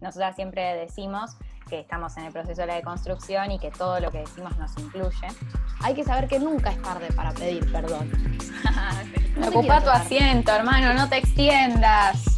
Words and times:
Nosotras 0.00 0.34
siempre 0.34 0.76
decimos 0.76 1.36
que 1.68 1.80
estamos 1.80 2.16
en 2.16 2.24
el 2.24 2.32
proceso 2.32 2.62
de 2.62 2.66
la 2.66 2.74
deconstrucción 2.74 3.52
y 3.52 3.58
que 3.58 3.70
todo 3.70 4.00
lo 4.00 4.10
que 4.10 4.18
decimos 4.18 4.56
nos 4.58 4.76
incluye. 4.78 5.28
Hay 5.82 5.94
que 5.94 6.04
saber 6.04 6.26
que 6.26 6.38
nunca 6.38 6.70
es 6.70 6.82
tarde 6.82 7.08
para 7.14 7.32
pedir 7.32 7.70
perdón. 7.70 8.10
No 9.36 9.48
Ocupa 9.48 9.80
tu 9.80 9.88
asiento, 9.88 10.52
hermano, 10.52 10.92
no 10.92 11.08
te 11.08 11.16
extiendas. 11.16 12.36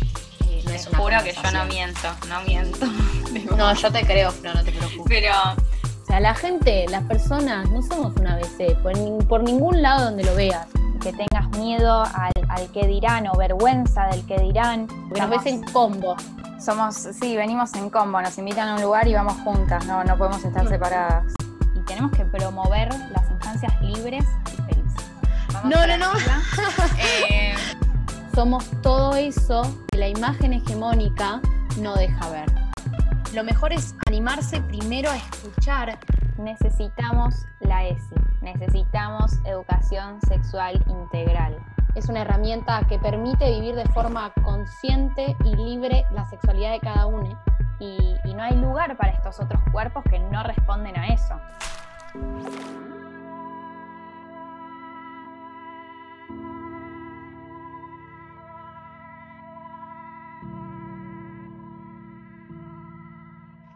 Me 0.66 0.78
juro 0.78 1.16
que 1.24 1.32
yo 1.32 1.50
no 1.50 1.64
miento, 1.64 2.08
no 2.28 2.42
miento. 2.42 2.86
No, 3.56 3.74
yo 3.74 3.90
te 3.90 4.04
creo, 4.04 4.32
pero 4.42 4.54
no 4.54 4.62
te 4.62 4.72
preocupes. 4.72 5.04
Pero 5.08 5.32
O 6.02 6.06
sea, 6.06 6.20
la 6.20 6.34
gente, 6.34 6.86
las 6.90 7.02
personas, 7.04 7.68
no 7.70 7.82
somos 7.82 8.14
una 8.16 8.34
ABC, 8.34 8.76
por, 8.82 8.92
por 9.26 9.42
ningún 9.42 9.80
lado 9.80 10.04
donde 10.04 10.22
lo 10.22 10.34
veas. 10.34 10.66
Que 11.02 11.12
tengas 11.12 11.48
miedo 11.58 12.02
al, 12.02 12.32
al 12.52 12.70
que 12.70 12.86
dirán 12.86 13.26
o 13.28 13.36
vergüenza 13.36 14.06
del 14.06 14.26
que 14.26 14.38
dirán. 14.38 14.86
Porque 14.86 15.20
nos 15.20 15.30
ves 15.30 15.46
en 15.46 15.62
combo. 15.62 16.16
Somos, 16.60 16.94
sí, 16.94 17.36
venimos 17.36 17.74
en 17.74 17.90
combo, 17.90 18.20
nos 18.20 18.36
invitan 18.38 18.68
a 18.68 18.74
un 18.76 18.82
lugar 18.82 19.08
y 19.08 19.14
vamos 19.14 19.34
juntas, 19.42 19.84
no, 19.86 20.04
no 20.04 20.16
podemos 20.16 20.44
estar 20.44 20.68
separadas. 20.68 21.24
Y 21.74 21.80
tenemos 21.80 22.12
que 22.12 22.24
promover 22.24 22.88
las 23.10 23.30
infancias 23.30 23.80
libres 23.80 24.24
y 24.52 24.62
felices. 24.62 25.10
vamos 25.52 25.70
No, 25.70 25.86
no, 25.86 25.96
no. 25.96 26.12
Eh, 27.30 27.54
Somos 28.34 28.64
todo 28.82 29.16
eso 29.16 29.62
que 29.90 29.98
la 29.98 30.08
imagen 30.08 30.52
hegemónica 30.52 31.40
no 31.80 31.94
deja 31.94 32.28
ver. 32.30 32.46
Lo 33.34 33.44
mejor 33.44 33.72
es 33.72 33.94
animarse 34.06 34.60
primero 34.60 35.10
a 35.10 35.16
escuchar. 35.16 35.98
Necesitamos 36.38 37.46
la 37.60 37.86
ESI, 37.86 38.14
necesitamos 38.42 39.32
educación 39.44 40.20
sexual 40.28 40.82
integral. 40.86 41.56
Es 41.94 42.08
una 42.08 42.22
herramienta 42.22 42.80
que 42.88 42.98
permite 42.98 43.50
vivir 43.50 43.74
de 43.74 43.84
forma 43.90 44.32
consciente 44.42 45.36
y 45.44 45.54
libre 45.54 46.04
la 46.10 46.26
sexualidad 46.26 46.72
de 46.72 46.80
cada 46.80 47.04
uno. 47.04 47.38
Y, 47.78 48.16
y 48.24 48.34
no 48.34 48.42
hay 48.42 48.56
lugar 48.56 48.96
para 48.96 49.12
estos 49.12 49.38
otros 49.40 49.60
cuerpos 49.72 50.02
que 50.08 50.18
no 50.18 50.42
responden 50.42 50.96
a 50.96 51.08
eso. 51.08 51.34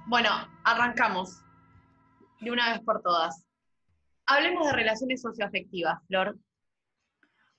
Bueno, 0.07 0.31
arrancamos. 0.65 1.43
De 2.41 2.51
una 2.51 2.71
vez 2.71 2.81
por 2.81 3.03
todas. 3.03 3.45
Hablemos 4.25 4.67
de 4.67 4.73
relaciones 4.73 5.21
socioafectivas, 5.21 6.03
Flor. 6.07 6.37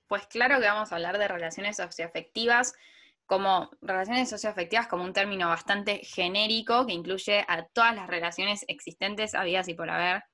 Pues 0.08 0.26
claro 0.26 0.58
que 0.58 0.66
vamos 0.66 0.90
a 0.90 0.96
hablar 0.96 1.18
de 1.18 1.28
relaciones 1.28 1.76
socioafectivas 1.76 2.74
como 3.28 3.70
relaciones 3.82 4.30
socioafectivas 4.30 4.86
como 4.86 5.04
un 5.04 5.12
término 5.12 5.48
bastante 5.48 5.98
genérico 5.98 6.86
que 6.86 6.94
incluye 6.94 7.44
a 7.46 7.66
todas 7.66 7.94
las 7.94 8.06
relaciones 8.06 8.64
existentes, 8.68 9.34
habidas 9.34 9.68
y 9.68 9.74
por 9.74 9.90
haber, 9.90 10.24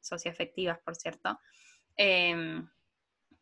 socioafectivas, 0.00 0.78
por 0.78 0.94
cierto. 0.94 1.40
Em, 1.96 2.70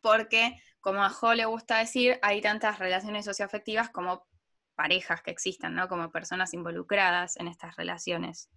porque, 0.01 0.59
como 0.81 1.03
a 1.03 1.09
Jo 1.09 1.35
le 1.35 1.45
gusta 1.45 1.77
decir, 1.77 2.17
hay 2.23 2.41
tantas 2.41 2.79
relaciones 2.79 3.25
socioafectivas 3.25 3.91
como 3.91 4.25
parejas 4.73 5.21
que 5.21 5.29
existan, 5.29 5.75
¿no? 5.75 5.87
Como 5.87 6.11
personas 6.11 6.55
involucradas 6.55 7.37
en 7.37 7.47
estas 7.47 7.75
relaciones. 7.75 8.49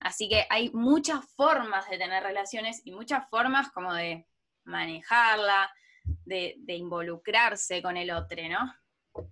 Así 0.00 0.30
que 0.30 0.46
hay 0.48 0.70
muchas 0.72 1.26
formas 1.36 1.88
de 1.90 1.98
tener 1.98 2.22
relaciones 2.22 2.80
y 2.84 2.92
muchas 2.92 3.28
formas 3.28 3.70
como 3.70 3.92
de 3.92 4.26
manejarla, 4.64 5.70
de, 6.24 6.56
involucrarse 6.68 7.82
con 7.82 7.96
el 7.96 8.10
otro, 8.10 8.42
¿no? 8.48 9.26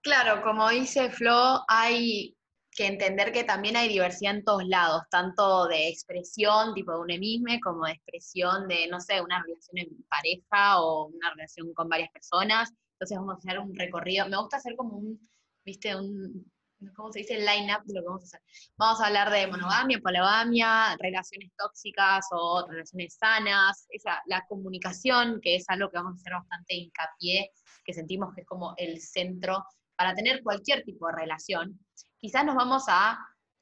Claro, 0.00 0.42
como 0.42 0.68
dice 0.70 1.10
Flo, 1.10 1.64
hay 1.68 2.36
que 2.70 2.86
entender 2.86 3.32
que 3.32 3.44
también 3.44 3.76
hay 3.76 3.88
diversidad 3.88 4.36
en 4.36 4.44
todos 4.44 4.64
lados, 4.66 5.02
tanto 5.10 5.66
de 5.66 5.88
expresión, 5.88 6.74
tipo 6.74 6.92
de 6.92 6.98
un 7.00 7.20
mismo, 7.20 7.48
como 7.62 7.84
de 7.84 7.92
expresión 7.92 8.68
de, 8.68 8.86
no 8.86 9.00
sé, 9.00 9.20
una 9.20 9.42
relación 9.42 9.78
en 9.78 10.04
pareja 10.08 10.80
o 10.80 11.06
una 11.06 11.30
relación 11.30 11.74
con 11.74 11.88
varias 11.88 12.10
personas. 12.10 12.72
Entonces 12.92 13.18
vamos 13.18 13.34
a 13.34 13.38
hacer 13.38 13.58
un 13.58 13.74
recorrido. 13.74 14.28
Me 14.28 14.36
gusta 14.36 14.58
hacer 14.58 14.76
como 14.76 14.96
un, 14.96 15.28
viste, 15.64 15.96
un, 15.96 16.50
¿cómo 16.94 17.12
se 17.12 17.20
dice? 17.20 17.34
El 17.34 17.46
line-up 17.46 17.84
de 17.84 17.94
lo 17.94 18.02
que 18.02 18.06
vamos 18.06 18.22
a 18.22 18.26
hacer. 18.26 18.40
Vamos 18.76 19.00
a 19.00 19.06
hablar 19.06 19.30
de 19.30 19.46
monogamia, 19.46 20.00
poligamia, 20.00 20.96
relaciones 20.98 21.50
tóxicas 21.56 22.26
o 22.30 22.66
relaciones 22.68 23.16
sanas, 23.16 23.86
esa, 23.90 24.22
la 24.26 24.44
comunicación, 24.48 25.40
que 25.40 25.56
es 25.56 25.64
algo 25.68 25.90
que 25.90 25.98
vamos 25.98 26.14
a 26.14 26.20
hacer 26.20 26.32
bastante 26.32 26.74
hincapié, 26.74 27.50
que 27.84 27.94
sentimos 27.94 28.34
que 28.34 28.42
es 28.42 28.46
como 28.46 28.74
el 28.76 29.00
centro 29.00 29.64
para 29.96 30.14
tener 30.14 30.42
cualquier 30.42 30.84
tipo 30.84 31.06
de 31.08 31.14
relación. 31.14 31.78
Quizás 32.18 32.44
nos 32.44 32.54
vamos 32.54 32.84
a 32.88 33.18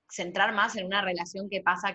centrar 0.09 0.55
más 0.55 0.77
en 0.77 0.87
una 0.87 1.03
relación 1.03 1.49
que 1.49 1.63
pasa 1.63 1.91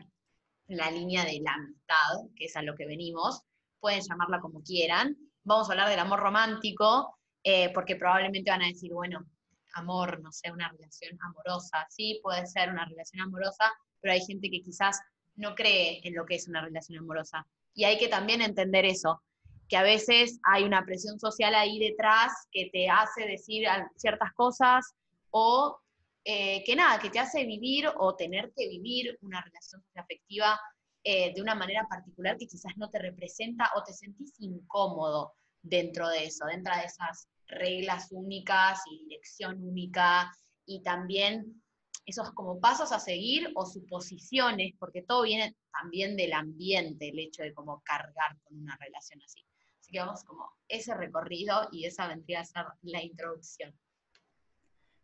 en 0.67 0.77
la 0.77 0.89
línea 0.89 1.23
de 1.25 1.39
la 1.43 1.53
amistad, 1.53 2.29
que 2.35 2.45
es 2.45 2.55
a 2.55 2.61
lo 2.61 2.75
que 2.75 2.85
venimos, 2.85 3.41
pueden 3.79 4.01
llamarla 4.01 4.39
como 4.39 4.61
quieran. 4.63 5.17
Vamos 5.43 5.69
a 5.69 5.73
hablar 5.73 5.89
del 5.89 5.99
amor 5.99 6.19
romántico, 6.19 7.17
eh, 7.43 7.71
porque 7.73 7.95
probablemente 7.95 8.51
van 8.51 8.61
a 8.61 8.67
decir, 8.67 8.91
bueno, 8.93 9.25
amor, 9.73 10.21
no 10.21 10.31
sé, 10.31 10.51
una 10.51 10.69
relación 10.69 11.17
amorosa. 11.21 11.85
Sí, 11.89 12.19
puede 12.21 12.45
ser 12.47 12.69
una 12.69 12.85
relación 12.85 13.21
amorosa, 13.21 13.71
pero 13.99 14.13
hay 14.13 14.21
gente 14.21 14.49
que 14.49 14.61
quizás 14.61 14.99
no 15.35 15.55
cree 15.55 15.99
en 16.03 16.15
lo 16.15 16.25
que 16.25 16.35
es 16.35 16.47
una 16.47 16.61
relación 16.61 16.99
amorosa. 16.99 17.47
Y 17.73 17.85
hay 17.85 17.97
que 17.97 18.07
también 18.07 18.41
entender 18.41 18.85
eso, 18.85 19.21
que 19.69 19.77
a 19.77 19.83
veces 19.83 20.39
hay 20.43 20.63
una 20.63 20.85
presión 20.85 21.19
social 21.19 21.55
ahí 21.55 21.79
detrás 21.79 22.33
que 22.51 22.69
te 22.71 22.89
hace 22.89 23.25
decir 23.25 23.65
ciertas 23.95 24.33
cosas 24.33 24.93
o 25.29 25.79
eh, 26.25 26.63
que 26.65 26.75
nada, 26.75 26.99
que 26.99 27.09
te 27.09 27.19
hace 27.19 27.45
vivir 27.45 27.89
o 27.97 28.15
tener 28.15 28.51
que 28.55 28.67
vivir 28.67 29.17
una 29.21 29.41
relación 29.41 29.83
afectiva 29.95 30.59
eh, 31.03 31.33
de 31.33 31.41
una 31.41 31.55
manera 31.55 31.87
particular 31.89 32.37
que 32.37 32.47
quizás 32.47 32.73
no 32.77 32.89
te 32.89 32.99
representa 32.99 33.71
o 33.75 33.83
te 33.83 33.93
sentís 33.93 34.33
incómodo 34.39 35.33
dentro 35.61 36.07
de 36.09 36.25
eso, 36.25 36.45
dentro 36.45 36.75
de 36.75 36.83
esas 36.83 37.27
reglas 37.47 38.07
únicas 38.11 38.81
y 38.89 39.05
dirección 39.05 39.61
única 39.61 40.31
y 40.65 40.81
también 40.81 41.61
esos 42.05 42.31
como 42.31 42.59
pasos 42.59 42.91
a 42.91 42.99
seguir 42.99 43.51
o 43.55 43.65
suposiciones, 43.65 44.73
porque 44.79 45.03
todo 45.03 45.23
viene 45.23 45.55
también 45.71 46.15
del 46.17 46.33
ambiente, 46.33 47.09
el 47.09 47.19
hecho 47.19 47.43
de 47.43 47.53
como 47.53 47.81
cargar 47.83 48.37
con 48.43 48.57
una 48.57 48.75
relación 48.77 49.21
así. 49.23 49.45
Así 49.79 49.91
que 49.91 49.99
vamos 49.99 50.23
como 50.23 50.57
ese 50.67 50.95
recorrido 50.95 51.69
y 51.71 51.85
esa 51.85 52.07
vendría 52.07 52.41
a 52.41 52.45
ser 52.45 52.65
la 52.81 53.03
introducción. 53.03 53.77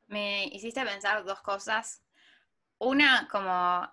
Me 0.08 0.46
hiciste 0.46 0.84
pensar 0.84 1.24
dos 1.26 1.42
cosas. 1.42 2.02
Una, 2.80 3.28
como 3.30 3.88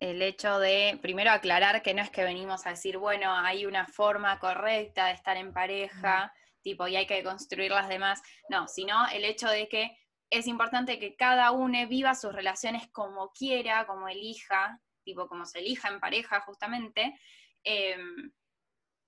el 0.00 0.22
hecho 0.22 0.58
de, 0.58 0.98
primero, 1.00 1.30
aclarar 1.30 1.82
que 1.82 1.94
no 1.94 2.02
es 2.02 2.10
que 2.10 2.24
venimos 2.24 2.66
a 2.66 2.70
decir, 2.70 2.98
bueno, 2.98 3.32
hay 3.32 3.66
una 3.66 3.86
forma 3.86 4.38
correcta 4.38 5.06
de 5.06 5.12
estar 5.12 5.36
en 5.36 5.52
pareja, 5.52 6.32
tipo, 6.62 6.86
y 6.88 6.96
hay 6.96 7.06
que 7.06 7.22
construir 7.22 7.70
las 7.70 7.88
demás. 7.88 8.22
No, 8.48 8.66
sino 8.68 9.06
el 9.08 9.24
hecho 9.24 9.48
de 9.48 9.68
que 9.68 9.96
es 10.30 10.46
importante 10.46 10.98
que 10.98 11.16
cada 11.16 11.52
uno 11.52 11.86
viva 11.86 12.14
sus 12.14 12.32
relaciones 12.32 12.88
como 12.90 13.32
quiera, 13.32 13.86
como 13.86 14.08
elija, 14.08 14.80
tipo, 15.04 15.28
como 15.28 15.46
se 15.46 15.60
elija 15.60 15.88
en 15.88 16.00
pareja, 16.00 16.40
justamente. 16.40 17.18
Em, 17.62 18.32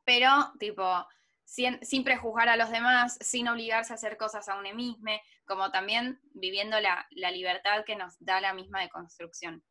pero, 0.05 0.53
tipo, 0.59 1.07
sin, 1.45 1.85
sin 1.85 2.05
prejuzgar 2.05 2.49
a 2.49 2.57
los 2.57 2.71
demás, 2.71 3.19
sin 3.21 3.49
obligarse 3.49 3.93
a 3.93 3.97
hacer 3.97 4.17
cosas 4.17 4.49
a 4.49 4.57
uno 4.57 4.73
mismo, 4.75 5.11
como 5.47 5.71
también 5.71 6.21
viviendo 6.35 6.81
la, 6.81 7.07
la 7.11 7.31
libertad 7.31 7.85
que 7.85 7.97
nos 7.97 8.17
da 8.21 8.41
la 8.41 8.55
misma 8.55 8.81
deconstrucción. 8.81 9.65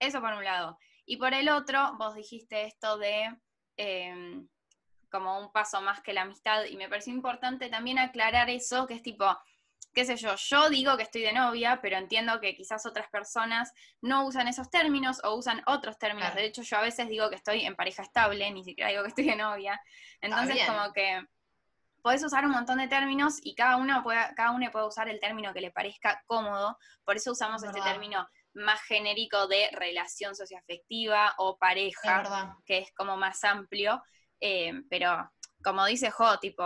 Eso 0.00 0.20
por 0.20 0.32
un 0.32 0.44
lado. 0.44 0.78
Y 1.06 1.16
por 1.18 1.32
el 1.34 1.48
otro, 1.48 1.94
vos 1.98 2.14
dijiste 2.14 2.64
esto 2.64 2.98
de 2.98 3.32
eh, 3.76 4.42
como 5.10 5.38
un 5.38 5.52
paso 5.52 5.80
más 5.80 6.00
que 6.00 6.12
la 6.12 6.22
amistad, 6.22 6.64
y 6.64 6.76
me 6.76 6.88
pareció 6.88 7.12
importante 7.12 7.68
también 7.68 7.98
aclarar 7.98 8.48
eso, 8.48 8.86
que 8.86 8.94
es 8.94 9.02
tipo, 9.02 9.26
qué 9.92 10.04
sé 10.04 10.16
yo, 10.16 10.34
yo 10.36 10.70
digo 10.70 10.96
que 10.96 11.02
estoy 11.02 11.22
de 11.22 11.32
novia, 11.32 11.80
pero 11.82 11.96
entiendo 11.96 12.40
que 12.40 12.54
quizás 12.54 12.86
otras 12.86 13.08
personas 13.08 13.72
no 14.00 14.24
usan 14.24 14.48
esos 14.48 14.70
términos 14.70 15.20
o 15.24 15.34
usan 15.34 15.62
otros 15.66 15.98
términos. 15.98 16.30
Claro. 16.30 16.40
De 16.40 16.46
hecho, 16.46 16.62
yo 16.62 16.76
a 16.78 16.82
veces 16.82 17.08
digo 17.08 17.28
que 17.28 17.36
estoy 17.36 17.64
en 17.64 17.76
pareja 17.76 18.02
estable, 18.02 18.50
ni 18.52 18.64
siquiera 18.64 18.90
digo 18.90 19.02
que 19.02 19.08
estoy 19.08 19.24
de 19.24 19.36
novia. 19.36 19.80
Entonces, 20.20 20.64
como 20.66 20.92
que 20.92 21.26
podés 22.02 22.22
usar 22.22 22.44
un 22.46 22.52
montón 22.52 22.78
de 22.78 22.88
términos 22.88 23.38
y 23.42 23.54
cada 23.54 23.76
uno 23.76 24.02
puede, 24.02 24.34
cada 24.34 24.52
uno 24.52 24.70
puede 24.70 24.86
usar 24.86 25.08
el 25.08 25.20
término 25.20 25.52
que 25.52 25.60
le 25.60 25.70
parezca 25.70 26.22
cómodo. 26.26 26.78
Por 27.04 27.16
eso 27.16 27.32
usamos 27.32 27.62
Es 27.62 27.68
este 27.68 27.82
término 27.82 28.28
más 28.54 28.82
genérico 28.82 29.46
de 29.46 29.68
relación 29.72 30.34
socioafectiva 30.34 31.34
o 31.38 31.56
pareja, 31.58 32.22
que 32.66 32.78
es 32.78 32.92
como 32.94 33.16
más 33.16 33.42
amplio. 33.44 34.02
eh, 34.40 34.72
pero 34.88 35.30
como 35.62 35.84
dice 35.86 36.10
Jo, 36.10 36.38
tipo, 36.38 36.64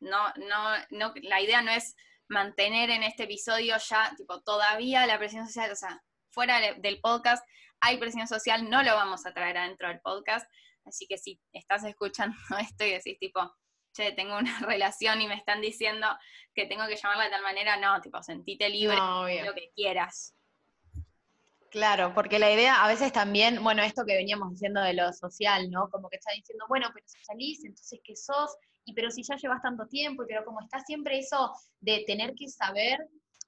no, 0.00 0.32
no, 0.36 0.74
no, 0.90 1.12
la 1.22 1.40
idea 1.40 1.62
no 1.62 1.70
es 1.70 1.96
mantener 2.28 2.90
en 2.90 3.02
este 3.02 3.24
episodio 3.24 3.76
ya, 3.78 4.12
tipo, 4.16 4.42
todavía 4.42 5.06
la 5.06 5.18
presión 5.18 5.46
social, 5.46 5.72
o 5.72 5.76
sea, 5.76 6.02
fuera 6.30 6.60
de- 6.60 6.74
del 6.74 7.00
podcast 7.00 7.42
hay 7.80 7.96
presión 7.96 8.28
social, 8.28 8.68
no 8.68 8.82
lo 8.82 8.94
vamos 8.94 9.24
a 9.24 9.32
traer 9.32 9.56
adentro 9.56 9.88
del 9.88 10.00
podcast. 10.00 10.46
Así 10.84 11.06
que 11.06 11.16
si 11.16 11.40
estás 11.52 11.84
escuchando 11.84 12.36
esto 12.60 12.84
y 12.84 12.90
decís 12.90 13.18
tipo, 13.18 13.40
che, 13.94 14.12
tengo 14.12 14.36
una 14.36 14.58
relación 14.68 15.20
y 15.22 15.26
me 15.28 15.34
están 15.36 15.60
diciendo 15.60 16.06
que 16.54 16.66
tengo 16.66 16.86
que 16.86 16.96
llamarla 16.96 17.24
de 17.24 17.30
tal 17.30 17.42
manera, 17.42 17.76
no, 17.76 18.00
tipo, 18.00 18.22
sentite 18.22 18.68
libre, 18.68 18.96
No, 18.96 19.22
lo 19.28 19.54
que 19.54 19.70
quieras. 19.74 20.34
Claro, 21.70 22.14
porque 22.14 22.38
la 22.38 22.50
idea 22.50 22.82
a 22.82 22.88
veces 22.88 23.12
también, 23.12 23.62
bueno, 23.62 23.82
esto 23.82 24.04
que 24.06 24.14
veníamos 24.16 24.50
diciendo 24.52 24.80
de 24.80 24.94
lo 24.94 25.12
social, 25.12 25.70
¿no? 25.70 25.90
Como 25.90 26.08
que 26.08 26.16
está 26.16 26.32
diciendo, 26.34 26.64
bueno, 26.68 26.88
pero 26.94 27.04
si 27.06 27.22
salís, 27.24 27.62
entonces 27.64 28.00
¿qué 28.02 28.16
sos? 28.16 28.56
Y 28.86 28.94
pero 28.94 29.10
si 29.10 29.22
ya 29.22 29.36
llevas 29.36 29.60
tanto 29.60 29.86
tiempo, 29.86 30.24
pero 30.26 30.44
como 30.46 30.60
está 30.62 30.80
siempre 30.80 31.18
eso 31.18 31.52
de 31.80 32.04
tener 32.06 32.34
que 32.34 32.48
saber, 32.48 32.98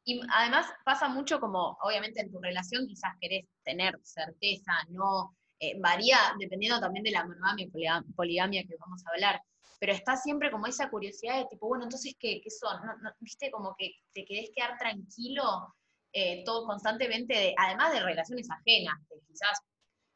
y 0.05 0.21
además 0.35 0.67
pasa 0.85 1.09
mucho 1.09 1.41
como, 1.41 1.79
obviamente 1.83 2.21
en 2.21 2.31
tu 2.31 2.39
relación 2.41 2.87
quizás 2.87 3.13
querés 3.21 3.47
tener 3.65 3.99
certeza, 4.03 4.73
no, 4.91 5.35
eh, 5.59 5.79
varía 5.81 6.19
dependiendo 6.39 6.79
también 6.79 7.05
de 7.05 7.13
la 7.13 7.25
monogamia 7.25 7.65
y 7.65 7.71
poliga- 7.71 8.05
poligamia 8.15 8.65
que 8.65 8.77
vamos 8.79 9.03
a 9.07 9.11
hablar, 9.13 9.41
pero 9.79 9.93
está 9.95 10.17
siempre 10.17 10.51
como 10.51 10.67
esa 10.67 10.91
curiosidad 10.91 11.39
de 11.39 11.47
tipo, 11.47 11.69
bueno, 11.69 11.85
entonces 11.85 12.15
¿qué, 12.19 12.41
qué 12.43 12.51
son? 12.51 12.85
No- 12.85 12.97
no, 12.99 13.11
¿Viste? 13.21 13.51
Como 13.51 13.75
que 13.79 13.93
te 14.13 14.27
querés 14.27 14.51
quedar 14.55 14.77
tranquilo 14.79 15.75
eh, 16.13 16.43
todo 16.45 16.67
constantemente, 16.67 17.35
de- 17.35 17.55
además 17.57 17.93
de 17.93 18.01
relaciones 18.03 18.49
ajenas, 18.51 18.95
que 19.09 19.17
quizás 19.29 19.59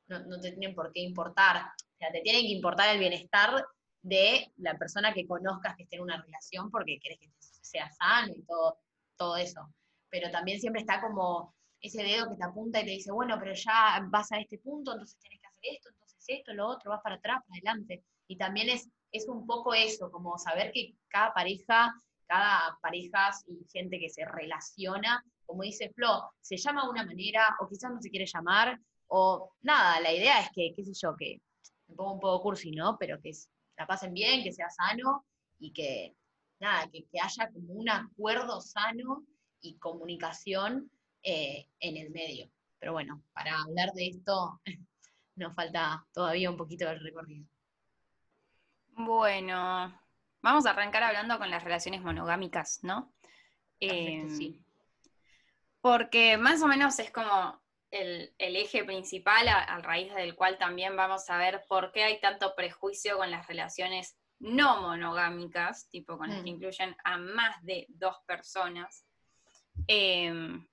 no, 0.09 0.41
te 0.41 0.51
tienen 0.53 0.75
por 0.75 0.93
qué 0.93 1.01
importar, 1.01 1.57
o 1.67 1.97
sea, 1.99 2.11
te 2.13 2.21
tienen 2.21 2.43
que 2.43 2.53
importar 2.53 2.91
el 2.95 2.99
bienestar 2.99 3.65
de 4.03 4.53
la 4.57 4.77
persona 4.79 5.15
que 5.15 5.27
conozcas 5.27 5.77
que 5.77 5.85
esté 5.85 5.97
en 5.97 6.03
una 6.03 6.21
relación 6.23 6.71
porque 6.71 6.99
querés 7.01 7.19
que 7.21 7.31
sea 7.41 7.91
sano 7.91 8.33
y 8.37 8.43
todo, 8.43 8.79
todo 9.17 9.37
eso. 9.37 9.61
Pero 10.11 10.31
también 10.31 10.61
siempre 10.61 10.81
está 10.83 11.01
como 11.01 11.55
ese 11.81 12.03
dedo 12.03 12.29
que 12.31 12.37
te 12.37 12.45
apunta 12.45 12.81
y 12.81 12.85
te 12.85 12.91
dice, 12.91 13.13
bueno, 13.13 13.37
pero 13.39 13.55
ya 13.55 14.07
vas 14.11 14.31
a 14.33 14.39
este 14.39 14.59
punto, 14.59 14.93
entonces 14.93 15.19
tenés 15.21 15.41
que 15.41 15.47
hacer 15.47 15.63
esto, 15.75 15.89
entonces 15.91 16.25
esto, 16.29 16.53
lo 16.55 16.69
otro, 16.69 16.91
vas 16.91 17.01
para 17.03 17.17
atrás, 17.17 17.39
para 17.47 17.59
adelante. 17.59 18.05
Y 18.27 18.37
también 18.37 18.69
es, 18.69 18.89
es 19.13 19.29
un 19.29 19.47
poco 19.47 19.75
eso, 19.75 20.11
como 20.11 20.39
saber 20.39 20.71
que 20.73 20.95
cada 21.09 21.33
pareja, 21.35 21.93
cada 22.27 22.79
pareja 22.81 23.31
y 23.47 23.67
gente 23.73 23.99
que 23.99 24.09
se 24.11 24.25
relaciona, 24.25 25.23
como 25.47 25.63
dice 25.63 25.91
Flo, 25.95 26.33
se 26.41 26.57
llama 26.57 26.85
de 26.85 26.91
una 26.91 27.05
manera, 27.05 27.57
o 27.61 27.69
quizás 27.69 27.93
no 27.93 28.01
se 28.01 28.11
quiere 28.11 28.27
llamar, 28.27 28.79
o 29.09 29.53
nada, 29.63 30.01
la 30.01 30.13
idea 30.13 30.41
es 30.41 30.49
que, 30.55 30.73
qué 30.75 30.85
sé 30.85 30.93
yo, 30.95 31.15
que 31.17 31.41
me 31.89 31.95
pongo 31.95 32.15
un 32.15 32.21
poco 32.21 32.43
cursi, 32.43 32.71
¿no? 32.71 32.97
Pero 32.99 33.21
que 33.21 33.33
la 33.77 33.87
pasen 33.87 34.13
bien, 34.13 34.43
que 34.43 34.53
sea 34.53 34.71
sano 34.71 35.25
y 35.59 35.73
que, 35.73 36.15
nada, 36.61 36.89
que, 36.91 37.05
que 37.07 37.21
haya 37.21 37.51
como 37.53 37.73
un 37.75 37.89
acuerdo 37.89 38.61
sano 38.61 39.25
y 39.61 39.77
comunicación 39.79 40.91
eh, 41.23 41.69
en 41.81 41.97
el 41.97 42.11
medio. 42.11 42.51
Pero 42.79 42.93
bueno, 42.93 43.23
para 43.33 43.63
hablar 43.63 43.93
de 43.93 44.09
esto 44.09 44.61
nos 45.37 45.55
falta 45.55 46.07
todavía 46.13 46.51
un 46.51 46.57
poquito 46.57 46.87
del 46.87 47.01
recorrido. 47.01 47.47
Bueno, 48.97 49.99
vamos 50.43 50.67
a 50.67 50.71
arrancar 50.71 51.03
hablando 51.03 51.39
con 51.39 51.51
las 51.51 51.65
relaciones 51.65 52.03
monogámicas, 52.03 52.81
¿no? 52.83 53.13
Perfecto, 53.81 54.05
Em, 54.05 54.37
sí. 54.37 54.65
Porque 55.85 56.39
más 56.39 56.63
o 56.63 56.67
menos 56.67 56.99
es 56.99 57.11
como 57.11 57.61
el, 57.91 58.35
el 58.39 58.57
eje 58.57 58.85
principal 58.85 59.47
a, 59.49 59.59
a 59.59 59.83
raíz 59.83 60.15
del 60.15 60.35
cual 60.35 60.57
también 60.57 60.97
vamos 60.97 61.29
a 61.29 61.37
ver 61.37 61.63
por 61.69 61.93
qué 61.93 62.05
hay 62.05 62.19
tanto 62.23 62.55
prejuicio 62.57 63.19
con 63.19 63.31
las 63.31 63.47
relaciones 63.47 64.17
no 64.39 64.81
monogámicas, 64.81 65.91
tipo 65.91 66.17
con 66.17 66.31
las 66.31 66.39
que 66.39 66.45
Mm. 66.45 66.55
incluyen 66.55 66.97
a 67.05 67.19
más 67.19 67.63
de 67.65 67.85
dos 67.91 68.17
personas. 68.27 69.05
Em, 69.87 70.67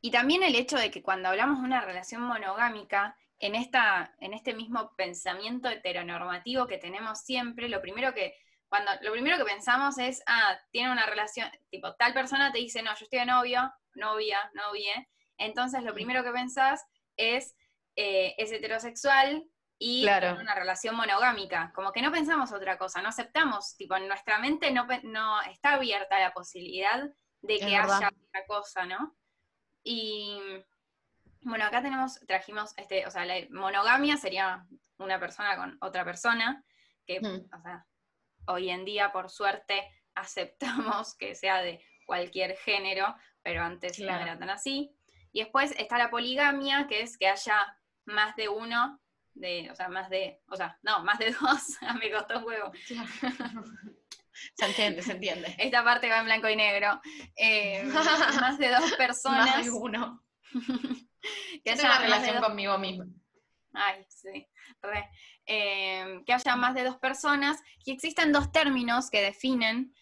y 0.00 0.10
también 0.10 0.42
el 0.42 0.56
hecho 0.56 0.78
de 0.78 0.90
que 0.90 1.00
cuando 1.00 1.28
hablamos 1.28 1.60
de 1.60 1.66
una 1.66 1.80
relación 1.82 2.22
monogámica, 2.22 3.16
en, 3.38 3.54
esta, 3.54 4.16
en 4.18 4.34
este 4.34 4.52
mismo 4.52 4.96
pensamiento 4.96 5.68
heteronormativo 5.68 6.66
que 6.66 6.78
tenemos 6.78 7.20
siempre, 7.20 7.68
lo 7.68 7.80
primero 7.80 8.12
que, 8.12 8.36
cuando, 8.68 8.90
lo 9.02 9.12
primero 9.12 9.38
que 9.38 9.44
pensamos 9.44 9.96
es, 9.98 10.24
ah, 10.26 10.58
tiene 10.72 10.90
una 10.90 11.06
relación, 11.06 11.48
tipo, 11.70 11.94
tal 11.94 12.12
persona 12.12 12.50
te 12.50 12.58
dice, 12.58 12.82
no, 12.82 12.90
yo 12.96 13.04
estoy 13.04 13.20
de 13.20 13.26
novio, 13.26 13.72
novia, 13.96 14.50
novie, 14.54 15.08
entonces 15.38 15.82
lo 15.82 15.94
primero 15.94 16.22
que 16.22 16.30
pensás 16.32 16.84
es, 17.16 17.54
eh, 17.96 18.34
es 18.38 18.52
heterosexual 18.52 19.44
y 19.78 20.02
Claro. 20.02 20.40
una 20.40 20.54
relación 20.54 20.94
monogámica, 20.94 21.72
como 21.74 21.92
que 21.92 22.00
no 22.02 22.12
pensamos 22.12 22.52
otra 22.52 22.78
cosa, 22.78 23.02
no 23.02 23.08
aceptamos, 23.08 23.76
tipo, 23.76 23.96
en 23.96 24.06
nuestra 24.08 24.38
mente 24.38 24.70
no, 24.70 24.86
no 25.02 25.42
está 25.42 25.74
abierta 25.74 26.18
la 26.18 26.32
posibilidad 26.32 27.02
de 27.42 27.58
que 27.58 27.76
haya 27.76 28.08
otra 28.08 28.46
cosa, 28.46 28.86
¿no? 28.86 29.16
Y 29.82 30.40
bueno, 31.42 31.64
acá 31.66 31.82
tenemos, 31.82 32.18
trajimos, 32.26 32.72
este, 32.78 33.06
o 33.06 33.10
sea, 33.10 33.26
la 33.26 33.34
monogamia 33.50 34.16
sería 34.16 34.64
una 34.98 35.20
persona 35.20 35.56
con 35.56 35.76
otra 35.80 36.04
persona, 36.04 36.64
que, 37.06 37.20
Mm. 37.20 37.50
o 37.54 37.62
sea, 37.62 37.86
hoy 38.46 38.70
en 38.70 38.84
día, 38.84 39.12
por 39.12 39.28
suerte, 39.28 39.86
aceptamos 40.94 41.14
que 41.16 41.34
sea 41.34 41.60
de 41.60 41.84
cualquier 42.06 42.56
género, 42.56 43.14
pero 43.44 43.62
antes 43.62 43.98
no 44.00 44.06
Claro. 44.06 44.22
era 44.24 44.38
tan 44.38 44.50
así. 44.50 44.90
Y 45.32 45.40
después 45.40 45.72
está 45.78 45.98
la 45.98 46.10
poligamia, 46.10 46.86
que 46.88 47.02
es 47.02 47.16
que 47.16 47.28
haya 47.28 47.56
más 48.06 48.34
de 48.36 48.48
uno, 48.48 49.00
de, 49.34 49.68
o 49.70 49.74
sea, 49.74 49.88
más 49.88 50.08
de, 50.10 50.40
o 50.48 50.56
sea, 50.56 50.78
no, 50.82 51.02
más 51.04 51.18
de 51.18 51.30
dos, 51.40 51.76
me 52.00 52.10
costó 52.10 52.38
un 52.38 52.44
huevo. 52.44 52.72
Se 54.56 54.64
entiende, 54.66 55.02
se 55.02 55.12
entiende. 55.12 55.54
Esta 55.58 55.84
parte 55.84 56.08
va 56.08 56.18
en 56.18 56.24
blanco 56.24 56.48
y 56.48 56.56
negro. 56.56 57.00
Eh, 57.36 57.84
más 58.40 58.58
de 58.58 58.68
dos 58.68 58.92
personas. 58.96 59.46
Más 59.56 59.64
de 59.64 59.70
uno. 59.70 60.24
que 61.64 61.70
haya 61.70 61.84
una 61.84 61.98
relación 62.00 62.36
dos- 62.36 62.46
conmigo 62.46 62.78
misma. 62.78 63.06
Ay, 63.72 64.04
sí, 64.08 64.46
re. 64.82 65.10
Eh, 65.46 66.22
que 66.24 66.32
haya 66.32 66.56
más 66.56 66.74
de 66.74 66.84
dos 66.84 66.96
personas. 66.98 67.60
Y 67.84 67.92
existen 67.92 68.32
dos 68.32 68.52
términos 68.52 69.10
que 69.10 69.20
definen 69.22 69.94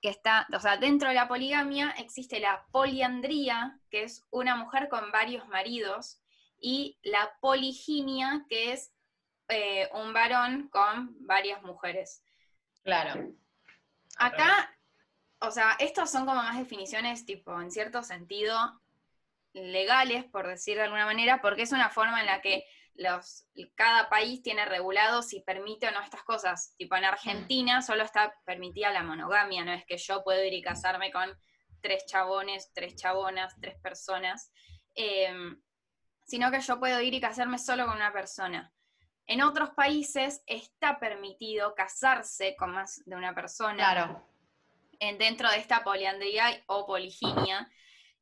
que 0.00 0.08
está, 0.08 0.46
o 0.52 0.60
sea, 0.60 0.76
dentro 0.76 1.08
de 1.08 1.14
la 1.14 1.28
poligamia 1.28 1.90
existe 1.98 2.40
la 2.40 2.66
poliandría, 2.70 3.78
que 3.90 4.04
es 4.04 4.24
una 4.30 4.56
mujer 4.56 4.88
con 4.88 5.10
varios 5.10 5.48
maridos, 5.48 6.20
y 6.58 6.98
la 7.02 7.36
poliginia, 7.40 8.44
que 8.48 8.72
es 8.72 8.92
eh, 9.48 9.88
un 9.92 10.12
varón 10.12 10.68
con 10.68 11.14
varias 11.26 11.62
mujeres. 11.62 12.22
Claro. 12.82 13.32
Acá, 14.18 14.76
o 15.40 15.50
sea, 15.50 15.76
estos 15.78 16.10
son 16.10 16.26
como 16.26 16.42
más 16.42 16.58
definiciones, 16.58 17.26
tipo, 17.26 17.60
en 17.60 17.70
cierto 17.70 18.02
sentido, 18.02 18.56
legales, 19.52 20.24
por 20.24 20.46
decir 20.46 20.76
de 20.76 20.84
alguna 20.84 21.06
manera, 21.06 21.40
porque 21.40 21.62
es 21.62 21.72
una 21.72 21.90
forma 21.90 22.20
en 22.20 22.26
la 22.26 22.40
que 22.40 22.64
los, 22.98 23.46
cada 23.74 24.08
país 24.08 24.42
tiene 24.42 24.64
regulado 24.64 25.22
si 25.22 25.40
permite 25.40 25.88
o 25.88 25.90
no 25.90 26.00
estas 26.00 26.22
cosas. 26.24 26.74
Tipo, 26.76 26.96
en 26.96 27.04
Argentina 27.04 27.82
solo 27.82 28.02
está 28.02 28.34
permitida 28.44 28.90
la 28.90 29.02
monogamia, 29.02 29.64
no 29.64 29.72
es 29.72 29.84
que 29.86 29.96
yo 29.98 30.22
puedo 30.24 30.42
ir 30.44 30.52
y 30.54 30.62
casarme 30.62 31.10
con 31.12 31.30
tres 31.80 32.04
chabones, 32.06 32.70
tres 32.74 32.96
chabonas, 32.96 33.54
tres 33.60 33.76
personas, 33.80 34.50
em, 34.94 35.60
sino 36.24 36.50
que 36.50 36.60
yo 36.60 36.78
puedo 36.80 37.00
ir 37.00 37.14
y 37.14 37.20
casarme 37.20 37.58
solo 37.58 37.86
con 37.86 37.96
una 37.96 38.12
persona. 38.12 38.72
En 39.26 39.42
otros 39.42 39.70
países 39.70 40.42
está 40.46 40.98
permitido 40.98 41.74
casarse 41.74 42.56
con 42.56 42.72
más 42.72 43.02
de 43.06 43.16
una 43.16 43.34
persona 43.34 43.76
Claro. 43.76 44.26
en- 45.00 45.18
dentro 45.18 45.50
de 45.50 45.58
esta 45.58 45.82
poliandría 45.84 46.62
o 46.66 46.86
poliginia. 46.86 47.70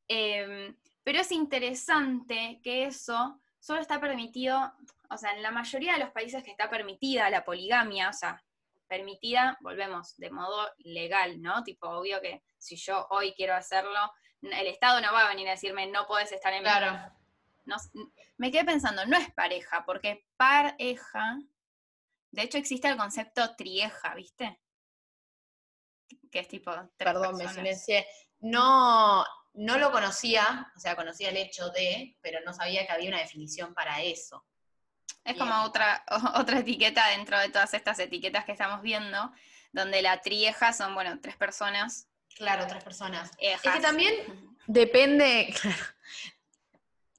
Eh, 0.08 0.74
pero 1.02 1.20
es 1.20 1.30
interesante 1.32 2.60
que 2.62 2.84
eso 2.84 3.40
solo 3.64 3.80
está 3.80 3.98
permitido, 3.98 4.74
o 5.08 5.16
sea, 5.16 5.32
en 5.32 5.42
la 5.42 5.50
mayoría 5.50 5.94
de 5.94 6.00
los 6.00 6.10
países 6.10 6.42
que 6.44 6.50
está 6.50 6.68
permitida 6.68 7.30
la 7.30 7.46
poligamia, 7.46 8.10
o 8.10 8.12
sea, 8.12 8.44
permitida, 8.86 9.56
volvemos, 9.62 10.14
de 10.18 10.30
modo 10.30 10.70
legal, 10.80 11.40
¿no? 11.40 11.64
Tipo, 11.64 11.88
obvio 11.88 12.20
que 12.20 12.42
si 12.58 12.76
yo 12.76 13.06
hoy 13.08 13.32
quiero 13.32 13.54
hacerlo, 13.54 14.12
el 14.42 14.66
Estado 14.66 15.00
no 15.00 15.14
va 15.14 15.24
a 15.24 15.28
venir 15.30 15.48
a 15.48 15.52
decirme, 15.52 15.86
no 15.86 16.06
puedes 16.06 16.30
estar 16.30 16.52
en 16.52 16.62
mi 16.62 16.68
Claro. 16.68 17.10
no 17.64 17.76
s- 17.76 17.88
me 18.36 18.50
quedé 18.50 18.66
pensando, 18.66 19.06
no 19.06 19.16
es 19.16 19.32
pareja, 19.32 19.82
porque 19.86 20.26
pareja, 20.36 21.38
de 22.32 22.42
hecho 22.42 22.58
existe 22.58 22.86
el 22.88 22.98
concepto 22.98 23.56
trieja, 23.56 24.14
¿viste? 24.14 24.60
Que 26.30 26.40
es 26.40 26.48
tipo 26.48 26.70
tres 26.70 26.90
Perdón, 26.98 27.22
me 27.38 27.44
personas. 27.44 27.54
silencié. 27.54 28.06
No, 28.40 29.24
no 29.54 29.78
lo 29.78 29.90
conocía, 29.92 30.70
o 30.76 30.80
sea, 30.80 30.96
conocía 30.96 31.30
el 31.30 31.36
hecho 31.36 31.70
de, 31.70 32.16
pero 32.20 32.40
no 32.44 32.52
sabía 32.52 32.86
que 32.86 32.92
había 32.92 33.08
una 33.08 33.20
definición 33.20 33.72
para 33.74 34.02
eso. 34.02 34.44
Es 35.24 35.34
Bien. 35.34 35.38
como 35.38 35.62
otra, 35.64 36.04
otra 36.36 36.58
etiqueta 36.58 37.08
dentro 37.08 37.38
de 37.38 37.48
todas 37.48 37.72
estas 37.74 37.98
etiquetas 37.98 38.44
que 38.44 38.52
estamos 38.52 38.82
viendo, 38.82 39.32
donde 39.72 40.02
la 40.02 40.20
trieja 40.20 40.72
son, 40.72 40.94
bueno, 40.94 41.18
tres 41.20 41.36
personas. 41.36 42.08
Claro, 42.36 42.64
otras 42.64 42.82
personas. 42.84 43.30
ejas. 43.38 43.64
Es 43.64 43.72
que 43.72 43.80
también 43.80 44.14
depende, 44.66 45.54
claro. 45.62 45.76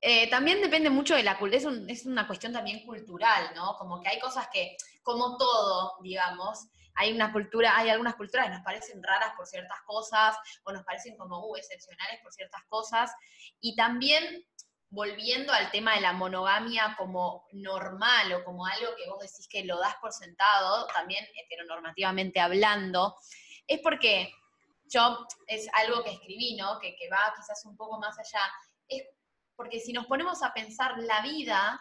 Eh, 0.01 0.29
también 0.29 0.61
depende 0.61 0.89
mucho 0.91 1.15
de 1.15 1.23
la 1.23 1.37
cultura, 1.39 1.57
es, 1.57 1.65
un- 1.65 1.89
es 1.89 2.05
una 2.05 2.27
cuestión 2.27 2.53
también 2.53 2.85
cultural, 2.85 3.51
¿no? 3.55 3.75
Como 3.77 4.01
que 4.01 4.09
hay 4.09 4.19
cosas 4.19 4.47
que, 4.53 4.77
como 5.01 5.35
todo, 5.37 5.93
digamos, 6.03 6.67
hay 6.95 7.13
una 7.13 7.31
cultura, 7.31 7.77
hay 7.77 7.89
algunas 7.89 8.15
culturas 8.15 8.47
que 8.47 8.53
nos 8.53 8.63
parecen 8.63 9.03
raras 9.03 9.33
por 9.35 9.45
ciertas 9.45 9.79
cosas, 9.85 10.35
o 10.63 10.71
nos 10.71 10.83
parecen 10.83 11.17
como 11.17 11.45
uh, 11.45 11.55
excepcionales 11.57 12.21
por 12.23 12.31
ciertas 12.33 12.63
cosas, 12.67 13.11
y 13.59 13.75
también 13.75 14.45
volviendo 14.89 15.51
al 15.51 15.71
tema 15.71 15.95
de 15.95 16.01
la 16.01 16.13
monogamia 16.13 16.95
como 16.97 17.45
normal 17.51 18.31
o 18.33 18.43
como 18.45 18.65
algo 18.65 18.95
que 18.95 19.09
vos 19.09 19.19
decís 19.19 19.47
que 19.49 19.65
lo 19.65 19.77
das 19.79 19.95
por 20.01 20.13
sentado, 20.13 20.87
también 20.87 21.25
heteronormativamente 21.35 22.39
hablando, 22.39 23.17
es 23.67 23.81
porque 23.81 24.31
yo, 24.85 25.25
es 25.47 25.67
algo 25.73 26.03
que 26.03 26.11
escribí, 26.11 26.55
¿no? 26.55 26.79
Que, 26.79 26.95
que 26.95 27.09
va 27.09 27.33
quizás 27.35 27.65
un 27.65 27.75
poco 27.75 27.99
más 27.99 28.17
allá, 28.17 28.41
es 28.87 29.03
porque 29.55 29.79
si 29.79 29.91
nos 29.91 30.05
ponemos 30.05 30.43
a 30.43 30.53
pensar 30.53 30.97
la 30.99 31.21
vida 31.21 31.79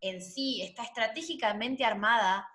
en 0.00 0.22
sí 0.22 0.62
está 0.62 0.82
estratégicamente 0.82 1.84
armada 1.84 2.48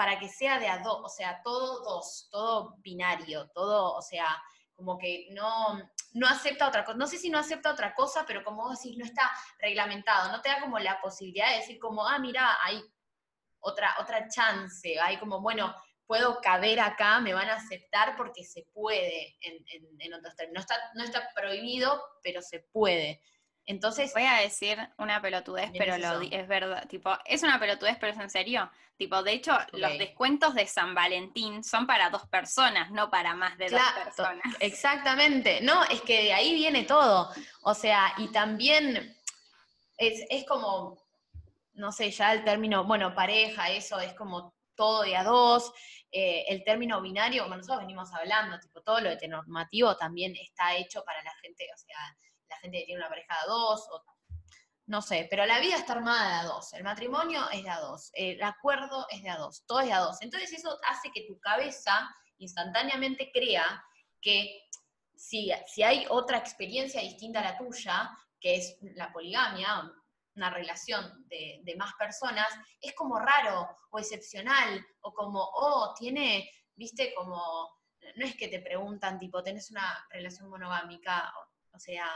para 0.00 0.18
que 0.18 0.30
sea 0.30 0.58
de 0.58 0.66
a 0.66 0.78
dos, 0.78 0.98
o 1.04 1.08
sea, 1.10 1.42
todo 1.42 1.80
dos, 1.84 2.26
todo 2.30 2.76
binario, 2.78 3.50
todo, 3.50 3.92
o 3.92 4.00
sea, 4.00 4.42
como 4.74 4.96
que 4.96 5.26
no, 5.32 5.78
no 6.14 6.26
acepta 6.26 6.68
otra 6.68 6.86
cosa. 6.86 6.96
No 6.96 7.06
sé 7.06 7.18
si 7.18 7.28
no 7.28 7.38
acepta 7.38 7.70
otra 7.70 7.94
cosa, 7.94 8.24
pero 8.26 8.42
como 8.42 8.62
vos 8.62 8.80
decís, 8.80 8.96
no 8.96 9.04
está 9.04 9.30
reglamentado, 9.58 10.32
no 10.32 10.40
te 10.40 10.48
da 10.48 10.58
como 10.58 10.78
la 10.78 10.98
posibilidad 11.02 11.50
de 11.50 11.58
decir 11.58 11.78
como, 11.78 12.08
ah, 12.08 12.18
mira, 12.18 12.56
hay 12.64 12.82
otra, 13.58 13.94
otra 14.00 14.26
chance, 14.26 14.98
hay 14.98 15.18
como, 15.18 15.42
bueno, 15.42 15.74
puedo 16.06 16.40
caber 16.40 16.80
acá, 16.80 17.20
me 17.20 17.34
van 17.34 17.50
a 17.50 17.56
aceptar 17.56 18.16
porque 18.16 18.42
se 18.42 18.62
puede 18.72 19.36
en, 19.42 19.62
en, 20.00 20.14
otros 20.14 20.34
términos. 20.34 20.64
No 20.66 20.74
está, 20.74 20.90
no 20.94 21.04
está 21.04 21.28
prohibido, 21.34 22.02
pero 22.22 22.40
se 22.40 22.60
puede. 22.72 23.20
Entonces. 23.66 24.12
Voy 24.14 24.24
a 24.24 24.40
decir 24.40 24.78
una 24.98 25.20
pelotudez, 25.20 25.70
pero 25.76 25.96
lo, 25.98 26.20
es 26.22 26.48
verdad. 26.48 26.86
Tipo, 26.88 27.16
es 27.24 27.42
una 27.42 27.58
pelotudez, 27.58 27.96
pero 28.00 28.12
es 28.12 28.18
en 28.18 28.30
serio. 28.30 28.70
Tipo, 28.96 29.22
de 29.22 29.32
hecho, 29.32 29.56
los 29.72 29.96
descuentos 29.96 30.54
de 30.54 30.66
San 30.66 30.94
Valentín 30.94 31.64
son 31.64 31.86
para 31.86 32.10
dos 32.10 32.26
personas, 32.28 32.90
no 32.90 33.10
para 33.10 33.34
más 33.34 33.56
de 33.56 33.70
dos 33.70 33.80
personas. 34.04 34.44
Exactamente. 34.60 35.60
No, 35.62 35.84
es 35.84 36.02
que 36.02 36.24
de 36.24 36.32
ahí 36.34 36.54
viene 36.54 36.84
todo. 36.84 37.30
O 37.62 37.72
sea, 37.72 38.12
y 38.18 38.28
también 38.28 39.16
es, 39.96 40.44
como, 40.46 41.02
no 41.72 41.92
sé, 41.92 42.10
ya 42.10 42.32
el 42.34 42.44
término, 42.44 42.84
bueno, 42.84 43.14
pareja, 43.14 43.70
eso 43.70 43.98
es 44.00 44.12
como 44.14 44.54
todo 44.74 45.02
de 45.02 45.16
a 45.16 45.24
dos. 45.24 45.72
Eh, 46.12 46.44
el 46.48 46.64
término 46.64 47.00
binario, 47.00 47.44
como 47.44 47.56
nosotros 47.56 47.80
venimos 47.80 48.12
hablando, 48.12 48.58
tipo, 48.58 48.82
todo 48.82 49.00
lo 49.00 49.10
heteronormativo 49.10 49.96
también 49.96 50.34
está 50.36 50.74
hecho 50.76 51.04
para 51.04 51.22
la 51.22 51.32
gente, 51.40 51.66
o 51.72 51.78
sea 51.78 51.96
la 52.50 52.58
gente 52.58 52.78
que 52.80 52.84
tiene 52.84 53.00
una 53.00 53.08
pareja 53.08 53.34
de 53.42 53.48
dos, 53.48 53.88
o 53.90 54.02
no 54.86 55.00
sé, 55.00 55.28
pero 55.30 55.46
la 55.46 55.60
vida 55.60 55.76
está 55.76 55.92
armada 55.92 56.28
de 56.28 56.34
a 56.40 56.52
dos, 56.52 56.72
el 56.72 56.82
matrimonio 56.82 57.48
es 57.52 57.62
de 57.62 57.70
a 57.70 57.78
dos, 57.78 58.10
el 58.12 58.42
acuerdo 58.42 59.06
es 59.08 59.22
de 59.22 59.30
a 59.30 59.36
dos, 59.36 59.64
todo 59.64 59.80
es 59.80 59.86
de 59.86 59.92
a 59.92 60.00
dos. 60.00 60.20
Entonces 60.20 60.52
eso 60.52 60.76
hace 60.88 61.12
que 61.12 61.26
tu 61.28 61.38
cabeza 61.38 62.12
instantáneamente 62.38 63.30
crea 63.32 63.84
que 64.20 64.64
si, 65.14 65.52
si 65.66 65.84
hay 65.84 66.06
otra 66.08 66.38
experiencia 66.38 67.00
distinta 67.00 67.38
a 67.38 67.52
la 67.52 67.58
tuya, 67.58 68.10
que 68.40 68.56
es 68.56 68.78
la 68.96 69.12
poligamia, 69.12 69.92
una 70.34 70.50
relación 70.50 71.24
de, 71.28 71.60
de, 71.62 71.76
más 71.76 71.92
personas, 71.94 72.48
es 72.80 72.92
como 72.94 73.18
raro 73.18 73.68
o 73.90 73.98
excepcional, 73.98 74.84
o 75.02 75.12
como, 75.12 75.40
oh, 75.40 75.94
tiene, 75.96 76.50
viste, 76.74 77.14
como, 77.14 77.38
no 78.16 78.26
es 78.26 78.34
que 78.34 78.48
te 78.48 78.60
preguntan, 78.60 79.18
tipo, 79.18 79.42
tenés 79.42 79.70
una 79.70 80.04
relación 80.10 80.48
monogámica, 80.48 81.32
o 81.72 81.78
sea, 81.78 82.10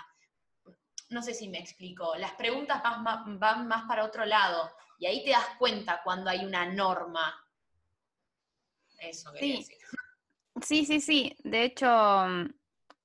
no 1.14 1.23
sé 1.23 1.33
si 1.33 1.49
me 1.49 1.59
explico, 1.59 2.16
las 2.16 2.33
preguntas 2.33 2.83
van, 2.83 3.68
más 3.68 3.85
para 3.87 4.04
otro 4.04 4.26
lado 4.26 4.71
y 4.99 5.06
ahí 5.06 5.25
te 5.25 5.30
das 5.30 5.47
cuenta 5.59 6.00
cuando 6.02 6.28
hay 6.28 6.44
una 6.44 6.66
norma. 6.66 7.40
Eso 8.99 9.33
quería 9.33 9.56
sí. 9.56 9.62
decir. 9.62 9.78
Sí, 10.62 10.85
sí, 10.85 11.00
sí. 11.00 11.37
De 11.44 11.64
hecho, 11.64 12.26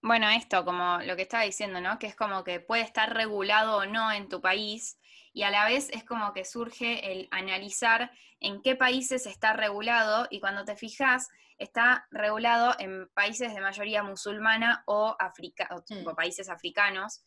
bueno, 0.01 0.29
esto, 0.29 0.65
como 0.65 0.99
lo 1.03 1.15
que 1.15 1.23
estaba 1.23 1.43
diciendo, 1.43 1.81
¿no? 1.81 1.99
Que 1.99 2.07
es 2.07 2.15
como 2.15 2.43
que 2.43 2.59
puede 2.59 2.81
estar 2.81 3.13
regulado 3.13 3.77
o 3.77 3.85
no 3.85 4.11
en 4.11 4.27
tu 4.27 4.41
país 4.41 4.99
y 5.31 5.43
a 5.43 5.51
la 5.51 5.65
vez 5.65 5.89
es 5.91 6.03
como 6.03 6.33
que 6.33 6.45
surge 6.45 7.11
el 7.11 7.27
analizar 7.31 8.11
en 8.39 8.61
qué 8.61 8.75
países 8.75 9.27
está 9.27 9.53
regulado 9.53 10.27
y 10.31 10.39
cuando 10.39 10.65
te 10.65 10.75
fijas 10.75 11.29
está 11.57 12.07
regulado 12.09 12.75
en 12.79 13.07
países 13.09 13.53
de 13.53 13.61
mayoría 13.61 14.01
musulmana 14.01 14.83
o, 14.87 15.15
africa 15.19 15.67
o 15.71 15.83
mm. 15.93 16.15
países 16.15 16.49
africanos 16.49 17.21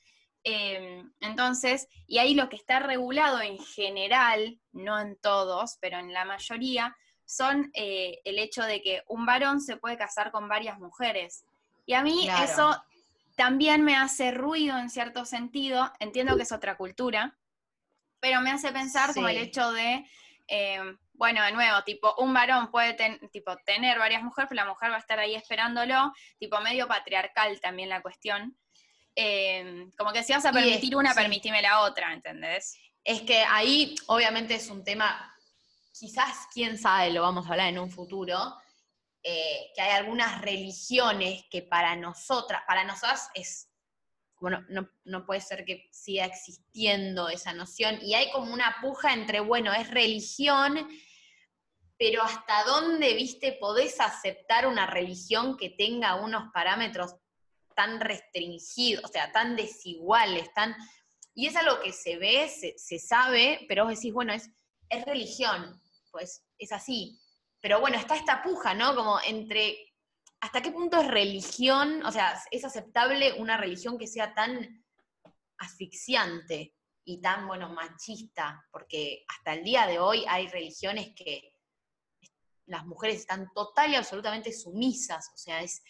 Em, 0.44 1.12
entonces, 1.20 1.88
y 2.06 2.18
ahí 2.18 2.34
lo 2.34 2.48
que 2.48 2.56
está 2.56 2.80
regulado 2.80 3.40
en 3.40 3.58
general, 3.58 4.58
no 4.72 4.98
en 5.00 5.16
todos, 5.16 5.78
pero 5.80 5.98
en 5.98 6.12
la 6.12 6.24
mayoría, 6.24 6.96
son 7.24 7.70
eh, 7.74 8.20
el 8.24 8.38
hecho 8.38 8.62
de 8.62 8.82
que 8.82 9.02
un 9.06 9.24
varón 9.24 9.60
se 9.60 9.76
puede 9.76 9.96
casar 9.96 10.30
con 10.30 10.48
varias 10.48 10.78
mujeres. 10.78 11.44
Y 11.86 11.94
a 11.94 12.02
mí 12.02 12.28
eso 12.42 12.82
también 13.36 13.82
me 13.82 13.96
hace 13.96 14.32
ruido 14.32 14.78
en 14.78 14.90
cierto 14.90 15.24
sentido, 15.24 15.90
entiendo 15.98 16.36
que 16.36 16.42
es 16.42 16.52
otra 16.52 16.76
cultura, 16.76 17.36
pero 18.20 18.40
me 18.40 18.50
hace 18.50 18.70
pensar 18.72 19.14
como 19.14 19.28
el 19.28 19.38
hecho 19.38 19.72
de, 19.72 20.06
em, 20.46 20.98
bueno, 21.14 21.42
de 21.42 21.52
nuevo, 21.52 21.82
tipo, 21.84 22.14
un 22.18 22.34
varón 22.34 22.70
puede 22.70 22.94
tipo, 23.30 23.56
tener 23.64 23.98
varias 23.98 24.22
mujeres, 24.22 24.48
pero 24.48 24.62
la 24.62 24.68
mujer 24.68 24.90
va 24.90 24.96
a 24.96 25.00
estar 25.00 25.18
ahí 25.18 25.34
esperándolo, 25.34 26.12
tipo 26.38 26.60
medio 26.60 26.86
patriarcal 26.86 27.60
también 27.60 27.88
la 27.88 28.02
cuestión. 28.02 28.56
Em, 29.14 29.90
como 29.92 30.12
que 30.12 30.22
si 30.22 30.32
vas 30.32 30.44
a 30.46 30.52
permitir 30.52 30.96
una, 30.96 31.14
permitime 31.14 31.60
la 31.60 31.82
otra, 31.82 32.12
¿entendés? 32.12 32.78
Es 33.04 33.22
que 33.22 33.42
ahí 33.42 33.94
obviamente 34.06 34.54
es 34.54 34.68
un 34.70 34.82
tema, 34.82 35.34
quizás, 35.92 36.46
quién 36.52 36.78
sabe, 36.78 37.12
lo 37.12 37.22
vamos 37.22 37.46
a 37.46 37.50
hablar 37.50 37.68
en 37.68 37.78
un 37.78 37.90
futuro, 37.90 38.56
eh, 39.22 39.70
que 39.74 39.82
hay 39.82 39.92
algunas 39.92 40.40
religiones 40.40 41.44
que 41.50 41.62
para 41.62 41.94
nosotras, 41.94 42.62
para 42.66 42.84
nosotras 42.84 43.28
es, 43.34 43.68
bueno, 44.40 44.64
no, 44.68 44.88
no 45.04 45.26
puede 45.26 45.40
ser 45.40 45.64
que 45.64 45.88
siga 45.92 46.24
existiendo 46.24 47.28
esa 47.28 47.52
noción, 47.52 47.98
y 48.02 48.14
hay 48.14 48.30
como 48.30 48.52
una 48.52 48.76
puja 48.80 49.12
entre, 49.12 49.40
bueno, 49.40 49.74
es 49.74 49.90
religión, 49.90 50.88
pero 51.98 52.22
hasta 52.22 52.64
dónde, 52.64 53.14
viste, 53.14 53.52
podés 53.60 54.00
aceptar 54.00 54.66
una 54.66 54.86
religión 54.86 55.56
que 55.58 55.68
tenga 55.68 56.14
unos 56.14 56.50
parámetros 56.52 57.14
tan 57.74 58.00
restringidos, 58.00 59.04
o 59.04 59.08
sea, 59.08 59.32
tan 59.32 59.56
desiguales, 59.56 60.52
tan... 60.54 60.74
Y 61.34 61.46
es 61.46 61.56
algo 61.56 61.80
que 61.80 61.92
se 61.92 62.18
ve, 62.18 62.48
se, 62.48 62.98
sabe, 62.98 63.64
pero 63.68 63.84
vos 63.84 63.94
decís, 63.94 64.12
bueno, 64.12 64.32
es, 64.32 64.50
es 64.88 65.04
religión, 65.06 65.80
pues 66.10 66.44
es 66.58 66.72
así. 66.72 67.18
Pero 67.60 67.80
bueno, 67.80 67.96
está 67.96 68.16
esta 68.16 68.42
puja, 68.42 68.74
¿no? 68.74 68.94
Como 68.94 69.18
entre, 69.26 69.78
¿hasta 70.40 70.60
qué 70.60 70.70
punto 70.72 71.00
es 71.00 71.08
religión? 71.08 72.04
O 72.04 72.12
sea, 72.12 72.38
¿es 72.50 72.64
aceptable 72.64 73.32
una 73.34 73.56
religión 73.56 73.96
que 73.96 74.06
sea 74.06 74.34
tan 74.34 74.84
asfixiante 75.58 76.74
y 77.04 77.20
tan, 77.22 77.46
bueno, 77.46 77.70
machista? 77.70 78.66
Porque 78.70 79.24
hasta 79.28 79.54
el 79.54 79.64
día 79.64 79.86
de 79.86 80.00
hoy 80.00 80.24
hay 80.28 80.48
religiones 80.48 81.12
que 81.16 81.52
las 82.66 82.86
mujeres 82.86 83.20
están 83.20 83.50
total 83.52 83.90
y 83.90 83.96
absolutamente 83.96 84.52
sumisas, 84.52 85.30
o 85.34 85.36
sea, 85.36 85.62
es, 85.62 85.82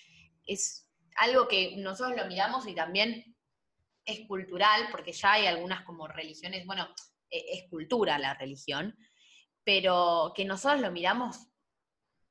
es 0.46 0.88
algo 1.16 1.48
que 1.48 1.76
nosotros 1.76 2.16
lo 2.16 2.26
miramos 2.26 2.66
y 2.66 2.74
también 2.74 3.36
es 4.04 4.26
cultural, 4.26 4.88
porque 4.90 5.12
ya 5.12 5.32
hay 5.32 5.46
algunas 5.46 5.84
como 5.84 6.08
religiones, 6.08 6.66
bueno, 6.66 6.88
e, 7.30 7.44
es 7.58 7.70
cultura 7.70 8.18
la 8.18 8.34
religión, 8.34 8.96
pero 9.64 10.32
que 10.34 10.44
nosotros 10.44 10.80
lo 10.80 10.90
miramos 10.90 11.46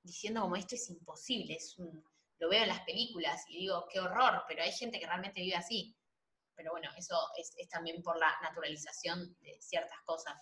diciendo 0.04 0.42
como 0.42 0.56
esto 0.56 0.76
es 0.76 0.90
imposible, 0.90 1.56
es 1.56 1.76
lo 2.40 2.50
veo 2.50 2.64
en 2.64 2.70
las 2.70 2.82
películas 2.82 3.46
y 3.50 3.60
digo, 3.60 3.88
qué 3.88 4.00
horror, 4.00 4.44
pero 4.48 4.64
hay 4.64 4.72
gente 4.72 5.00
que 5.00 5.06
realmente 5.06 5.42
vive 5.42 5.56
así. 5.56 5.96
Pero 6.56 6.72
bueno, 6.72 6.90
eso 6.98 7.16
es, 7.38 7.54
es 7.56 7.70
también 7.70 8.02
por 8.02 8.18
la 8.18 8.36
naturalización 8.42 9.38
de 9.42 9.62
ciertas 9.62 10.00
cosas. 10.06 10.34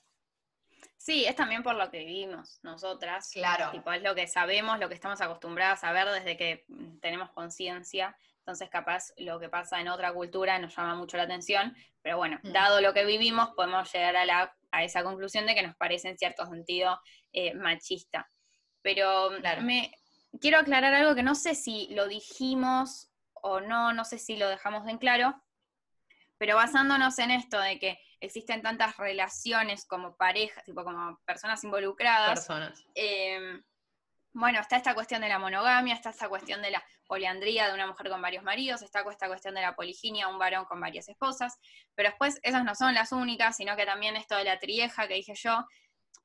Sí, 0.98 1.25
es 1.25 1.36
también 1.36 1.63
por 1.63 1.75
lo 1.75 1.89
que 1.89 2.00
vivimos 2.00 2.59
nosotras. 2.62 3.31
Claro. 3.33 3.71
Tipo, 3.71 3.91
es 3.91 4.03
lo 4.03 4.15
que 4.15 4.27
sabemos, 4.27 4.79
lo 4.79 4.89
que 4.89 4.95
estamos 4.95 5.21
acostumbradas 5.21 5.83
a 5.83 5.91
ver 5.91 6.09
desde 6.09 6.38
que 6.38 6.65
tenemos 7.01 7.31
conciencia. 7.31 8.15
Entonces, 8.39 8.69
capaz 8.69 9.13
lo 9.17 9.39
que 9.39 9.50
pasa 9.50 9.79
en 9.79 9.88
otra 9.88 10.12
cultura 10.12 10.59
nos 10.59 10.75
llama 10.75 10.95
mucho 10.95 11.17
la 11.17 11.24
atención, 11.24 11.75
pero 12.01 12.17
bueno, 12.17 12.39
mm. 12.43 12.51
dado 12.51 12.81
lo 12.81 12.93
que 12.93 13.05
vivimos, 13.05 13.50
podemos 13.55 13.91
llegar 13.93 14.15
a, 14.15 14.25
la, 14.25 14.55
a 14.71 14.83
esa 14.83 15.03
conclusión 15.03 15.45
de 15.45 15.55
que 15.55 15.63
nos 15.63 15.75
parece 15.75 16.09
en 16.09 16.17
cierto 16.17 16.45
sentido 16.48 17.00
eh, 17.31 17.53
machista. 17.53 18.29
Pero 18.81 19.31
me 19.62 19.91
quiero 20.41 20.57
aclarar 20.57 20.93
algo 20.93 21.15
que 21.15 21.24
no 21.24 21.36
sé 21.36 21.55
si 21.55 21.88
lo 21.91 22.07
dijimos 22.07 23.09
o 23.33 23.62
no, 23.62 23.93
no 23.93 24.05
sé 24.05 24.19
si 24.19 24.38
lo 24.38 24.50
dejamos 24.50 24.88
en 24.88 24.98
claro, 24.98 25.41
pero 26.38 26.55
basándonos 26.55 27.19
en 27.19 27.31
esto 27.31 27.59
de 27.59 27.79
que 27.79 28.00
existen 28.19 28.61
tantas 28.61 28.97
relaciones 28.97 29.85
como 29.85 30.15
parejas, 30.15 30.63
tipo 30.65 30.83
como 30.83 31.19
personas 31.25 31.63
involucradas. 31.63 32.39
Personas. 32.39 32.83
Eh, 32.95 33.61
bueno, 34.33 34.59
está 34.59 34.77
esta 34.77 34.93
cuestión 34.93 35.21
de 35.21 35.29
la 35.29 35.39
monogamia, 35.39 35.95
está 35.95 36.11
esta 36.11 36.29
cuestión 36.29 36.61
de 36.61 36.71
la 36.71 36.83
poliandría 37.07 37.67
de 37.67 37.73
una 37.73 37.88
mujer 37.88 38.09
con 38.09 38.21
varios 38.21 38.43
maridos, 38.43 38.81
está 38.83 39.03
esta 39.09 39.27
cuestión 39.27 39.55
de 39.55 39.61
la 39.61 39.75
poliginia, 39.75 40.27
un 40.27 40.38
varón 40.38 40.65
con 40.65 40.79
varias 40.79 41.09
esposas, 41.09 41.57
pero 41.95 42.09
después 42.09 42.39
esas 42.43 42.63
no 42.63 42.75
son 42.75 42.93
las 42.93 43.11
únicas, 43.11 43.57
sino 43.57 43.75
que 43.75 43.85
también 43.85 44.15
esto 44.15 44.35
de 44.35 44.43
la 44.43 44.59
trieja 44.59 45.07
que 45.07 45.15
dije 45.15 45.33
yo, 45.35 45.65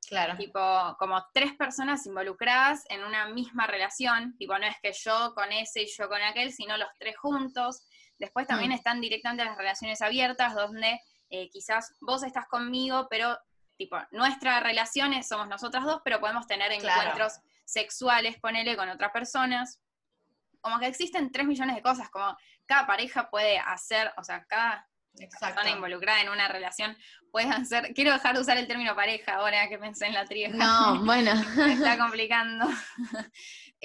claro. 0.07 0.37
tipo 0.37 0.61
como 0.99 1.25
tres 1.33 1.55
personas 1.55 2.05
involucradas 2.07 2.85
en 2.91 3.03
una 3.05 3.29
misma 3.29 3.67
relación, 3.67 4.37
tipo 4.37 4.59
no 4.59 4.67
es 4.67 4.77
que 4.83 4.93
yo 4.93 5.33
con 5.35 5.51
ese 5.53 5.83
y 5.83 5.87
yo 5.87 6.09
con 6.09 6.21
aquel, 6.21 6.53
sino 6.53 6.77
los 6.77 6.89
tres 6.99 7.17
juntos. 7.17 7.87
Después 8.19 8.47
también 8.47 8.71
mm. 8.71 8.75
están 8.75 9.01
directamente 9.01 9.45
las 9.45 9.57
relaciones 9.57 10.03
abiertas, 10.03 10.55
donde 10.55 11.01
eh, 11.31 11.49
quizás 11.51 11.95
vos 12.01 12.23
estás 12.23 12.47
conmigo, 12.47 13.07
pero 13.11 13.39
tipo, 13.77 13.97
nuestra 14.13 14.61
relación 14.61 15.13
es, 15.13 15.29
somos 15.29 15.49
nosotras 15.49 15.85
dos, 15.85 16.01
pero 16.05 16.21
podemos 16.21 16.47
tener 16.47 16.73
Claro. 16.79 17.01
encuentros 17.01 17.41
sexuales, 17.65 18.39
ponele, 18.41 18.77
con 18.77 18.89
otras 18.89 19.11
personas. 19.11 19.81
Como 20.61 20.79
que 20.79 20.87
existen 20.87 21.33
tres 21.33 21.47
millones 21.47 21.77
de 21.77 21.83
cosas, 21.83 22.09
como 22.11 22.37
cada 22.67 22.87
pareja 22.87 23.31
puede 23.31 23.59
hacer, 23.59 24.13
o 24.17 24.25
sea, 24.25 24.45
cada 24.45 24.89
Exacto. 25.19 25.55
persona 25.55 25.71
involucrada 25.71 26.23
en 26.23 26.29
una 26.29 26.49
relación 26.49 26.97
puede 27.31 27.49
hacer, 27.51 27.93
quiero 27.95 28.13
dejar 28.13 28.35
de 28.37 28.41
usar 28.41 28.57
el 28.57 28.67
término 28.69 28.95
pareja 28.95 29.35
ahora 29.35 29.69
que 29.69 29.79
pensé 29.79 30.07
en 30.07 30.15
la 30.15 30.25
trieja. 30.25 30.57
No, 30.57 31.05
bueno. 31.05 31.33
me 31.57 31.73
está 31.75 31.99
complicando. 31.99 32.67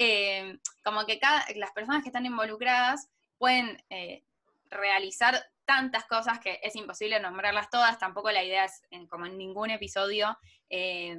Eh, 0.02 0.58
como 0.82 1.04
que 1.04 1.18
cada, 1.18 1.44
las 1.56 1.72
personas 1.72 2.02
que 2.02 2.08
están 2.08 2.24
involucradas 2.24 3.10
pueden 3.36 3.84
eh, 3.90 4.24
realizar 4.70 5.44
tantas 5.70 6.04
cosas 6.06 6.40
que 6.40 6.58
es 6.64 6.74
imposible 6.74 7.20
nombrarlas 7.20 7.70
todas. 7.70 7.96
Tampoco 7.96 8.32
la 8.32 8.42
idea 8.42 8.64
es, 8.64 8.82
en- 8.90 9.06
como 9.06 9.26
en 9.26 9.38
ningún 9.38 9.70
episodio, 9.70 10.36
eh, 10.68 11.16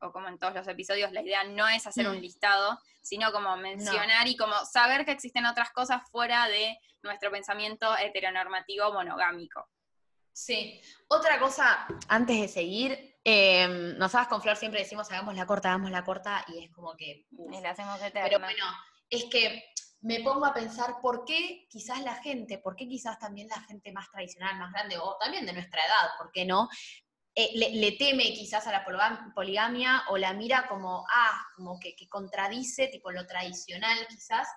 o 0.00 0.10
como 0.12 0.28
en 0.28 0.38
todos 0.38 0.54
los 0.54 0.66
episodios, 0.66 1.12
la 1.12 1.20
idea 1.20 1.44
no 1.44 1.68
es 1.68 1.86
hacer 1.86 2.08
un 2.08 2.16
Mm. 2.16 2.20
listado, 2.22 2.78
sino 3.02 3.30
como 3.32 3.54
mencionar 3.58 4.26
y 4.26 4.36
como 4.36 4.54
saber 4.64 5.04
que 5.04 5.12
existen 5.12 5.44
otras 5.44 5.70
cosas 5.72 6.00
fuera 6.10 6.48
de 6.48 6.78
nuestro 7.02 7.30
pensamiento 7.30 7.86
heteronormativo 7.98 8.92
monogámico. 8.94 9.68
Sí. 10.32 10.80
Otra 11.08 11.38
cosa, 11.38 11.86
antes 12.08 12.40
de 12.40 12.48
seguir, 12.48 13.16
eh, 13.24 13.68
nosotras 13.98 14.28
con 14.28 14.40
Flor 14.40 14.56
siempre 14.56 14.80
decimos 14.80 15.10
hagamos 15.12 15.34
la 15.36 15.44
corta, 15.46 15.68
hagamos 15.68 15.90
la 15.90 16.02
corta, 16.02 16.44
y 16.48 16.64
es 16.64 16.72
como 16.72 16.96
que. 16.96 17.26
uf. 17.36 17.54
Y 17.54 17.60
la 17.60 17.70
hacemos 17.70 17.98
Pero 17.98 18.08
eterna. 18.08 18.46
bueno, 18.46 18.64
es 19.10 19.24
que 19.26 19.62
me 20.02 20.20
pongo 20.20 20.44
a 20.44 20.52
pensar 20.52 21.00
por 21.00 21.24
qué 21.24 21.66
quizás 21.68 22.02
la 22.02 22.16
gente, 22.16 22.58
por 22.58 22.74
qué 22.74 22.88
quizás 22.88 23.18
también 23.18 23.48
la 23.48 23.60
gente 23.62 23.92
más 23.92 24.10
tradicional, 24.10 24.58
más 24.58 24.72
grande, 24.72 24.98
o 24.98 25.16
también 25.18 25.46
de 25.46 25.52
nuestra 25.52 25.80
edad, 25.80 26.10
¿por 26.18 26.32
qué 26.32 26.44
no? 26.44 26.68
Eh, 27.34 27.50
le, 27.54 27.92
teme 27.92 28.24
quizás 28.34 28.66
a 28.66 28.72
la 28.72 28.84
poligamia 29.34 30.02
o 30.10 30.18
la 30.18 30.34
mira 30.34 30.66
como, 30.68 31.06
ah, 31.08 31.40
como 31.56 31.78
que, 31.78 31.94
contradice, 32.08 32.88
tipo 32.88 33.10
lo 33.10 33.26
tradicional 33.26 34.06
quizás, 34.08 34.48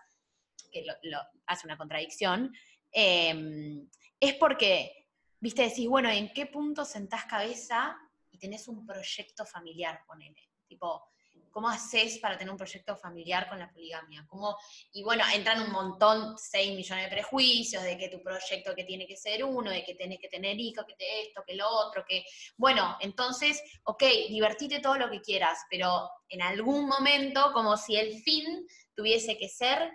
que 0.71 0.83
lo, 1.03 1.19
hace 1.45 1.67
una 1.67 1.77
contradicción, 1.77 2.51
eh, 2.91 3.87
es 4.19 4.33
porque, 4.33 5.07
viste, 5.39 5.61
decís, 5.61 5.87
bueno, 5.87 6.09
¿en 6.09 6.33
qué 6.33 6.47
punto 6.47 6.83
sentás 6.83 7.25
cabeza 7.25 7.95
y 8.31 8.39
tenés 8.39 8.67
un 8.67 8.85
proyecto 8.85 9.45
familiar, 9.45 10.01
ponele? 10.07 10.49
Tipo, 10.67 11.07
¿cómo 11.55 11.69
haces 11.69 12.19
para 12.19 12.37
tener 12.37 12.51
un 12.51 12.57
proyecto 12.57 12.97
familiar 12.97 13.47
con 13.47 13.57
la 13.57 13.71
poligamia? 13.71 14.25
¿Cómo, 14.27 14.57
y 14.91 15.01
bueno, 15.03 15.23
entran 15.33 15.61
un 15.61 15.71
montón, 15.71 16.37
6 16.37 16.75
millones 16.75 17.05
de 17.05 17.09
prejuicios 17.09 17.81
de 17.81 17.97
que 17.97 18.09
tu 18.09 18.21
proyecto 18.21 18.75
que 18.75 18.83
tiene 18.83 19.07
que 19.07 19.15
ser 19.15 19.41
uno, 19.45 19.71
de 19.71 19.81
que 19.81 19.95
tenés 19.95 20.19
que 20.19 20.27
tener 20.27 20.59
hijos, 20.59 20.83
que 20.85 20.95
te 20.95 21.21
esto, 21.21 21.45
que 21.47 21.55
lo 21.55 21.69
otro, 21.69 22.03
que... 22.05 22.25
Bueno, 22.57 22.97
entonces, 22.99 23.63
ok, 23.85 24.03
divertite 24.27 24.81
todo 24.81 24.97
lo 24.97 25.09
que 25.09 25.21
quieras, 25.21 25.59
pero 25.69 26.09
en 26.27 26.41
algún 26.41 26.89
momento, 26.89 27.53
como 27.53 27.77
si 27.77 27.95
el 27.95 28.21
fin 28.21 28.67
tuviese 28.93 29.37
que 29.37 29.47
ser 29.47 29.93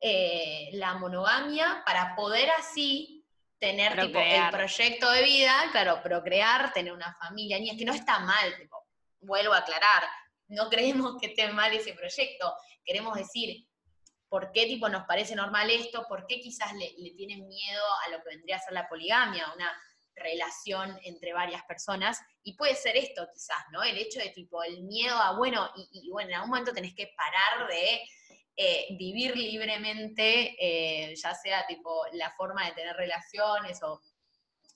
eh, 0.00 0.70
la 0.72 0.94
monogamia 0.94 1.84
para 1.86 2.16
poder 2.16 2.50
así 2.58 3.24
tener 3.60 4.00
tipo, 4.00 4.18
el 4.18 4.50
proyecto 4.50 5.12
de 5.12 5.22
vida, 5.22 5.54
claro, 5.70 6.02
procrear, 6.02 6.72
tener 6.72 6.92
una 6.92 7.14
familia, 7.14 7.60
ni 7.60 7.70
es 7.70 7.78
que 7.78 7.84
no 7.84 7.94
está 7.94 8.18
mal, 8.18 8.56
tipo, 8.58 8.84
vuelvo 9.20 9.54
a 9.54 9.58
aclarar, 9.58 10.02
no 10.52 10.68
creemos 10.68 11.16
que 11.20 11.28
esté 11.28 11.48
mal 11.48 11.72
ese 11.72 11.94
proyecto, 11.94 12.54
queremos 12.84 13.16
decir, 13.16 13.66
¿por 14.28 14.52
qué 14.52 14.66
tipo 14.66 14.88
nos 14.88 15.04
parece 15.04 15.34
normal 15.34 15.70
esto? 15.70 16.06
¿Por 16.08 16.26
qué 16.26 16.40
quizás 16.40 16.72
le, 16.74 16.88
tienen 17.16 17.46
miedo 17.46 17.82
a 18.06 18.10
lo 18.10 18.22
que 18.22 18.30
vendría 18.30 18.56
a 18.56 18.60
ser 18.60 18.72
la 18.72 18.88
poligamia, 18.88 19.52
una 19.54 19.70
relación 20.14 20.98
entre 21.04 21.32
varias 21.32 21.64
personas? 21.64 22.20
Y 22.42 22.54
puede 22.54 22.74
ser 22.74 22.96
esto 22.96 23.26
quizás, 23.32 23.64
¿no? 23.72 23.82
El 23.82 23.98
hecho 23.98 24.20
de 24.20 24.30
tipo 24.30 24.62
el 24.62 24.84
miedo 24.84 25.16
a, 25.16 25.36
bueno, 25.36 25.70
y, 25.76 26.06
y, 26.06 26.10
bueno, 26.10 26.30
en 26.30 26.34
algún 26.36 26.50
momento 26.50 26.72
tenés 26.72 26.94
que 26.94 27.12
parar 27.16 27.68
de 27.68 28.02
eh, 28.54 28.88
vivir 28.98 29.34
libremente, 29.34 30.54
eh, 30.60 31.14
ya 31.16 31.34
sea 31.34 31.66
tipo 31.66 32.04
la 32.12 32.30
forma 32.32 32.66
de 32.66 32.72
tener 32.72 32.94
relaciones 32.94 33.82
o 33.82 34.02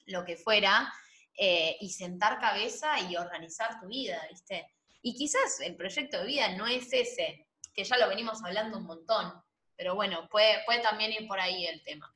lo 0.07 0.25
que 0.25 0.37
fuera, 0.37 0.91
eh, 1.39 1.77
y 1.81 1.91
sentar 1.91 2.41
cabeza 2.41 2.99
y 3.01 3.17
organizar 3.17 3.79
tu 3.79 3.89
vida, 3.89 4.27
¿viste? 4.31 4.76
Y 5.07 5.15
quizás 5.15 5.61
el 5.61 5.77
proyecto 5.77 6.19
de 6.19 6.27
vida 6.27 6.49
no 6.57 6.67
es 6.67 6.93
ese, 6.93 7.47
que 7.73 7.85
ya 7.85 7.97
lo 7.97 8.09
venimos 8.09 8.43
hablando 8.43 8.79
un 8.79 8.87
montón, 8.87 9.41
pero 9.77 9.95
bueno, 9.95 10.29
puede, 10.29 10.65
puede 10.67 10.81
también 10.81 11.13
ir 11.13 11.29
por 11.29 11.39
ahí 11.39 11.65
el 11.65 11.81
tema. 11.85 12.13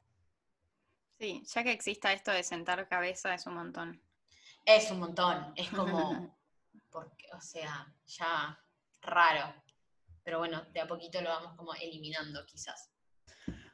Sí, 1.16 1.40
ya 1.46 1.62
que 1.62 1.70
exista 1.70 2.12
esto 2.12 2.33
de 2.33 2.42
sentar 2.42 2.88
cabeza 2.88 3.33
es 3.33 3.46
un 3.46 3.55
montón. 3.55 4.03
Es 4.64 4.90
un 4.90 4.98
montón, 4.98 5.53
es 5.55 5.70
como, 5.70 6.37
porque, 6.90 7.29
o 7.33 7.40
sea, 7.40 7.87
ya 8.07 8.59
raro. 9.03 9.55
Pero 10.24 10.40
bueno, 10.40 10.62
de 10.72 10.81
a 10.81 10.88
poquito 10.88 11.20
lo 11.20 11.29
vamos 11.29 11.55
como 11.57 11.72
eliminando 11.74 12.44
quizás. 12.44 12.90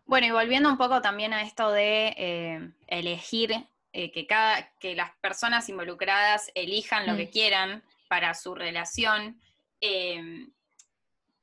Bueno, 0.05 0.27
y 0.27 0.31
volviendo 0.31 0.69
un 0.69 0.77
poco 0.77 1.01
también 1.01 1.33
a 1.33 1.41
esto 1.41 1.71
de 1.71 2.09
eh, 2.19 2.71
elegir, 2.87 3.67
eh, 3.95 4.13
que, 4.13 4.27
cada, 4.27 4.75
que 4.79 4.95
las 4.95 5.17
personas 5.23 5.71
involucradas 5.71 6.51
elijan 6.55 7.07
lo 7.07 7.15
Mm. 7.15 7.17
que 7.17 7.31
quieran 7.31 7.83
para 8.09 8.35
su 8.35 8.55
relación, 8.55 9.41
eh, 9.81 10.49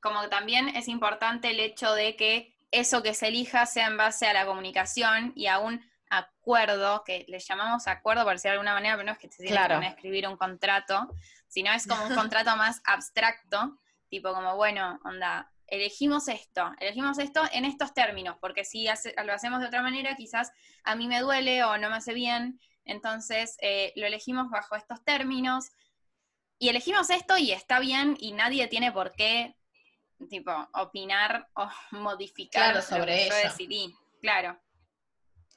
como 0.00 0.20
que 0.22 0.28
también 0.28 0.68
es 0.68 0.88
importante 0.88 1.50
el 1.50 1.60
hecho 1.60 1.92
de 1.94 2.16
que 2.16 2.56
eso 2.70 3.02
que 3.02 3.14
se 3.14 3.28
elija 3.28 3.66
sea 3.66 3.86
en 3.86 3.96
base 3.96 4.26
a 4.26 4.32
la 4.32 4.46
comunicación 4.46 5.32
y 5.36 5.46
a 5.46 5.58
un 5.60 5.84
acuerdo, 6.10 7.02
que 7.04 7.24
le 7.28 7.38
llamamos 7.38 7.86
acuerdo 7.86 8.24
por 8.24 8.34
decir 8.34 8.50
de 8.50 8.52
alguna 8.52 8.74
manera, 8.74 8.94
pero 8.96 9.06
no 9.06 9.12
es 9.12 9.18
que 9.18 9.28
te 9.28 9.36
tienes 9.36 9.52
Claro. 9.52 9.80
que 9.80 9.86
escribir 9.86 10.28
un 10.28 10.36
contrato, 10.36 11.08
sino 11.48 11.72
es 11.72 11.86
como 11.86 12.04
un 12.06 12.14
contrato 12.30 12.56
más 12.56 12.80
abstracto, 12.84 13.78
tipo 14.08 14.32
como, 14.32 14.56
bueno, 14.56 15.00
onda, 15.04 15.50
elegimos 15.66 16.28
esto, 16.28 16.72
elegimos 16.78 17.18
esto 17.18 17.42
en 17.52 17.64
estos 17.64 17.94
términos, 17.94 18.36
porque 18.40 18.64
si 18.64 18.86
hace- 18.88 19.14
lo 19.24 19.32
hacemos 19.32 19.60
de 19.60 19.66
otra 19.66 19.82
manera, 19.82 20.14
quizás 20.16 20.52
a 20.84 20.94
mí 20.94 21.08
me 21.08 21.20
duele 21.20 21.64
o 21.64 21.78
no 21.78 21.88
me 21.90 21.96
hace 21.96 22.12
bien, 22.12 22.60
entonces 22.84 23.56
eh, 23.60 23.92
lo 23.96 24.06
elegimos 24.06 24.50
bajo 24.50 24.76
estos 24.76 25.02
términos, 25.04 25.70
y 26.64 26.70
elegimos 26.70 27.10
esto 27.10 27.36
y 27.36 27.52
está 27.52 27.78
bien, 27.78 28.16
y 28.18 28.32
nadie 28.32 28.66
tiene 28.68 28.90
por 28.90 29.12
qué, 29.12 29.54
tipo, 30.30 30.50
opinar 30.72 31.50
o 31.56 31.68
modificar 31.90 32.72
Claro, 32.72 32.80
sobre 32.80 33.16
que 33.16 33.28
yo 33.28 33.34
eso. 33.34 33.48
decidí, 33.48 33.94
claro. 34.22 34.58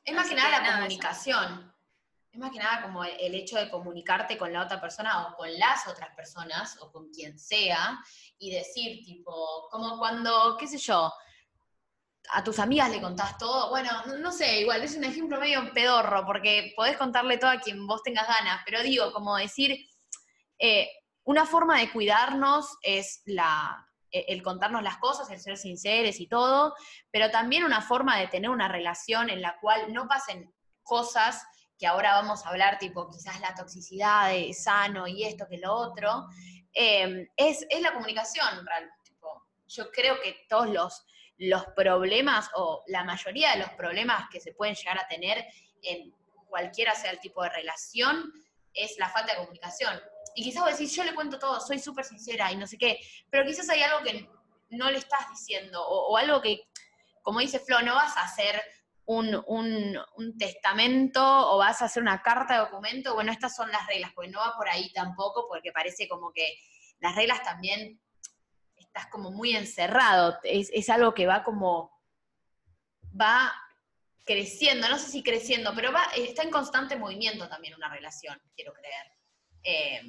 Es 0.04 0.14
más 0.14 0.28
que 0.28 0.36
nada 0.36 0.50
la 0.50 0.60
nada, 0.60 0.76
comunicación. 0.76 1.74
Es 2.30 2.38
más 2.38 2.52
que 2.52 2.60
nada 2.60 2.82
como 2.82 3.06
el, 3.06 3.36
hecho 3.36 3.56
de 3.56 3.70
comunicarte 3.70 4.38
con 4.38 4.52
la 4.52 4.64
otra 4.64 4.82
persona 4.82 5.28
o 5.28 5.38
con 5.38 5.48
las 5.58 5.88
otras 5.88 6.14
personas 6.14 6.78
o 6.82 6.92
con 6.92 7.10
quien 7.10 7.40
sea 7.40 7.98
y 8.38 8.52
decir, 8.52 9.02
tipo, 9.06 9.70
como 9.72 9.98
cuando, 9.98 10.58
qué 10.60 10.68
sé 10.68 10.78
yo, 10.78 11.10
a 12.32 12.44
tus 12.44 12.60
amigas 12.60 12.90
le 12.90 13.00
contás 13.00 13.38
todo. 13.38 13.70
Bueno, 13.70 13.90
no, 14.08 14.18
no 14.18 14.32
sé, 14.34 14.60
igual 14.60 14.84
es 14.84 14.98
un 14.98 15.06
ejemplo 15.06 15.40
medio 15.40 15.72
pedorro 15.74 16.26
porque 16.26 16.74
podés 16.76 16.98
contarle 16.98 17.38
todo 17.38 17.52
a 17.52 17.62
quien 17.62 17.88
vos 17.88 18.04
tengas 18.04 18.28
ganas, 18.28 18.62
pero 18.66 18.84
digo, 18.84 19.14
como 19.14 19.38
decir, 19.38 19.88
eh, 20.60 20.90
una 21.24 21.46
forma 21.46 21.80
de 21.80 21.92
cuidarnos 21.92 22.78
es 22.82 23.22
e- 23.26 24.26
el 24.30 24.42
contarnos 24.42 24.82
las 24.82 24.98
cosas, 24.98 25.30
el 25.30 25.40
ser 25.40 25.58
sinceros 25.58 26.20
y 26.20 26.28
todo, 26.28 26.74
pero 27.12 27.30
también 27.32 27.64
una 27.64 27.82
forma 27.82 28.18
de 28.18 28.28
tener 28.28 28.50
una 28.50 28.68
relación 28.68 29.30
en 29.30 29.42
la 29.42 29.58
cual 29.60 29.94
no 29.94 30.08
pasen 30.08 30.54
cosas 30.84 31.46
que 31.78 31.86
ahora 31.86 32.14
vamos 32.14 32.46
a 32.46 32.50
hablar, 32.50 32.80
tipo 32.80 33.10
quizás 33.10 33.40
la 33.40 33.54
toxicidad 33.54 34.32
de 34.32 34.54
sano 34.54 35.08
y 35.08 35.24
esto 35.24 35.48
que 35.48 35.58
lo 35.58 35.74
otro, 35.74 36.26
eh, 36.74 37.30
es, 37.36 37.66
es 37.70 37.82
la 37.82 37.94
comunicación. 37.94 38.48
yo 39.68 39.92
creo 39.92 40.20
que 40.22 40.46
todos 40.50 40.70
los, 40.70 41.06
los 41.38 41.66
problemas 41.76 42.50
o 42.56 42.84
la 42.88 43.04
mayoría 43.04 43.52
de 43.52 43.60
los 43.60 43.70
problemas 43.72 44.28
que 44.32 44.40
se 44.40 44.54
pueden 44.54 44.76
llegar 44.76 44.98
a 44.98 45.08
tener 45.08 45.46
en 45.84 46.16
cualquiera 46.48 46.96
sea 46.96 47.12
el 47.12 47.20
tipo 47.20 47.44
de 47.44 47.50
relación 47.50 48.32
es 48.78 48.98
la 48.98 49.10
falta 49.10 49.34
de 49.34 49.40
comunicación. 49.40 50.00
Y 50.36 50.44
quizás 50.44 50.64
vos 50.64 50.72
decís, 50.72 50.96
yo 50.96 51.04
le 51.04 51.16
cuento 51.16 51.40
todo, 51.40 51.60
soy 51.60 51.80
súper 51.80 52.06
sincera 52.06 52.52
y 52.52 52.56
no 52.56 52.68
sé 52.68 52.78
qué, 52.78 53.00
pero 53.30 53.46
quizás 53.46 53.68
hay 53.70 53.82
algo 53.82 54.04
que 54.04 54.30
no 54.70 54.92
le 54.92 55.00
estás 55.00 55.30
diciendo 55.30 55.82
o, 55.88 56.16
algo 56.18 56.42
que, 56.42 56.62
como 57.24 57.40
dice 57.40 57.60
Flo, 57.60 57.82
no 57.82 57.96
vas 57.96 58.16
a 58.18 58.22
hacer 58.22 58.62
un, 59.06 59.42
un- 59.48 59.98
un 60.18 60.38
testamento 60.38 61.22
o 61.52 61.58
vas 61.58 61.82
a 61.82 61.86
hacer 61.86 62.04
una 62.04 62.22
carta 62.22 62.54
de 62.54 62.60
documento, 62.60 63.16
bueno, 63.16 63.32
estas 63.32 63.56
son 63.56 63.72
las 63.72 63.88
reglas, 63.88 64.12
porque 64.14 64.30
no 64.30 64.40
va 64.40 64.54
por 64.56 64.70
ahí 64.70 64.92
tampoco, 64.94 65.48
porque 65.48 65.72
parece 65.72 66.08
como 66.08 66.32
que 66.32 66.60
las 67.00 67.16
reglas 67.16 67.42
también 67.42 68.00
estás 68.76 69.08
como 69.08 69.32
muy 69.32 69.56
encerrado, 69.56 70.38
es, 70.44 70.70
es 70.74 70.90
algo 70.90 71.14
que 71.14 71.26
va 71.26 71.44
como, 71.44 71.92
va 73.20 73.52
creciendo, 74.28 74.90
no 74.90 75.00
sé 75.00 75.10
si 75.10 75.24
creciendo, 75.24 75.74
pero 75.74 75.92
va, 75.92 76.04
está 76.16 76.44
en 76.44 76.52
constante 76.52 76.98
movimiento 76.98 77.48
también 77.48 77.74
una 77.74 77.90
relación, 77.90 78.40
quiero 78.54 78.74
creer. 78.74 79.08
Eh, 79.64 80.02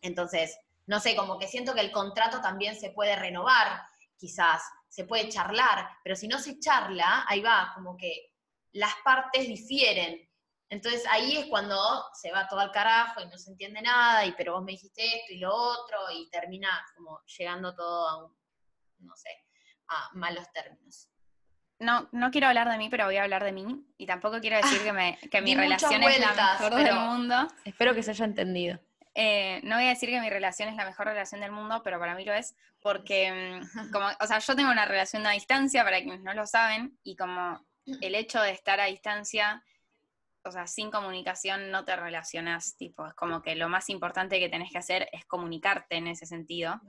entonces, 0.00 0.56
no 0.86 1.00
sé, 1.00 1.16
como 1.16 1.38
que 1.38 1.48
siento 1.48 1.74
que 1.74 1.80
el 1.80 1.90
contrato 1.90 2.40
también 2.40 2.76
se 2.76 2.90
puede 2.90 3.16
renovar, 3.16 3.82
quizás, 4.16 4.62
se 4.88 5.04
puede 5.04 5.28
charlar, 5.28 5.88
pero 6.04 6.14
si 6.14 6.28
no 6.28 6.38
se 6.38 6.58
charla, 6.60 7.24
ahí 7.28 7.40
va, 7.40 7.72
como 7.74 7.96
que 7.96 8.32
las 8.72 8.94
partes 9.04 9.48
difieren. 9.48 10.30
Entonces 10.70 11.04
ahí 11.10 11.36
es 11.36 11.46
cuando 11.46 11.76
se 12.14 12.30
va 12.32 12.48
todo 12.48 12.60
al 12.60 12.70
carajo 12.70 13.20
y 13.20 13.26
no 13.26 13.36
se 13.36 13.50
entiende 13.50 13.82
nada, 13.82 14.24
y 14.24 14.32
pero 14.32 14.54
vos 14.54 14.64
me 14.64 14.72
dijiste 14.72 15.04
esto 15.04 15.32
y 15.32 15.38
lo 15.38 15.52
otro, 15.52 15.98
y 16.12 16.30
termina 16.30 16.84
como 16.96 17.20
llegando 17.36 17.74
todo 17.74 18.08
a 18.08 18.24
un, 18.24 18.36
no 18.98 19.16
sé, 19.16 19.30
a 19.88 20.10
malos 20.14 20.50
términos. 20.52 21.08
No, 21.84 22.08
no 22.12 22.30
quiero 22.30 22.48
hablar 22.48 22.70
de 22.70 22.78
mí, 22.78 22.88
pero 22.88 23.04
voy 23.04 23.16
a 23.16 23.22
hablar 23.22 23.44
de 23.44 23.52
mí. 23.52 23.84
Y 23.98 24.06
tampoco 24.06 24.40
quiero 24.40 24.56
decir 24.56 24.82
que, 24.82 24.92
me, 24.92 25.18
que 25.30 25.42
mi 25.42 25.54
relación 25.54 26.02
es 26.02 26.18
la 26.18 26.32
mejor 26.32 26.74
del 26.74 26.94
mundo. 26.94 27.48
Espero 27.64 27.94
que 27.94 28.02
se 28.02 28.12
haya 28.12 28.24
entendido. 28.24 28.80
Eh, 29.14 29.60
no 29.62 29.76
voy 29.76 29.84
a 29.84 29.90
decir 29.90 30.08
que 30.08 30.20
mi 30.20 30.28
relación 30.28 30.68
es 30.68 30.76
la 30.76 30.84
mejor 30.84 31.06
relación 31.06 31.40
del 31.40 31.52
mundo, 31.52 31.82
pero 31.84 32.00
para 32.00 32.16
mí 32.16 32.24
lo 32.24 32.34
es, 32.34 32.56
porque, 32.80 33.32
mm, 33.32 33.90
como, 33.92 34.08
o 34.20 34.26
sea, 34.26 34.40
yo 34.40 34.56
tengo 34.56 34.72
una 34.72 34.86
relación 34.86 35.24
a 35.26 35.30
distancia, 35.30 35.84
para 35.84 35.98
quienes 35.98 36.20
no 36.22 36.34
lo 36.34 36.46
saben, 36.46 36.98
y 37.04 37.14
como 37.14 37.64
el 38.00 38.14
hecho 38.16 38.40
de 38.40 38.50
estar 38.50 38.80
a 38.80 38.86
distancia, 38.86 39.62
o 40.42 40.50
sea, 40.50 40.66
sin 40.66 40.90
comunicación 40.90 41.70
no 41.70 41.84
te 41.84 41.94
relacionas, 41.94 42.76
tipo, 42.76 43.06
es 43.06 43.14
como 43.14 43.40
que 43.40 43.54
lo 43.54 43.68
más 43.68 43.88
importante 43.88 44.40
que 44.40 44.48
tenés 44.48 44.72
que 44.72 44.78
hacer 44.78 45.08
es 45.12 45.24
comunicarte 45.26 45.96
en 45.96 46.08
ese 46.08 46.26
sentido. 46.26 46.80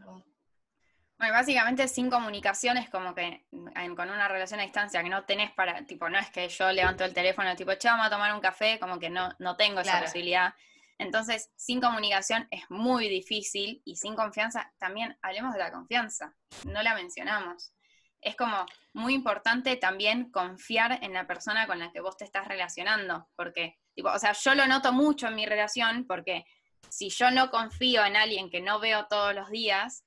Básicamente 1.17 1.87
sin 1.87 2.09
comunicación 2.09 2.77
es 2.77 2.89
como 2.89 3.15
que 3.15 3.45
en- 3.51 3.95
con 3.95 4.09
una 4.09 4.27
relación 4.27 4.59
a 4.59 4.63
distancia 4.63 5.01
que 5.01 5.09
no 5.09 5.23
tenés 5.23 5.51
para, 5.51 5.85
tipo, 5.85 6.09
no 6.09 6.19
es 6.19 6.29
que 6.29 6.49
yo 6.49 6.71
levanto 6.71 7.05
el 7.05 7.13
teléfono, 7.13 7.55
tipo, 7.55 7.73
che, 7.75 7.87
vamos 7.87 8.07
a 8.07 8.09
tomar 8.09 8.33
un 8.33 8.41
café, 8.41 8.77
como 8.79 8.99
que 8.99 9.09
no, 9.09 9.33
no 9.39 9.55
tengo 9.55 9.79
esa 9.79 9.91
Claro. 9.91 10.05
posibilidad. 10.07 10.53
Entonces, 10.97 11.51
sin 11.55 11.81
comunicación 11.81 12.47
es 12.51 12.63
muy 12.69 13.07
difícil 13.09 13.81
y 13.85 13.95
sin 13.95 14.15
confianza, 14.15 14.73
también 14.77 15.17
hablemos 15.21 15.53
de 15.53 15.59
la 15.59 15.71
confianza, 15.71 16.33
no 16.65 16.81
la 16.83 16.93
mencionamos. 16.95 17.73
Es 18.21 18.35
como 18.35 18.65
muy 18.93 19.13
importante 19.13 19.75
también 19.77 20.31
confiar 20.31 20.99
en 21.03 21.13
la 21.13 21.27
persona 21.27 21.67
con 21.67 21.79
la 21.79 21.91
que 21.91 22.01
vos 22.01 22.17
te 22.17 22.25
estás 22.25 22.47
relacionando, 22.47 23.29
porque, 23.35 23.77
tipo, 23.93 24.09
o 24.09 24.19
sea, 24.19 24.33
yo 24.33 24.55
lo 24.55 24.67
noto 24.67 24.91
mucho 24.93 25.27
en 25.27 25.35
mi 25.35 25.45
relación, 25.45 26.05
porque 26.07 26.45
si 26.89 27.09
yo 27.09 27.29
no 27.31 27.49
confío 27.51 28.05
en 28.05 28.15
alguien 28.15 28.49
que 28.49 28.61
no 28.61 28.79
veo 28.79 29.05
todos 29.07 29.33
los 29.35 29.49
días, 29.49 30.05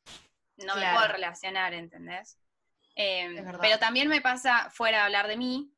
no 0.59 0.77
me 0.77 0.93
puedo 0.93 1.09
relacionar, 1.09 1.75
¿entendés? 1.75 2.39
Eh, 2.97 3.45
pero 3.61 3.79
también 3.79 4.09
me 4.09 4.21
pasa, 4.21 4.71
fuera 4.71 4.99
de 4.99 5.05
hablar 5.05 5.29
de 5.29 5.37
mí, 5.37 5.73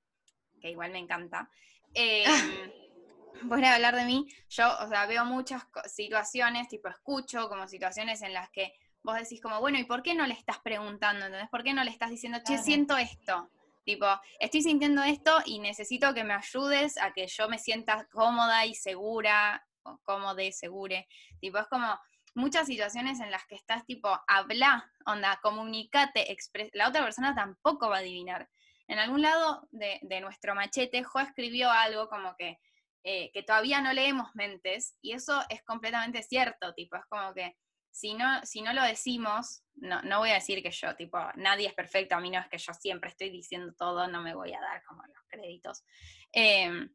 que 0.61 0.71
igual 0.71 0.91
me 0.91 0.99
encanta, 0.99 1.51
eh, 1.95 2.25
fuera 3.49 3.69
de 3.69 3.75
hablar 3.75 3.97
de 3.97 4.05
mí, 4.05 4.27
yo, 4.49 4.69
o 4.81 4.89
sea, 4.89 5.07
veo 5.07 5.25
muchas 5.25 5.67
situaciones, 5.87 6.69
tipo, 6.69 6.89
escucho 6.89 7.49
como 7.49 7.69
situaciones 7.69 8.23
en 8.23 8.33
las 8.33 8.51
que 8.51 8.75
vos 9.03 9.17
decís 9.17 9.41
como, 9.41 9.61
bueno, 9.61 9.79
¿y 9.79 9.85
por 9.85 10.03
qué 10.03 10.15
no 10.15 10.27
le 10.27 10.35
estás 10.35 10.59
preguntando, 10.59 11.27
¿entendés? 11.27 11.51
¿Por 11.51 11.63
qué 11.63 11.75
no 11.75 11.85
le 11.85 11.91
estás 11.91 12.11
diciendo, 12.11 12.39
che, 12.47 12.59
siento 12.59 12.97
esto? 12.97 13.51
Tipo, 13.85 14.07
estoy 14.39 14.63
sintiendo 14.63 15.03
esto 15.03 15.39
y 15.47 15.59
necesito 15.59 16.13
que 16.15 16.23
me 16.23 16.35
ayudes 16.35 16.99
a 16.99 17.13
que 17.13 17.27
yo 17.27 17.49
me 17.49 17.59
sienta 17.59 18.07
cómoda 18.11 18.67
y 18.67 18.75
segura, 18.75 19.67
o 19.83 19.99
cómoda 20.05 20.43
y 20.43 20.53
segure. 20.53 21.09
Tipo, 21.41 21.59
es 21.59 21.67
como 21.69 21.99
muchas 22.35 22.67
situaciones 22.67 23.21
en 23.21 23.31
las 23.31 23.47
que 23.47 23.55
estás 23.55 23.85
tipo, 23.87 24.09
habla, 24.27 24.91
onda, 25.07 25.39
comunicate, 25.43 26.33
expres 26.33 26.71
la 26.73 26.89
otra 26.89 27.03
persona 27.03 27.35
tampoco 27.35 27.89
va 27.89 27.97
a 27.97 28.01
adivinar. 28.01 28.49
En 28.87 28.99
algún 28.99 29.23
lado 29.23 29.69
de, 29.71 30.01
de 30.03 30.21
nuestro 30.21 30.55
machete, 30.55 31.05
Jo 31.05 31.21
escribió 31.21 31.71
algo 31.71 32.09
como 32.09 32.35
que, 32.37 32.59
eh, 33.05 33.31
que 33.33 33.43
todavía 33.43 33.81
no 33.81 33.93
leemos 33.93 34.35
mentes, 34.35 34.97
y 35.01 35.13
eso 35.13 35.43
es 35.49 35.63
completamente 35.63 36.23
cierto, 36.23 36.75
tipo, 36.75 36.97
es 36.97 37.07
como 37.09 37.33
que 37.35 37.57
si 37.93 38.15
no, 38.15 38.45
si 38.45 38.63
no 38.63 38.73
lo 38.73 38.83
decimos, 38.83 39.63
no, 39.75 40.01
no 40.03 40.21
voy 40.21 40.31
a 40.31 40.35
decir 40.35 40.63
que 40.63 40.71
yo, 40.71 40.95
tipo, 40.97 41.19
nadie 41.37 41.69
es 41.69 41.75
perfecto, 41.75 42.15
a 42.15 42.21
mí 42.21 42.31
no 42.31 42.39
es 42.39 42.49
que 42.49 42.59
yo 42.59 42.73
siempre 42.73 43.11
estoy 43.11 43.31
diciendo 43.31 43.75
todo, 43.77 44.07
no 44.09 44.23
me 44.23 44.35
voy 44.35 44.53
a 44.53 44.61
dar 44.61 44.83
como 44.85 45.03
los 45.03 45.23
créditos. 45.29 45.85
Em, 46.33 46.89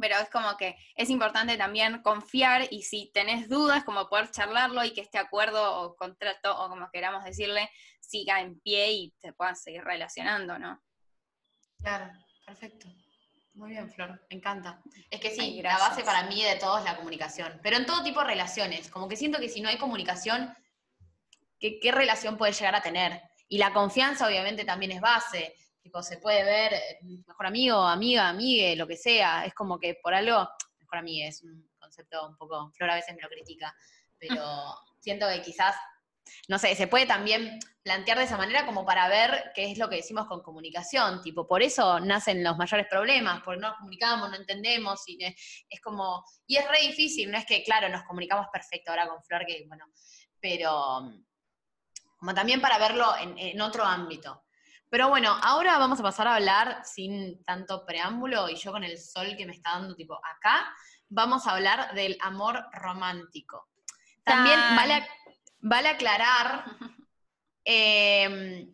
pero 0.00 0.16
es 0.16 0.30
como 0.30 0.56
que 0.56 0.76
es 0.96 1.10
importante 1.10 1.56
también 1.56 2.02
confiar 2.02 2.66
y 2.70 2.82
si 2.82 3.10
tenés 3.12 3.48
dudas, 3.48 3.84
como 3.84 4.08
poder 4.08 4.30
charlarlo 4.30 4.84
y 4.84 4.92
que 4.92 5.00
este 5.00 5.18
acuerdo 5.18 5.80
o 5.80 5.96
contrato, 5.96 6.56
o 6.56 6.68
como 6.68 6.90
queramos 6.90 7.24
decirle, 7.24 7.70
siga 8.00 8.40
en 8.40 8.60
pie 8.60 8.92
y 8.92 9.14
te 9.20 9.32
puedan 9.32 9.56
seguir 9.56 9.84
relacionando, 9.84 10.58
¿no? 10.58 10.82
Claro, 11.78 12.10
perfecto. 12.46 12.88
Muy 13.54 13.70
bien, 13.70 13.90
Flor, 13.92 14.20
me 14.30 14.36
encanta. 14.36 14.82
Es 15.10 15.20
que 15.20 15.30
sí, 15.30 15.40
Ay, 15.40 15.62
la 15.62 15.78
base 15.78 16.02
para 16.02 16.24
mí 16.24 16.42
de 16.42 16.56
todo 16.56 16.78
es 16.78 16.84
la 16.84 16.96
comunicación, 16.96 17.60
pero 17.62 17.76
en 17.76 17.86
todo 17.86 18.02
tipo 18.02 18.20
de 18.20 18.26
relaciones, 18.26 18.90
como 18.90 19.08
que 19.08 19.16
siento 19.16 19.38
que 19.38 19.48
si 19.48 19.60
no 19.60 19.68
hay 19.68 19.78
comunicación, 19.78 20.52
¿qué, 21.60 21.78
qué 21.78 21.92
relación 21.92 22.36
puede 22.36 22.52
llegar 22.52 22.74
a 22.74 22.82
tener? 22.82 23.22
Y 23.48 23.58
la 23.58 23.72
confianza 23.72 24.26
obviamente 24.26 24.64
también 24.64 24.90
es 24.90 25.00
base, 25.00 25.54
tipo, 25.84 26.02
se 26.02 26.16
puede 26.16 26.42
ver 26.44 26.72
eh, 26.72 26.98
mejor 27.26 27.46
amigo, 27.46 27.76
amiga, 27.76 28.30
amigue, 28.30 28.74
lo 28.74 28.86
que 28.86 28.96
sea, 28.96 29.44
es 29.44 29.52
como 29.52 29.78
que 29.78 29.94
por 30.02 30.14
algo, 30.14 30.48
mejor 30.80 30.98
amiga 30.98 31.28
es 31.28 31.42
un 31.42 31.70
concepto 31.78 32.26
un 32.26 32.36
poco, 32.38 32.72
Flor 32.72 32.90
a 32.90 32.94
veces 32.94 33.14
me 33.14 33.20
lo 33.20 33.28
critica, 33.28 33.76
pero 34.18 34.34
siento 34.98 35.28
que 35.28 35.42
quizás, 35.42 35.76
no 36.48 36.58
sé, 36.58 36.74
se 36.74 36.86
puede 36.86 37.04
también 37.04 37.58
plantear 37.82 38.16
de 38.16 38.24
esa 38.24 38.38
manera 38.38 38.64
como 38.64 38.86
para 38.86 39.08
ver 39.08 39.52
qué 39.54 39.70
es 39.70 39.76
lo 39.76 39.90
que 39.90 39.96
decimos 39.96 40.26
con 40.26 40.42
comunicación, 40.42 41.20
tipo, 41.20 41.46
por 41.46 41.62
eso 41.62 42.00
nacen 42.00 42.42
los 42.42 42.56
mayores 42.56 42.86
problemas, 42.88 43.42
porque 43.44 43.60
no 43.60 43.68
nos 43.68 43.76
comunicamos, 43.76 44.30
no 44.30 44.36
entendemos, 44.36 45.02
y 45.06 45.22
es 45.22 45.80
como, 45.82 46.24
y 46.46 46.56
es 46.56 46.66
re 46.66 46.80
difícil, 46.80 47.30
no 47.30 47.36
es 47.36 47.44
que, 47.44 47.62
claro, 47.62 47.90
nos 47.90 48.04
comunicamos 48.04 48.46
perfecto 48.50 48.90
ahora 48.90 49.06
con 49.06 49.22
Flor, 49.22 49.44
que 49.44 49.66
bueno, 49.68 49.84
pero 50.40 51.12
como 52.16 52.32
también 52.32 52.62
para 52.62 52.78
verlo 52.78 53.14
en, 53.18 53.36
en 53.36 53.60
otro 53.60 53.84
ámbito. 53.84 54.43
Pero 54.94 55.08
bueno, 55.08 55.36
ahora 55.42 55.76
vamos 55.76 55.98
a 55.98 56.04
pasar 56.04 56.28
a 56.28 56.36
hablar 56.36 56.84
sin 56.84 57.42
tanto 57.42 57.84
preámbulo, 57.84 58.48
y 58.48 58.54
yo 58.54 58.70
con 58.70 58.84
el 58.84 58.96
sol 58.96 59.34
que 59.36 59.44
me 59.44 59.50
está 59.50 59.72
dando 59.72 59.96
tipo 59.96 60.14
acá, 60.24 60.72
vamos 61.08 61.48
a 61.48 61.50
hablar 61.50 61.92
del 61.94 62.16
amor 62.20 62.64
romántico. 62.70 63.66
También 64.22 64.56
Tan. 64.56 64.76
vale, 64.76 65.08
vale 65.58 65.88
aclarar 65.88 66.64
eh, 67.64 68.68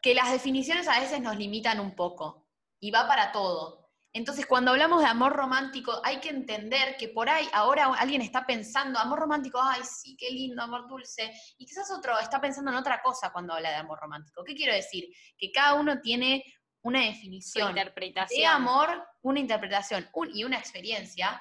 que 0.00 0.14
las 0.14 0.32
definiciones 0.32 0.88
a 0.88 0.98
veces 0.98 1.20
nos 1.20 1.36
limitan 1.36 1.78
un 1.78 1.94
poco 1.94 2.46
y 2.80 2.90
va 2.90 3.06
para 3.06 3.32
todo. 3.32 3.79
Entonces, 4.12 4.44
cuando 4.46 4.72
hablamos 4.72 5.00
de 5.02 5.06
amor 5.06 5.32
romántico, 5.34 6.00
hay 6.04 6.18
que 6.18 6.30
entender 6.30 6.96
que 6.96 7.08
por 7.08 7.28
ahí 7.28 7.48
ahora 7.52 7.94
alguien 7.96 8.22
está 8.22 8.44
pensando, 8.44 8.98
amor 8.98 9.20
romántico, 9.20 9.60
ay, 9.62 9.82
sí, 9.84 10.16
qué 10.16 10.30
lindo, 10.30 10.62
amor 10.62 10.88
dulce, 10.88 11.32
y 11.58 11.64
quizás 11.64 11.88
otro 11.92 12.18
está 12.18 12.40
pensando 12.40 12.72
en 12.72 12.76
otra 12.76 13.00
cosa 13.02 13.30
cuando 13.32 13.54
habla 13.54 13.70
de 13.70 13.76
amor 13.76 14.00
romántico. 14.00 14.42
¿Qué 14.42 14.54
quiero 14.54 14.74
decir? 14.74 15.04
Que 15.38 15.52
cada 15.52 15.74
uno 15.74 16.00
tiene 16.00 16.44
una 16.82 17.02
definición 17.02 17.68
interpretación. 17.70 18.40
de 18.40 18.46
amor, 18.46 19.06
una 19.22 19.38
interpretación 19.38 20.08
un- 20.14 20.34
y 20.34 20.42
una 20.44 20.58
experiencia 20.58 21.40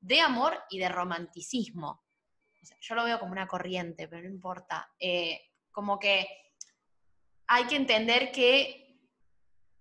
de 0.00 0.20
amor 0.20 0.58
y 0.68 0.78
de 0.78 0.88
romanticismo. 0.88 2.04
O 2.62 2.66
sea, 2.66 2.76
yo 2.80 2.94
lo 2.96 3.04
veo 3.04 3.18
como 3.18 3.32
una 3.32 3.46
corriente, 3.46 4.08
pero 4.08 4.22
no 4.22 4.28
importa. 4.28 4.90
Eh, 4.98 5.40
como 5.70 5.98
que 5.98 6.26
hay 7.46 7.64
que 7.64 7.76
entender 7.76 8.30
que 8.32 8.89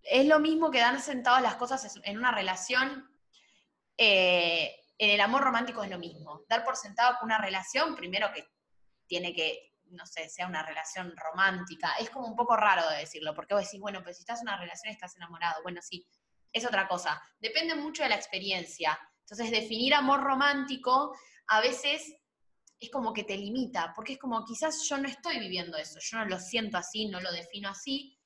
es 0.03 0.25
lo 0.25 0.39
mismo 0.39 0.71
que 0.71 0.79
dar 0.79 0.99
sentados 1.01 1.41
las 1.41 1.55
cosas 1.55 1.99
en 2.03 2.17
una 2.17 2.31
relación. 2.31 3.09
eh, 3.97 4.75
en 4.99 5.11
el 5.11 5.21
amor 5.21 5.41
romántico 5.43 5.81
es 5.81 5.89
lo 5.89 5.97
mismo. 5.97 6.43
Dar 6.49 6.65
por 6.65 6.75
sentado 6.75 7.17
que 7.17 7.25
una 7.25 7.37
relación, 7.37 7.95
primero 7.95 8.31
que 8.33 8.45
tiene 9.07 9.33
que, 9.33 9.73
no 9.91 10.05
sé, 10.05 10.27
sea 10.27 10.45
una 10.45 10.61
relación 10.61 11.15
romántica. 11.15 11.93
Es 11.99 12.09
como 12.09 12.27
un 12.27 12.35
poco 12.35 12.57
raro 12.57 12.87
de 12.89 12.97
decirlo, 12.97 13.33
porque 13.33 13.53
vos 13.53 13.63
decís, 13.63 13.79
bueno, 13.79 14.03
pues 14.03 14.17
si 14.17 14.23
estás 14.23 14.41
en 14.41 14.49
una 14.49 14.57
relación 14.57 14.91
estás 14.91 15.15
enamorado. 15.15 15.63
Bueno, 15.63 15.81
sí, 15.81 16.05
es 16.51 16.65
otra 16.65 16.85
cosa. 16.87 17.21
Depende 17.39 17.75
mucho 17.75 18.03
de 18.03 18.09
la 18.09 18.15
experiencia. 18.15 18.99
Entonces, 19.21 19.51
definir 19.51 19.93
amor 19.93 20.21
romántico 20.21 21.15
a 21.47 21.61
veces 21.61 22.13
es 22.77 22.89
como 22.89 23.13
que 23.13 23.23
te 23.23 23.37
limita, 23.37 23.93
porque 23.95 24.13
es 24.13 24.19
como 24.19 24.43
quizás 24.45 24.83
yo 24.87 24.97
no 24.97 25.07
estoy 25.07 25.39
viviendo 25.39 25.77
eso, 25.77 25.99
yo 26.01 26.17
no 26.17 26.25
lo 26.25 26.39
siento 26.39 26.77
así, 26.77 27.07
no 27.07 27.19
lo 27.19 27.31
defino 27.31 27.69
así, 27.69 28.17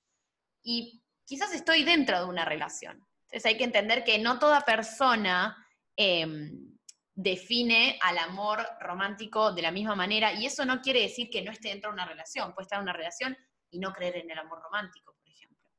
y 0.63 1.02
quizás 1.25 1.53
estoy 1.53 1.83
dentro 1.83 2.19
de 2.19 2.25
una 2.25 2.45
relación. 2.45 3.05
Entonces 3.25 3.45
hay 3.45 3.57
que 3.57 3.63
entender 3.63 4.03
que 4.03 4.19
no 4.19 4.39
toda 4.39 4.61
persona 4.61 5.57
em, 5.95 6.73
define 7.15 7.97
al 8.01 8.17
amor 8.17 8.65
romántico 8.79 9.51
de 9.51 9.61
la 9.61 9.71
misma 9.71 9.95
manera, 9.95 10.33
y 10.33 10.45
eso 10.45 10.65
no 10.65 10.81
quiere 10.81 11.01
decir 11.01 11.29
que 11.29 11.41
no 11.41 11.51
esté 11.51 11.69
dentro 11.69 11.89
de 11.89 11.95
una 11.95 12.05
relación, 12.05 12.53
puede 12.53 12.65
estar 12.65 12.77
en 12.77 12.83
una 12.83 12.93
relación 12.93 13.37
y 13.69 13.79
no 13.79 13.91
creer 13.93 14.17
en 14.17 14.31
el 14.31 14.39
amor 14.39 14.61
romántico, 14.61 15.15
por 15.19 15.29
ejemplo. 15.29 15.69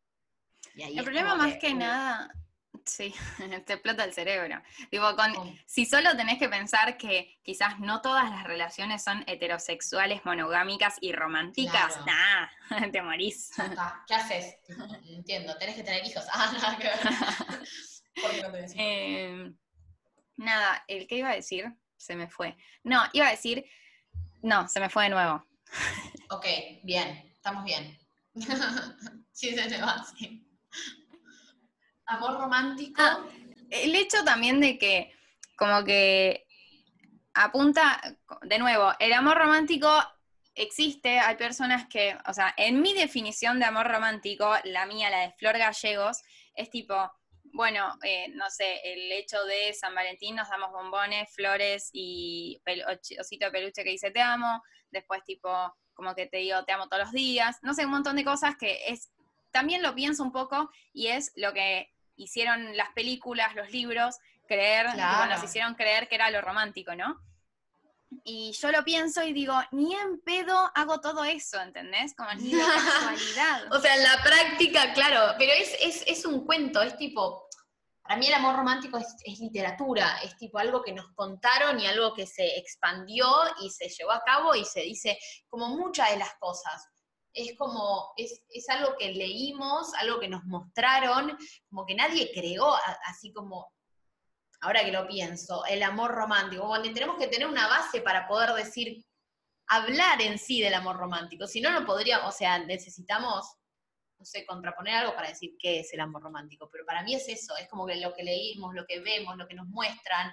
Y 0.74 0.82
ahí 0.82 0.98
El 0.98 1.04
problema 1.04 1.36
más 1.36 1.56
que 1.58 1.74
nada, 1.74 2.28
sí, 2.84 3.14
te 3.66 3.72
explota 3.74 4.04
el 4.04 4.12
cerebro. 4.12 4.60
Con, 5.16 5.34
¿cómo? 5.34 5.56
si 5.66 5.86
solo 5.86 6.16
tenés 6.16 6.38
que 6.38 6.48
pensar 6.48 6.96
que 6.96 7.38
quizás 7.42 7.78
no 7.80 8.00
todas 8.00 8.30
las 8.30 8.44
relaciones 8.44 9.02
son 9.02 9.24
heterosexuales, 9.26 10.24
monogámicas 10.24 10.96
y 11.00 11.12
románticas, 11.12 11.96
Claro. 11.96 12.50
nah, 12.70 12.90
te 12.92 13.02
morís. 13.02 13.50
¿Qué 14.06 14.14
haces? 14.14 14.56
Entiendo, 15.06 15.56
tenés 15.58 15.76
que 15.76 15.82
tener 15.82 16.04
hijos. 16.04 16.24
Ah, 16.32 16.52
nada 16.52 16.76
que 16.78 16.84
ver. 16.88 16.98
¿Por 18.20 18.30
qué 18.30 18.42
no 18.42 18.58
hijos? 18.58 18.72
Eh, 18.76 19.52
nada, 20.36 20.84
el 20.88 21.06
que 21.06 21.16
iba 21.16 21.30
a 21.30 21.34
decir 21.34 21.72
se 21.96 22.16
me 22.16 22.28
fue. 22.28 22.56
No, 22.82 23.02
iba 23.12 23.28
a 23.28 23.30
decir, 23.30 23.64
no, 24.42 24.68
se 24.68 24.80
me 24.80 24.90
fue 24.90 25.04
de 25.04 25.10
nuevo. 25.10 25.46
Ok, 26.30 26.46
bien, 26.82 27.30
estamos 27.32 27.64
bien. 27.64 27.98
sí, 29.32 29.54
se 29.54 29.68
te 29.68 29.80
va, 29.80 30.04
sí. 30.16 30.46
Amor 32.06 32.38
romántico. 32.38 33.00
Ah, 33.00 33.24
el 33.70 33.94
hecho 33.94 34.24
también 34.24 34.60
de 34.60 34.78
que, 34.78 35.12
como 35.56 35.84
que 35.84 36.46
apunta, 37.34 38.00
de 38.42 38.58
nuevo, 38.58 38.92
el 38.98 39.12
amor 39.12 39.38
romántico 39.38 39.88
existe, 40.54 41.18
hay 41.18 41.36
personas 41.36 41.88
que, 41.88 42.16
o 42.26 42.32
sea, 42.32 42.54
en 42.56 42.80
mi 42.80 42.94
definición 42.94 43.58
de 43.58 43.64
amor 43.64 43.88
romántico, 43.88 44.54
la 44.64 44.86
mía, 44.86 45.10
la 45.10 45.20
de 45.20 45.32
Flor 45.32 45.58
Gallegos, 45.58 46.22
es 46.54 46.70
tipo, 46.70 47.10
bueno, 47.52 47.96
eh, 48.02 48.28
no 48.34 48.48
sé, 48.50 48.80
el 48.84 49.10
hecho 49.12 49.44
de 49.44 49.72
San 49.74 49.94
Valentín 49.94 50.36
nos 50.36 50.48
damos 50.48 50.70
bombones, 50.70 51.32
flores 51.34 51.90
y 51.92 52.60
osito 53.18 53.46
de 53.46 53.52
peluche 53.52 53.84
que 53.84 53.90
dice 53.90 54.10
te 54.10 54.20
amo, 54.20 54.62
después 54.90 55.24
tipo, 55.24 55.50
como 55.92 56.14
que 56.14 56.26
te 56.26 56.38
digo 56.38 56.64
te 56.64 56.72
amo 56.72 56.88
todos 56.88 57.04
los 57.04 57.12
días, 57.12 57.58
no 57.62 57.74
sé, 57.74 57.84
un 57.84 57.92
montón 57.92 58.16
de 58.16 58.24
cosas 58.24 58.56
que 58.56 58.88
es, 58.88 59.10
también 59.50 59.82
lo 59.82 59.94
pienso 59.94 60.22
un 60.22 60.32
poco 60.32 60.70
y 60.92 61.08
es 61.08 61.32
lo 61.36 61.52
que 61.52 61.93
hicieron 62.16 62.76
las 62.76 62.90
películas, 62.90 63.54
los 63.54 63.70
libros, 63.70 64.16
creer, 64.46 64.86
nos 65.28 65.42
hicieron 65.42 65.74
creer 65.74 66.08
que 66.08 66.14
era 66.14 66.30
lo 66.30 66.40
romántico, 66.40 66.94
¿no? 66.94 67.20
Y 68.22 68.52
yo 68.52 68.70
lo 68.70 68.84
pienso 68.84 69.22
y 69.24 69.32
digo, 69.32 69.54
ni 69.72 69.94
en 69.94 70.20
pedo 70.20 70.70
hago 70.74 71.00
todo 71.00 71.24
eso, 71.24 71.60
¿entendés? 71.60 72.14
Como 72.14 72.32
ni 72.34 72.54
de 72.54 72.62
casualidad. 72.84 73.72
o 73.72 73.80
sea, 73.80 73.96
en 73.96 74.02
la 74.02 74.22
práctica, 74.22 74.92
claro, 74.92 75.34
pero 75.38 75.52
es, 75.52 76.04
es, 76.06 76.24
un 76.24 76.46
cuento, 76.46 76.80
es 76.82 76.96
tipo, 76.96 77.48
para 78.02 78.16
mí 78.16 78.28
el 78.28 78.34
amor 78.34 78.56
romántico 78.56 78.98
es, 78.98 79.16
es, 79.24 79.40
literatura, 79.40 80.18
es 80.22 80.36
tipo 80.36 80.58
algo 80.58 80.82
que 80.82 80.92
nos 80.92 81.10
contaron 81.14 81.80
y 81.80 81.86
algo 81.86 82.14
que 82.14 82.26
se 82.26 82.58
expandió 82.58 83.26
y 83.62 83.70
se 83.70 83.88
llevó 83.88 84.12
a 84.12 84.22
cabo 84.22 84.54
y 84.54 84.64
se 84.64 84.82
dice 84.82 85.18
como 85.48 85.70
muchas 85.70 86.10
de 86.10 86.18
las 86.18 86.34
cosas. 86.38 86.88
Es 87.34 87.56
como, 87.58 88.12
es, 88.16 88.42
es 88.48 88.68
algo 88.68 88.96
que 88.96 89.12
leímos, 89.12 89.92
algo 89.94 90.20
que 90.20 90.28
nos 90.28 90.44
mostraron, 90.44 91.36
como 91.68 91.84
que 91.84 91.94
nadie 91.94 92.30
creó, 92.32 92.74
así 93.06 93.32
como 93.32 93.74
ahora 94.64 94.84
que 94.84 94.92
lo 94.92 95.06
pienso, 95.06 95.64
el 95.66 95.82
amor 95.82 96.12
romántico, 96.12 96.66
cuando 96.66 96.90
tenemos 96.92 97.18
que 97.18 97.26
tener 97.26 97.46
una 97.46 97.68
base 97.68 98.00
para 98.00 98.26
poder 98.26 98.52
decir, 98.54 99.04
hablar 99.68 100.20
en 100.22 100.38
sí 100.38 100.60
del 100.60 100.74
amor 100.74 100.96
romántico, 100.96 101.46
si 101.46 101.60
no, 101.60 101.70
no 101.70 101.84
podríamos, 101.84 102.34
o 102.34 102.36
sea, 102.36 102.58
necesitamos, 102.58 103.46
no 104.18 104.24
sé, 104.24 104.46
contraponer 104.46 104.94
algo 104.94 105.14
para 105.14 105.28
decir 105.28 105.56
qué 105.58 105.80
es 105.80 105.92
el 105.92 106.00
amor 106.00 106.22
romántico, 106.22 106.68
pero 106.72 106.86
para 106.86 107.02
mí 107.02 107.14
es 107.14 107.28
eso, 107.28 107.54
es 107.56 107.68
como 107.68 107.86
que 107.86 107.96
lo 107.96 108.14
que 108.14 108.22
leímos, 108.22 108.74
lo 108.74 108.86
que 108.86 109.00
vemos, 109.00 109.36
lo 109.36 109.46
que 109.46 109.54
nos 109.54 109.66
muestran, 109.66 110.32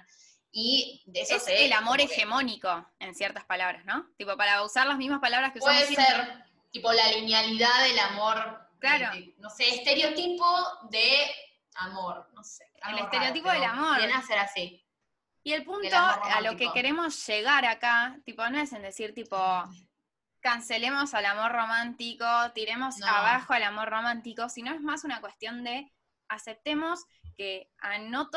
y 0.50 1.02
de 1.06 1.22
eso 1.22 1.36
es 1.36 1.46
el 1.48 1.72
amor 1.72 2.00
hegemónico, 2.00 2.86
en 2.98 3.14
ciertas 3.14 3.44
palabras, 3.44 3.84
¿no? 3.86 4.06
Tipo, 4.16 4.36
para 4.36 4.62
usar 4.62 4.86
las 4.86 4.98
mismas 4.98 5.20
palabras 5.20 5.52
que 5.52 5.58
usamos 5.58 5.82
Puede 5.82 5.94
ser, 5.94 6.44
tipo, 6.72 6.92
la 6.92 7.08
linealidad 7.12 7.84
del 7.84 7.98
amor, 7.98 8.68
claro. 8.80 9.10
no 9.38 9.50
sé, 9.50 9.68
estereotipo 9.68 10.44
de 10.90 11.30
amor, 11.76 12.28
no 12.32 12.42
sé. 12.42 12.64
El 12.90 12.98
estereotipo 12.98 13.50
del 13.50 13.64
amor. 13.64 13.98
Viene 13.98 14.14
a 14.14 14.22
ser 14.22 14.38
así. 14.38 14.84
Y 15.44 15.52
el 15.52 15.64
punto 15.64 15.96
a 15.96 16.40
lo 16.40 16.56
que 16.56 16.70
queremos 16.72 17.26
llegar 17.26 17.64
acá, 17.64 18.16
tipo, 18.24 18.48
no 18.48 18.58
es 18.58 18.72
en 18.72 18.82
decir, 18.82 19.12
tipo, 19.12 19.36
cancelemos 20.42 21.14
al 21.14 21.26
amor 21.26 21.52
romántico, 21.52 22.26
tiremos 22.54 23.00
abajo 23.02 23.52
al 23.52 23.62
amor 23.62 23.88
romántico, 23.88 24.48
sino 24.48 24.72
es 24.74 24.80
más 24.80 25.04
una 25.04 25.20
cuestión 25.20 25.64
de 25.64 25.90
aceptemos 26.28 27.04
que 27.36 27.70
no, 28.10 28.28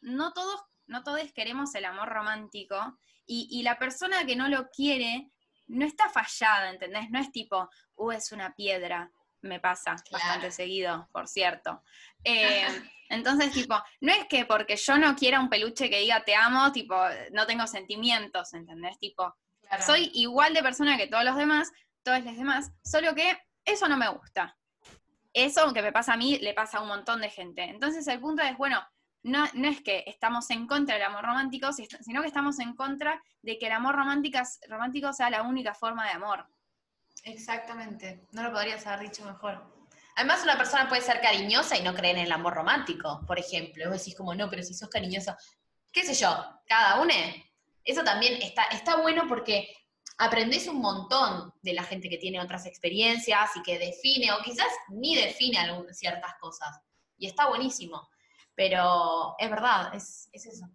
no, 0.00 0.32
todos, 0.32 0.60
no 0.86 1.02
todos 1.04 1.32
queremos 1.32 1.74
el 1.74 1.84
amor 1.84 2.08
romántico 2.08 2.98
y, 3.26 3.62
la 3.62 3.78
persona 3.78 4.26
que 4.26 4.36
no 4.36 4.48
lo 4.48 4.68
quiere 4.68 5.30
no 5.66 5.86
está 5.86 6.08
fallada, 6.08 6.70
¿entendés? 6.70 7.10
No 7.10 7.18
es 7.18 7.30
tipo, 7.30 7.68
uh, 7.96 8.10
es 8.12 8.32
una 8.32 8.54
piedra, 8.54 9.10
me 9.42 9.60
pasa 9.60 9.96
bastante 10.10 10.50
seguido, 10.50 11.08
por 11.12 11.28
cierto. 11.28 11.82
Eh, 12.26 12.66
entonces, 13.10 13.52
tipo, 13.52 13.74
no 14.00 14.10
es 14.10 14.24
que 14.30 14.46
porque 14.46 14.76
yo 14.76 14.96
no 14.96 15.14
quiera 15.14 15.40
un 15.40 15.50
peluche 15.50 15.90
que 15.90 15.98
diga 15.98 16.24
te 16.24 16.34
amo, 16.34 16.72
tipo, 16.72 16.96
no 17.32 17.46
tengo 17.46 17.66
sentimientos, 17.66 18.54
¿entendés? 18.54 18.98
Tipo, 18.98 19.36
soy 19.84 20.10
igual 20.14 20.54
de 20.54 20.62
persona 20.62 20.96
que 20.96 21.06
todos 21.06 21.22
los 21.22 21.36
demás, 21.36 21.70
todos 22.02 22.24
los 22.24 22.34
demás, 22.34 22.72
solo 22.82 23.14
que 23.14 23.38
eso 23.62 23.88
no 23.88 23.98
me 23.98 24.08
gusta. 24.08 24.56
Eso 25.34 25.74
que 25.74 25.82
me 25.82 25.92
pasa 25.92 26.14
a 26.14 26.16
mí, 26.16 26.38
le 26.38 26.54
pasa 26.54 26.78
a 26.78 26.80
un 26.80 26.88
montón 26.88 27.20
de 27.20 27.28
gente. 27.28 27.64
Entonces, 27.64 28.06
el 28.06 28.20
punto 28.20 28.42
es, 28.42 28.56
bueno, 28.56 28.82
no, 29.24 29.46
no 29.54 29.68
es 29.68 29.80
que 29.80 30.04
estamos 30.06 30.50
en 30.50 30.66
contra 30.66 30.94
del 30.94 31.04
amor 31.04 31.24
romántico, 31.24 31.72
sino 31.72 32.20
que 32.20 32.28
estamos 32.28 32.60
en 32.60 32.74
contra 32.74 33.22
de 33.40 33.58
que 33.58 33.66
el 33.66 33.72
amor 33.72 33.96
romántico, 33.96 35.12
sea 35.12 35.30
la 35.30 35.42
única 35.42 35.74
forma 35.74 36.04
de 36.04 36.12
amor. 36.12 36.46
Exactamente, 37.24 38.26
no 38.32 38.42
lo 38.42 38.52
podrías 38.52 38.86
haber 38.86 39.08
dicho 39.08 39.24
mejor. 39.24 39.72
Además, 40.16 40.42
una 40.44 40.58
persona 40.58 40.88
puede 40.88 41.00
ser 41.00 41.20
cariñosa 41.22 41.76
y 41.76 41.82
no 41.82 41.94
creer 41.94 42.18
en 42.18 42.26
el 42.26 42.32
amor 42.32 42.54
romántico, 42.54 43.22
por 43.26 43.38
ejemplo. 43.38 43.88
Vos 43.88 43.98
decís 43.98 44.14
como, 44.14 44.34
no, 44.34 44.48
pero 44.48 44.62
si 44.62 44.74
sos 44.74 44.90
cariñoso, 44.90 45.34
qué 45.90 46.02
sé 46.02 46.14
yo, 46.14 46.60
cada 46.66 47.00
uno. 47.00 47.14
Eso 47.82 48.04
también 48.04 48.40
está, 48.42 48.64
está 48.64 48.96
bueno 48.96 49.24
porque 49.26 49.74
aprendes 50.18 50.68
un 50.68 50.80
montón 50.80 51.52
de 51.62 51.72
la 51.72 51.82
gente 51.82 52.10
que 52.10 52.18
tiene 52.18 52.40
otras 52.40 52.66
experiencias 52.66 53.56
y 53.56 53.62
que 53.62 53.78
define, 53.78 54.32
o 54.32 54.42
quizás 54.42 54.68
ni 54.88 55.16
define 55.16 55.58
ciertas 55.92 56.34
cosas. 56.38 56.78
Y 57.16 57.26
está 57.26 57.48
buenísimo. 57.48 58.06
Pero 58.54 59.34
es 59.38 59.50
verdad, 59.50 59.94
es, 59.94 60.28
eso. 60.32 60.66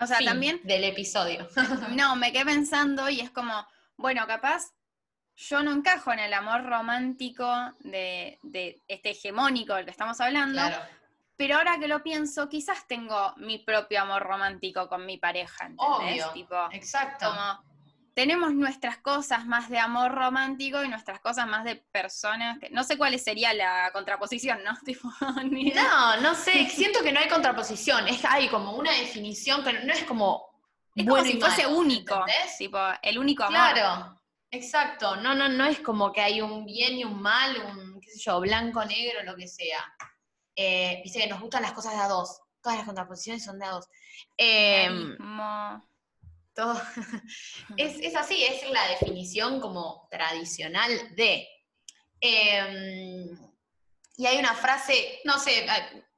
O 0.00 0.06
sea, 0.06 0.18
también. 0.18 0.60
Del 0.64 0.84
episodio. 0.84 1.48
no, 1.90 2.16
me 2.16 2.32
quedé 2.32 2.44
pensando 2.44 3.08
y 3.08 3.20
es 3.20 3.30
como, 3.30 3.66
bueno, 3.96 4.26
capaz 4.26 4.72
yo 5.36 5.62
no 5.62 5.72
encajo 5.72 6.12
en 6.12 6.20
el 6.20 6.34
amor 6.34 6.64
romántico 6.64 7.46
de, 7.80 8.38
este 8.88 9.10
hegemónico 9.10 9.74
del 9.74 9.84
que 9.84 9.90
estamos 9.90 10.20
hablando, 10.20 10.60
pero 11.36 11.56
ahora 11.56 11.78
que 11.78 11.88
lo 11.88 12.02
pienso, 12.02 12.48
quizás 12.48 12.86
tengo 12.86 13.34
mi 13.36 13.58
propio 13.58 14.02
amor 14.02 14.22
romántico 14.22 14.88
con 14.88 15.06
mi 15.06 15.18
pareja, 15.18 15.66
¿entendés? 15.66 16.24
Obvio, 16.26 16.68
exacto. 16.72 17.26
Como 17.26 17.71
tenemos 18.14 18.52
nuestras 18.54 18.98
cosas 18.98 19.46
más 19.46 19.70
de 19.70 19.78
amor 19.78 20.12
romántico 20.12 20.84
y 20.84 20.88
nuestras 20.88 21.20
cosas 21.20 21.46
más 21.46 21.64
de 21.64 21.76
personas 21.76 22.58
que 22.58 22.70
no 22.70 22.84
sé 22.84 22.98
cuál 22.98 23.18
sería 23.18 23.54
la 23.54 23.90
contraposición, 23.92 24.58
¿no? 24.64 24.72
no, 25.74 26.16
no 26.20 26.34
sé, 26.34 26.68
siento 26.68 27.02
que 27.02 27.12
no 27.12 27.20
hay 27.20 27.28
contraposición, 27.28 28.08
es 28.08 28.24
hay 28.24 28.48
como 28.48 28.72
una 28.72 28.92
definición 28.92 29.64
que 29.64 29.72
no 29.72 29.92
es 29.92 30.04
como 30.04 30.52
es 30.94 31.06
como 31.06 31.24
si 31.24 31.40
fuese 31.40 31.66
único, 31.66 32.24
tipo 32.58 32.78
el 33.02 33.18
único 33.18 33.44
amor. 33.44 33.72
Claro. 33.72 34.22
Exacto, 34.50 35.16
no, 35.16 35.34
no, 35.34 35.48
no 35.48 35.64
es 35.64 35.80
como 35.80 36.12
que 36.12 36.20
hay 36.20 36.42
un 36.42 36.66
bien 36.66 36.98
y 36.98 37.04
un 37.04 37.22
mal, 37.22 37.56
un, 37.56 37.98
qué 38.02 38.10
sé 38.10 38.18
yo, 38.18 38.38
blanco, 38.38 38.84
negro, 38.84 39.22
lo 39.24 39.34
que 39.34 39.48
sea. 39.48 39.80
Eh, 40.54 41.00
dice 41.02 41.20
que 41.20 41.26
nos 41.28 41.40
gustan 41.40 41.62
las 41.62 41.72
cosas 41.72 41.94
de 41.94 42.00
a 42.00 42.08
dos. 42.08 42.38
Todas 42.60 42.76
las 42.76 42.86
contraposiciones 42.86 43.42
son 43.42 43.58
de 43.58 43.64
a 43.64 43.70
dos. 43.70 43.88
Em, 44.36 45.16
todo. 46.54 46.80
es, 47.76 48.14
así, 48.16 48.44
es 48.44 48.68
la 48.70 48.86
definición 48.88 49.60
como 49.60 50.08
tradicional 50.10 51.14
de. 51.14 51.48
Em, 52.20 53.28
y 54.16 54.26
hay 54.26 54.38
una 54.38 54.54
frase, 54.54 55.20
no 55.24 55.38
sé, 55.38 55.66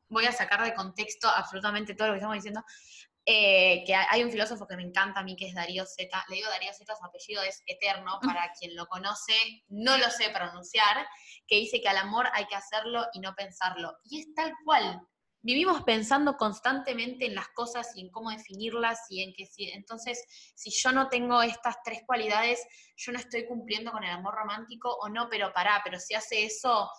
voy 0.09 0.27
a 0.27 0.33
sacar 0.33 0.62
de 0.62 0.75
contexto 0.75 1.29
absolutamente 1.29 1.94
todo 1.94 2.09
lo 2.09 2.14
que 2.14 2.18
estamos 2.18 2.37
diciendo, 2.37 2.62
eh, 3.27 3.85
que 3.87 3.94
hay 3.94 4.23
un 4.23 4.31
filósofo 4.31 4.66
que 4.66 4.77
me 4.77 4.83
encanta 4.83 5.20
a 5.20 5.23
mí, 5.23 5.35
que 5.35 5.47
es 5.47 5.55
Darío 5.55 5.87
Zeta. 5.87 6.25
Le 6.29 6.37
digo 6.37 6.51
Darío 6.51 6.75
Zeta, 6.75 6.94
su 6.94 7.05
apellido 7.05 7.42
es 7.42 7.62
eterno, 7.66 8.18
para 8.23 8.53
quien 8.59 8.77
lo 8.77 8.87
conoce, 8.87 9.35
no 9.68 9.97
lo 9.97 10.11
sé 10.11 10.29
pronunciar, 10.29 11.07
que 11.47 11.57
dice 11.57 11.81
que 11.81 11.88
al 11.88 11.97
amor 11.97 12.29
hay 12.35 12.47
que 12.47 12.57
hacerlo 12.57 13.07
y 13.14 13.20
no 13.20 13.35
pensarlo. 13.35 13.97
Y 14.05 14.20
es 14.20 14.35
tal 14.35 14.53
cual. 14.64 15.01
Vivimos 15.45 15.83
pensando 15.83 16.39
constantemente 16.39 17.27
en 17.27 17.35
las 17.35 17.49
cosas 17.49 17.95
y 17.95 18.01
en 18.01 18.11
cómo 18.11 18.31
definirlas 18.31 18.99
y 19.11 19.23
en 19.23 19.35
que 19.35 19.45
si, 19.45 19.69
entonces, 19.69 20.25
si 20.55 20.71
yo 20.71 20.91
no 20.91 21.11
tengo 21.11 21.43
estas 21.43 21.77
tres 21.85 22.01
cualidades, 22.07 22.67
yo 22.97 23.13
no 23.13 23.19
estoy 23.19 23.47
cumpliendo 23.47 23.93
con 23.93 24.03
el 24.03 24.11
amor 24.11 24.35
romántico 24.35 24.89
o 24.91 25.11
no, 25.11 25.29
pero 25.29 25.53
pará, 25.53 25.83
pero 25.85 26.01
si 26.01 26.15
hace 26.15 26.47
eso, 26.47 26.91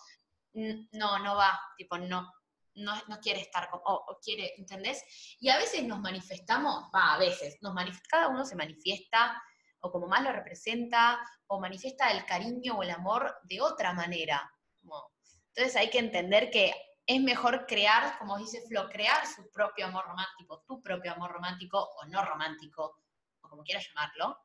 no, 0.54 1.18
no 1.18 1.34
va, 1.34 1.60
tipo, 1.76 1.98
no, 1.98 2.32
no, 2.76 3.20
quiere 3.20 3.40
estar, 3.40 3.68
o, 3.72 3.80
o, 3.84 4.18
quiere, 4.22 4.54
¿entendés? 4.58 5.02
Y 5.40 5.48
a 5.48 5.56
veces 5.56 5.82
nos 5.82 5.98
manifestamos, 5.98 6.84
va, 6.94 7.14
a 7.14 7.18
veces, 7.18 7.58
nos 7.62 7.74
cada 8.08 8.28
uno 8.28 8.44
se 8.44 8.54
manifiesta 8.54 9.42
o 9.80 9.90
como 9.90 10.06
más 10.06 10.22
lo 10.22 10.30
representa, 10.30 11.18
o 11.48 11.60
manifiesta 11.60 12.12
el 12.12 12.24
cariño 12.24 12.76
o 12.76 12.82
el 12.84 12.90
amor 12.90 13.34
de 13.42 13.60
otra 13.60 13.92
manera. 13.92 14.48
entonces 15.48 15.74
hay 15.74 15.90
que 15.90 15.98
entender 15.98 16.48
que 16.50 16.72
es 17.06 17.22
mejor 17.22 17.66
crear, 17.66 18.18
como 18.18 18.36
dice 18.36 18.62
Flo, 18.66 18.88
crear 18.88 19.24
su 19.26 19.48
propio 19.50 19.86
amor 19.86 20.04
romántico, 20.06 20.64
tu 20.66 20.82
propio 20.82 21.12
amor 21.12 21.30
romántico 21.30 21.78
o 21.78 22.04
no 22.06 22.24
romántico, 22.24 23.00
o 23.40 23.48
como 23.48 23.62
quieras 23.62 23.86
llamarlo. 23.86 24.40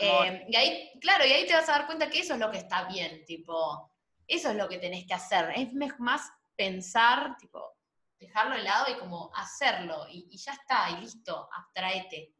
Eh, 0.00 0.46
y 0.48 0.56
ahí, 0.56 0.90
claro, 1.00 1.24
y 1.24 1.30
ahí 1.30 1.46
te 1.46 1.54
vas 1.54 1.68
a 1.68 1.72
dar 1.72 1.86
cuenta 1.86 2.10
que 2.10 2.18
eso 2.18 2.34
es 2.34 2.40
lo 2.40 2.50
que 2.50 2.58
está 2.58 2.84
bien, 2.84 3.24
tipo, 3.24 3.92
eso 4.26 4.50
es 4.50 4.56
lo 4.56 4.68
que 4.68 4.78
tenés 4.78 5.06
que 5.06 5.14
hacer. 5.14 5.52
Es 5.56 5.72
más 5.98 6.32
pensar, 6.56 7.36
tipo, 7.38 7.76
dejarlo 8.18 8.56
de 8.56 8.62
lado 8.62 8.86
y 8.90 8.98
como 8.98 9.30
hacerlo, 9.34 10.06
y, 10.10 10.36
ya 10.36 10.52
está, 10.52 10.90
y 10.90 11.02
listo, 11.02 11.48
abstraete. 11.52 12.34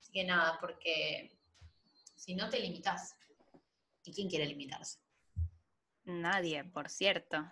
Así 0.00 0.12
que 0.12 0.24
nada, 0.24 0.58
porque 0.60 1.38
si 2.14 2.34
no 2.34 2.48
te 2.48 2.60
limitas. 2.60 3.16
¿Y 4.04 4.12
quién 4.12 4.28
quiere 4.28 4.46
limitarse? 4.46 4.98
Nadie, 6.04 6.64
por 6.64 6.88
cierto. 6.88 7.48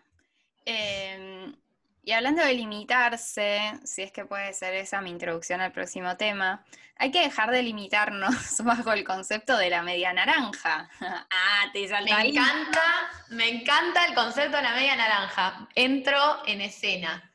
Em, 0.65 1.55
Y 2.03 2.13
hablando 2.13 2.43
de 2.43 2.55
limitarse, 2.55 3.61
si 3.85 4.03
es 4.03 4.11
que 4.11 4.25
puede 4.25 4.53
ser 4.55 4.75
esa 4.75 5.01
mi 5.03 5.11
introducción 5.11 5.61
al 5.61 5.71
próximo 5.71 6.17
tema, 6.17 6.65
hay 6.97 7.11
que 7.11 7.21
dejar 7.21 7.51
de 7.51 7.63
limitarnos 7.63 8.31
bajo 8.65 8.93
el 8.93 9.05
concepto 9.05 9.57
de 9.57 9.71
la 9.71 9.83
media 9.83 10.13
naranja. 10.13 10.89
ah, 11.01 11.71
te 11.73 11.87
salta 11.89 12.19
Me 12.19 12.29
encanta, 12.29 13.11
me 13.29 13.49
encanta 13.49 14.07
el 14.07 14.15
concepto 14.15 14.57
de 14.57 14.63
la 14.63 14.75
media 14.75 14.97
naranja. 14.97 15.69
Entro 15.75 16.43
en 16.47 16.63
escena. 16.63 17.31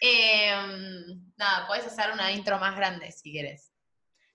Em, 0.00 1.32
nada, 1.36 1.66
podés 1.66 1.86
hacer 1.86 2.12
una 2.12 2.30
intro 2.30 2.58
más 2.58 2.76
grande 2.76 3.10
si 3.12 3.32
quieres. 3.32 3.72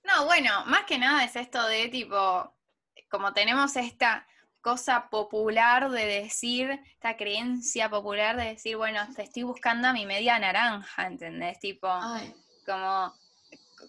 No, 0.04 0.26
bueno, 0.26 0.66
más 0.66 0.84
que 0.86 0.98
nada 0.98 1.24
es 1.24 1.36
esto 1.36 1.66
de 1.68 1.88
tipo, 1.90 2.56
como 3.10 3.34
tenemos 3.34 3.76
esta 3.76 4.28
cosa 4.62 5.10
popular 5.10 5.90
de 5.90 6.06
decir, 6.06 6.80
esta 6.94 7.18
creencia 7.18 7.90
popular 7.90 8.38
de 8.38 8.46
decir, 8.46 8.78
bueno, 8.78 9.02
te 9.16 9.24
estoy 9.24 9.44
buscando 9.44 9.88
a 9.88 9.94
mi 9.94 10.06
media 10.06 10.40
naranja, 10.40 11.08
¿entendés? 11.08 11.60
Tipo, 11.60 11.88
Ay, 11.90 12.34
como, 12.66 13.14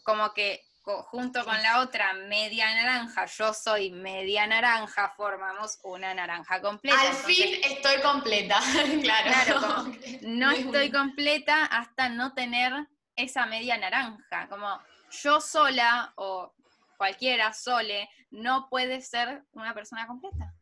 como 0.03 0.33
que 0.33 0.65
junto 0.83 1.45
con 1.45 1.63
la 1.63 1.81
otra 1.81 2.13
media 2.13 2.75
naranja, 2.75 3.27
yo 3.27 3.55
soy 3.55 3.91
media 3.91 4.47
naranja, 4.47 5.13
formamos 5.17 5.79
una 5.85 6.13
naranja 6.13 6.61
completa. 6.61 7.01
al 7.01 7.07
Entonces, 7.07 7.37
fin 7.37 7.61
estoy 7.63 8.01
completa, 8.01 8.61
claro. 9.03 9.31
Claro, 9.31 9.61
como 9.61 9.97
no 10.23 10.51
estoy 10.51 10.91
completa 10.91 11.67
hasta 11.67 12.09
no 12.09 12.35
tener 12.35 12.73
esa 13.15 13.47
media 13.47 13.77
naranja. 13.77 14.49
Como 14.49 14.81
yo 15.23 15.41
sola 15.41 16.13
o 16.17 16.53
cualquiera 16.97 17.53
sole 17.53 18.09
no 18.31 18.69
puede 18.69 19.03
ser 19.03 19.45
una 19.53 19.75
persona 19.75 20.07
completa. 20.07 20.55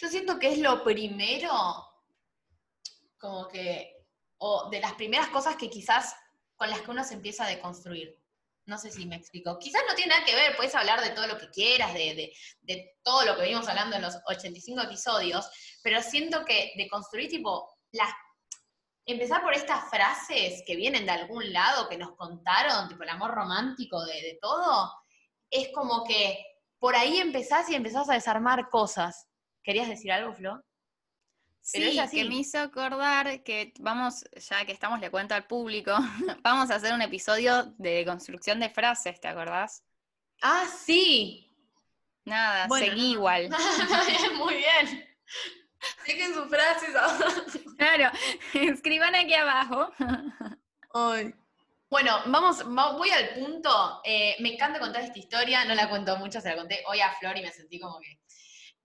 Yo 0.00 0.08
siento 0.08 0.38
que 0.38 0.52
es 0.52 0.58
lo 0.58 0.82
primero, 0.82 1.50
como 3.18 3.48
que, 3.48 3.94
o 4.38 4.70
de 4.70 4.80
las 4.80 4.94
primeras 4.94 5.28
cosas 5.28 5.56
que 5.56 5.68
quizás 5.68 6.14
con 6.56 6.70
las 6.70 6.80
que 6.80 6.90
uno 6.90 7.04
se 7.04 7.14
empieza 7.14 7.44
a 7.44 7.48
deconstruir. 7.48 8.18
No 8.66 8.78
sé 8.78 8.90
si 8.90 9.04
me 9.06 9.16
explico. 9.16 9.58
Quizás 9.58 9.82
no 9.88 9.94
tiene 9.94 10.10
nada 10.14 10.24
que 10.24 10.34
ver, 10.34 10.56
puedes 10.56 10.74
hablar 10.74 11.00
de 11.02 11.10
todo 11.10 11.26
lo 11.26 11.36
que 11.38 11.50
quieras, 11.50 11.92
de, 11.92 12.14
de- 12.14 12.32
de 12.60 12.98
todo 13.02 13.24
lo 13.24 13.34
que 13.34 13.42
venimos 13.42 13.68
hablando 13.68 13.96
en 13.96 14.02
los 14.02 14.16
85 14.26 14.82
episodios, 14.82 15.50
pero 15.82 16.00
siento 16.02 16.44
que 16.44 16.72
deconstruir, 16.76 17.28
tipo, 17.28 17.68
las 17.92 18.10
empezar 19.06 19.42
por 19.42 19.54
estas 19.54 19.90
frases 19.90 20.62
que 20.66 20.76
vienen 20.76 21.04
de 21.04 21.10
algún 21.12 21.52
lado, 21.52 21.88
que 21.88 21.96
nos 21.98 22.14
contaron, 22.16 22.88
tipo 22.88 23.02
el 23.02 23.08
amor 23.08 23.32
romántico 23.32 24.04
de, 24.04 24.14
de 24.14 24.38
todo, 24.40 24.92
es 25.50 25.68
como 25.74 26.04
que 26.04 26.38
por 26.78 26.94
ahí 26.94 27.18
empezás 27.18 27.68
y 27.70 27.74
empezás 27.74 28.08
a 28.08 28.14
desarmar 28.14 28.68
cosas. 28.68 29.26
¿Querías 29.62 29.88
decir 29.88 30.12
algo, 30.12 30.32
Flo? 30.34 30.62
Pero 31.72 31.90
Sí, 31.90 32.00
que 32.10 32.24
me 32.24 32.36
hizo 32.36 32.58
acordar 32.58 33.42
que 33.42 33.72
vamos, 33.78 34.24
ya 34.34 34.64
que 34.64 34.72
estamos, 34.72 34.98
le 35.00 35.10
cuento 35.10 35.34
al 35.34 35.46
público, 35.46 35.92
vamos 36.42 36.70
a 36.70 36.76
hacer 36.76 36.92
un 36.94 37.02
episodio 37.02 37.74
de 37.78 38.04
construcción 38.04 38.58
de 38.60 38.70
frases, 38.70 39.20
¿te 39.20 39.28
acordás? 39.28 39.84
Ah, 40.42 40.64
sí. 40.66 41.46
Nada, 42.24 42.66
Bueno, 42.66 42.86
seguí 42.86 43.12
igual. 43.12 43.50
Muy 44.36 44.54
bien. 44.54 45.06
Dejen 46.06 46.34
sus 46.34 46.48
frases. 46.48 46.90
Claro, 47.76 48.10
escriban 48.52 49.14
aquí 49.14 49.34
abajo. 49.34 49.90
Bueno, 51.88 52.20
vamos, 52.26 52.62
va- 52.76 52.92
voy 52.92 53.10
al 53.10 53.34
punto. 53.34 54.00
Eh, 54.04 54.36
me 54.40 54.54
encanta 54.54 54.78
contar 54.78 55.02
esta 55.02 55.18
historia, 55.18 55.64
no 55.64 55.74
la 55.74 55.88
cuento 55.88 56.16
mucho, 56.18 56.40
se 56.40 56.48
la 56.50 56.56
conté 56.56 56.82
hoy 56.86 57.00
a 57.00 57.12
Flor 57.12 57.36
y 57.36 57.42
me 57.42 57.50
sentí 57.52 57.80
como 57.80 57.98
que. 58.00 58.18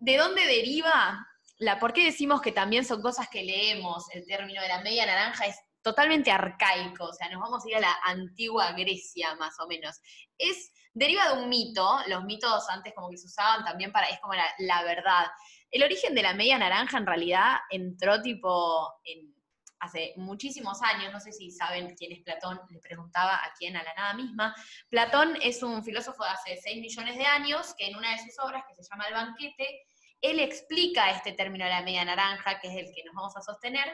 ¿De 0.06 0.18
dónde 0.18 0.46
deriva 0.46 1.28
la? 1.58 1.80
¿Por 1.80 1.92
qué 1.92 2.06
decimos 2.06 2.40
que 2.40 2.52
también 2.52 2.86
son 2.86 3.02
cosas 3.02 3.28
que 3.28 3.44
leemos? 3.44 4.06
El 4.14 4.24
término 4.28 4.62
de 4.62 4.68
la 4.68 4.82
media 4.82 5.04
naranja 5.04 5.48
es 5.48 5.56
totalmente 5.82 6.30
arcaico, 6.30 7.06
o 7.06 7.14
sea, 7.14 7.28
nos 7.30 7.42
vamos 7.42 7.66
a 7.66 7.70
ir 7.70 7.76
a 7.78 7.80
la 7.80 7.98
antigua 8.04 8.74
Grecia, 8.74 9.34
más 9.34 9.56
o 9.60 9.66
menos. 9.66 10.00
Es, 10.38 10.72
deriva 10.94 11.30
de 11.30 11.42
un 11.42 11.50
mito, 11.50 11.98
los 12.06 12.24
mitos 12.24 12.70
antes 12.70 12.94
como 12.94 13.10
que 13.10 13.18
se 13.18 13.26
usaban 13.26 13.66
también 13.66 13.92
para, 13.92 14.08
es 14.10 14.20
como 14.20 14.36
la, 14.36 14.84
verdad. 14.84 15.26
El 15.72 15.82
origen 15.82 16.14
de 16.14 16.22
la 16.22 16.36
media 16.36 16.60
naranja 16.60 17.00
en 17.00 17.08
realidad 17.08 17.56
entró 17.72 18.22
tipo 18.22 18.94
en 19.06 19.34
hace 19.80 20.14
muchísimos 20.18 20.84
años, 20.84 21.12
no 21.12 21.20
sé 21.20 21.32
si 21.32 21.50
saben 21.50 21.96
quién 21.96 22.12
es 22.12 22.22
Platón, 22.22 22.62
le 22.70 22.80
preguntaba 22.80 23.38
a 23.38 23.54
quién, 23.58 23.76
a 23.76 23.82
la 23.82 23.94
nada 23.96 24.14
misma. 24.14 24.56
Platón 24.88 25.36
es 25.42 25.64
un 25.64 25.84
filósofo 25.84 26.24
de 26.24 26.30
hace 26.30 26.58
6 26.62 26.80
millones 26.80 27.18
de 27.18 27.26
años 27.26 27.74
que 27.76 27.88
en 27.88 27.96
una 27.96 28.12
de 28.12 28.20
sus 28.20 28.38
obras, 28.38 28.64
que 28.68 28.76
se 28.76 28.88
llama 28.88 29.08
El 29.08 29.16
banquete, 29.16 29.88
él 30.32 30.40
explica 30.40 31.12
este 31.12 31.34
término 31.34 31.66
de 31.66 31.72
la 31.72 31.82
media 31.82 32.06
naranja, 32.06 32.60
que 32.60 32.68
es 32.68 32.76
el 32.76 32.94
que 32.94 33.04
nos 33.04 33.16
vamos 33.16 33.36
a 33.38 33.42
sostener, 33.42 33.92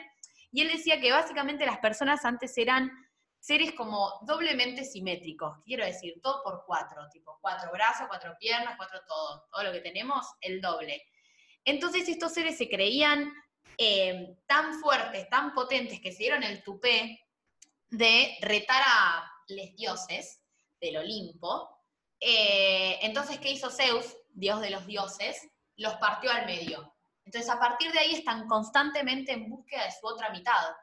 y 0.52 0.62
él 0.62 0.70
decía 0.70 1.00
que 1.00 1.12
básicamente 1.12 1.66
las 1.66 1.80
personas 1.80 2.26
antes 2.26 2.58
eran 2.58 2.92
seres 3.40 3.74
como 3.74 4.20
doblemente 4.22 4.84
simétricos, 4.84 5.58
quiero 5.66 5.86
decir, 5.86 6.20
todo 6.22 6.44
por 6.44 6.64
cuatro, 6.66 7.10
tipo 7.12 7.40
cuatro 7.42 7.72
brazos, 7.72 8.08
cuatro 8.08 8.36
piernas, 8.40 8.76
cuatro 8.78 9.00
todo, 9.08 9.48
todo 9.52 9.64
lo 9.64 9.72
que 9.72 9.82
tenemos, 9.82 10.26
el 10.42 10.62
doble. 10.62 11.02
Entonces 11.66 12.08
estos 12.08 12.34
seres 12.34 12.58
se 12.58 12.70
creían 12.70 13.34
eh, 13.78 14.36
tan 14.46 14.80
fuertes, 14.80 15.28
tan 15.30 15.54
potentes, 15.54 16.00
que 16.00 16.12
se 16.12 16.20
dieron 16.20 16.44
el 16.44 16.64
tupé 16.64 17.20
de 17.90 18.38
retar 18.42 18.82
a 18.86 19.32
los 19.48 19.76
dioses 19.76 20.44
del 20.80 20.98
Olimpo. 20.98 21.70
Eh, 22.20 23.00
entonces, 23.02 23.40
¿qué 23.40 23.52
hizo 23.52 23.72
Zeus, 23.72 24.16
dios 24.30 24.62
de 24.62 24.70
los 24.70 24.86
dioses? 24.86 25.51
Los 25.82 25.96
partió 25.96 26.32
al 26.32 26.46
medio. 26.46 26.96
Entonces, 27.26 27.50
a 27.50 27.60
partir 27.60 27.92
de 27.92 28.00
ahí 28.00 28.14
están 28.14 28.48
constantemente 28.48 29.32
en 29.32 29.50
búsqueda 29.50 29.86
de 29.86 29.92
su 29.92 30.06
otra 30.06 30.30
mitad. 30.30 30.76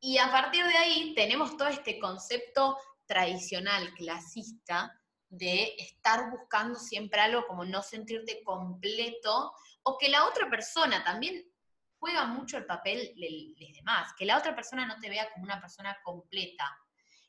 Y 0.00 0.16
a 0.16 0.30
partir 0.30 0.64
de 0.64 0.76
ahí 0.76 1.14
tenemos 1.14 1.56
todo 1.56 1.68
este 1.68 1.98
concepto 1.98 2.78
tradicional, 3.06 3.92
clasista, 3.94 4.98
de 5.28 5.74
estar 5.78 6.30
buscando 6.30 6.78
siempre 6.78 7.20
algo 7.20 7.46
como 7.46 7.64
no 7.64 7.82
sentirte 7.82 8.42
completo, 8.42 9.52
o 9.82 9.98
que 9.98 10.08
la 10.08 10.26
otra 10.26 10.48
persona 10.48 11.04
también 11.04 11.44
juega 11.98 12.24
mucho 12.24 12.56
el 12.56 12.64
papel 12.64 13.12
de 13.16 13.54
los 13.58 13.72
demás, 13.74 14.12
que 14.18 14.24
la 14.24 14.38
otra 14.38 14.54
persona 14.54 14.86
no 14.86 14.98
te 14.98 15.10
vea 15.10 15.30
como 15.30 15.44
una 15.44 15.60
persona 15.60 15.98
completa. 16.02 16.74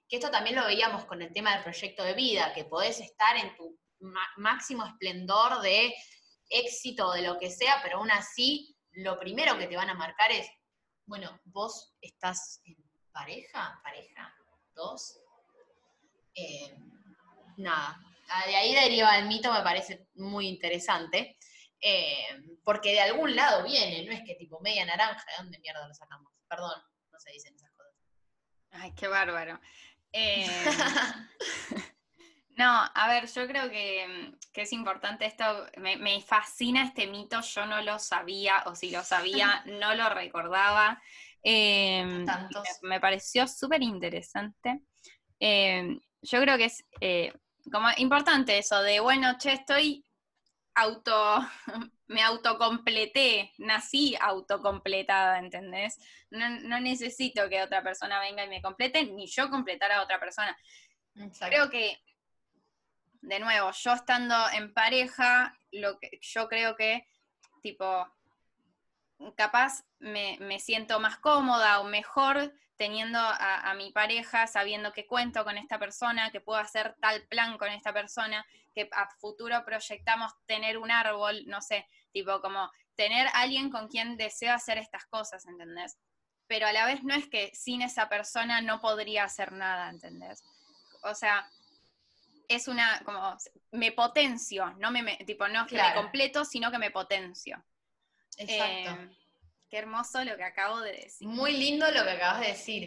Que 0.08 0.18
esto 0.18 0.32
también 0.32 0.56
lo 0.56 0.66
veíamos 0.66 1.06
con 1.06 1.22
el 1.22 1.34
tema 1.34 1.54
del 1.54 1.63
proyecto 1.63 2.04
de 2.04 2.13
vida, 2.13 2.54
que 2.54 2.63
podés 2.66 3.00
estar 3.02 3.36
en 3.36 3.56
tu 3.56 3.78
máximo 4.38 4.86
esplendor 4.86 5.62
de 5.62 5.94
éxito, 6.54 7.12
de 7.12 7.24
lo 7.24 7.38
que 7.39 7.50
sea, 7.50 7.80
pero 7.84 7.98
aún 7.98 8.12
así, 8.12 8.76
lo 8.92 9.20
primero 9.20 9.58
que 9.58 9.68
te 9.68 9.76
van 9.76 9.89
a 9.89 9.96
marcar 9.96 10.32
es, 10.32 10.48
bueno, 11.06 11.39
vos 11.46 11.96
estás 12.02 12.62
en 12.66 12.78
pareja, 13.12 13.80
pareja, 13.84 14.34
dos. 14.74 15.20
Eh, 16.36 16.76
nada, 17.58 18.00
Ah, 18.36 18.48
de 18.48 18.56
ahí 18.56 18.74
deriva 18.74 19.18
el 19.18 19.28
mito, 19.28 19.54
me 19.54 19.62
parece 19.62 20.08
muy 20.16 20.48
interesante. 20.48 21.38
Eh, 21.80 22.26
porque 22.63 22.94
de 22.94 23.02
algún 23.02 23.36
lado 23.36 23.63
viene, 23.63 24.06
no 24.06 24.13
es 24.13 24.22
que 24.26 24.36
tipo 24.36 24.60
media 24.62 24.86
naranja, 24.86 25.24
¿de 25.28 25.44
dónde 25.44 25.60
mierda 25.60 25.88
lo 25.88 25.94
sacamos? 25.94 26.32
Perdón, 26.48 26.82
no 27.12 27.20
se 27.20 27.32
dicen 27.32 27.54
esas 27.54 27.72
cosas. 27.74 27.94
Ay, 28.72 28.94
qué 28.96 29.08
bárbaro. 29.08 29.60
Eh, 30.16 30.46
no, 32.56 32.84
a 32.94 33.08
ver, 33.08 33.28
yo 33.28 33.48
creo 33.48 33.70
que, 33.70 34.34
que 34.52 34.62
es 34.62 34.74
importante 34.74 35.26
esto, 35.26 35.44
me, 35.78 35.98
me 35.98 36.22
fascina 36.22 36.84
este 36.84 37.08
mito, 37.08 37.42
yo 37.42 37.66
no 37.66 37.82
lo 37.82 37.98
sabía, 38.00 38.63
o 38.68 38.76
si 38.76 38.92
lo 38.92 39.04
sabía, 39.04 39.63
no 39.80 39.96
lo 39.96 40.10
recordaba. 40.10 41.02
Eh, 41.44 42.26
me 42.84 43.00
pareció 43.00 43.48
súper 43.48 43.82
interesante. 43.82 44.82
Eh, 45.39 45.98
yo 46.22 46.42
creo 46.42 46.58
que 46.58 46.66
es 46.66 46.86
eh, 47.02 47.34
como 47.72 47.88
importante 47.98 48.58
eso 48.58 48.82
de, 48.82 49.00
bueno, 49.00 49.38
che, 49.38 49.54
estoy 49.54 50.06
auto, 50.76 51.39
me 52.08 52.22
autocompleté, 52.22 53.52
nací 53.58 54.16
autocompletada, 54.20 55.39
¿entendés? 55.39 55.98
No, 56.30 56.50
no 56.50 56.80
necesito 56.80 57.50
que 57.50 57.62
otra 57.62 57.84
persona 57.84 58.20
venga 58.20 58.46
y 58.46 58.50
me 58.50 58.62
complete, 58.62 59.06
ni 59.06 59.28
yo 59.28 59.50
completar 59.50 59.92
a 59.92 60.04
otra 60.04 60.20
persona. 60.20 60.56
Creo 61.39 61.70
que, 61.70 61.98
de 63.23 63.39
nuevo, 63.39 63.71
yo 63.71 63.93
estando 63.93 64.36
en 64.51 64.73
pareja, 64.73 65.57
lo 65.71 65.97
que 65.97 66.19
yo 66.21 66.49
creo 66.49 66.75
que, 66.75 67.07
tipo, 67.62 68.05
capaz 69.36 69.86
me, 69.99 70.38
me 70.41 70.59
siento 70.59 70.99
más 70.99 71.17
cómoda 71.17 71.80
o 71.80 71.86
mejor 71.86 72.53
teniendo 72.76 73.17
a, 73.19 73.69
a 73.69 73.74
mi 73.76 73.91
pareja, 73.93 74.45
sabiendo 74.45 74.91
que 74.91 75.07
cuento 75.07 75.45
con 75.45 75.57
esta 75.57 75.80
persona, 75.80 76.32
que 76.32 76.41
puedo 76.41 76.59
hacer 76.59 76.95
tal 76.99 77.26
plan 77.28 77.57
con 77.57 77.69
esta 77.69 77.93
persona, 77.93 78.45
que 78.76 78.89
a 78.91 79.09
futuro 79.19 79.63
proyectamos 79.63 80.34
tener 80.45 80.78
un 80.78 80.91
árbol, 80.91 81.43
no 81.45 81.61
sé, 81.61 81.88
tipo 82.11 82.41
como 82.41 82.69
tener 82.95 83.28
alguien 83.34 83.69
con 83.69 83.88
quien 83.88 84.17
deseo 84.17 84.53
hacer 84.53 84.78
estas 84.78 85.05
cosas, 85.05 85.45
¿entendés? 85.45 85.97
Pero 86.47 86.67
a 86.67 86.74
la 86.74 86.86
vez 86.86 87.03
no 87.03 87.13
es 87.13 87.30
que 87.30 87.51
sin 87.53 87.82
esa 87.82 88.09
persona 88.09 88.59
no 88.59 88.82
podría 88.82 89.24
hacer 89.24 89.53
nada, 89.53 89.89
¿entendés? 89.89 90.43
O 91.03 91.15
sea, 91.15 91.49
es 92.56 92.68
una, 92.68 93.01
como, 93.06 93.36
me 93.72 93.91
potencio, 93.91 94.72
no 94.78 94.91
me, 94.91 95.01
me- 95.04 95.18
tipo, 95.18 95.47
no 95.47 95.62
es 95.62 95.68
que 95.68 95.76
Claro. 95.76 95.95
me 95.95 96.01
completo, 96.01 96.45
sino 96.45 96.72
que 96.72 96.78
me 96.78 96.91
potencio. 96.91 97.64
Exacto. 98.38 98.91
Eh, 99.01 99.18
qué 99.70 99.78
hermoso 99.78 100.24
lo 100.24 100.36
que 100.38 100.43
acabo 100.43 100.80
de 100.82 100.91
decir. 100.93 101.28
Muy 101.28 101.54
lindo 101.54 101.89
lo 101.91 102.04
que 102.04 102.12
acabas 102.12 102.41
de 102.41 102.47
decir. 102.47 102.84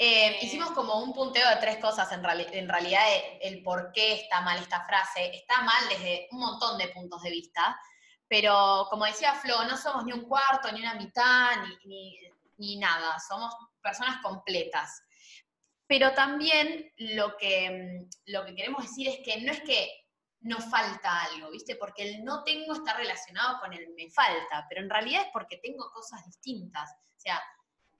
Eh, 0.00 0.28
Eh. 0.28 0.38
hicimos 0.42 0.70
como 0.72 1.00
un 1.02 1.12
punteo 1.12 1.48
de 1.50 1.56
tres 1.56 1.78
cosas 1.78 2.10
en, 2.12 2.22
reali- 2.22 2.48
en 2.52 2.68
realidad 2.68 3.02
eh, 3.12 3.38
el 3.42 3.62
por 3.62 3.90
qué 3.92 4.14
está 4.14 4.40
mal 4.42 4.58
esta 4.58 4.84
frase. 4.86 5.34
Está 5.34 5.60
mal 5.62 5.88
desde 5.88 6.28
un 6.30 6.38
montón 6.40 6.78
de 6.78 6.88
puntos 6.88 7.22
de 7.22 7.30
vista, 7.30 7.78
pero 8.28 8.86
como 8.90 9.04
decía 9.06 9.34
Flo, 9.34 9.64
no 9.64 9.76
somos 9.76 10.04
ni 10.04 10.12
un 10.12 10.22
cuarto, 10.28 10.70
ni 10.72 10.80
una 10.80 10.94
mitad, 10.94 11.56
ni, 11.62 11.86
ni- 11.86 12.18
ni 12.58 12.76
nada, 12.76 13.18
somos 13.20 13.54
personas 13.82 14.20
completas. 14.22 15.02
Pero 15.88 16.12
también 16.12 16.92
lo 16.98 17.36
que, 17.36 17.70
mm, 17.70 18.30
lo 18.32 18.44
que 18.44 18.54
queremos 18.54 18.82
decir 18.82 19.08
es 19.08 19.18
que 19.24 19.40
no 19.40 19.50
es 19.50 19.62
que 19.62 20.04
nos 20.40 20.64
falta 20.66 21.22
algo, 21.22 21.50
¿viste? 21.50 21.74
Porque 21.74 22.02
el 22.02 22.24
no 22.24 22.44
tengo 22.44 22.74
está 22.74 22.94
relacionado 22.96 23.58
con 23.58 23.72
el 23.72 23.88
me 23.94 24.08
falta, 24.10 24.66
pero 24.68 24.82
en 24.82 24.90
realidad 24.90 25.22
es 25.22 25.28
porque 25.32 25.56
tengo 25.56 25.90
cosas 25.90 26.24
distintas. 26.26 26.90
O 26.92 27.20
sea, 27.20 27.42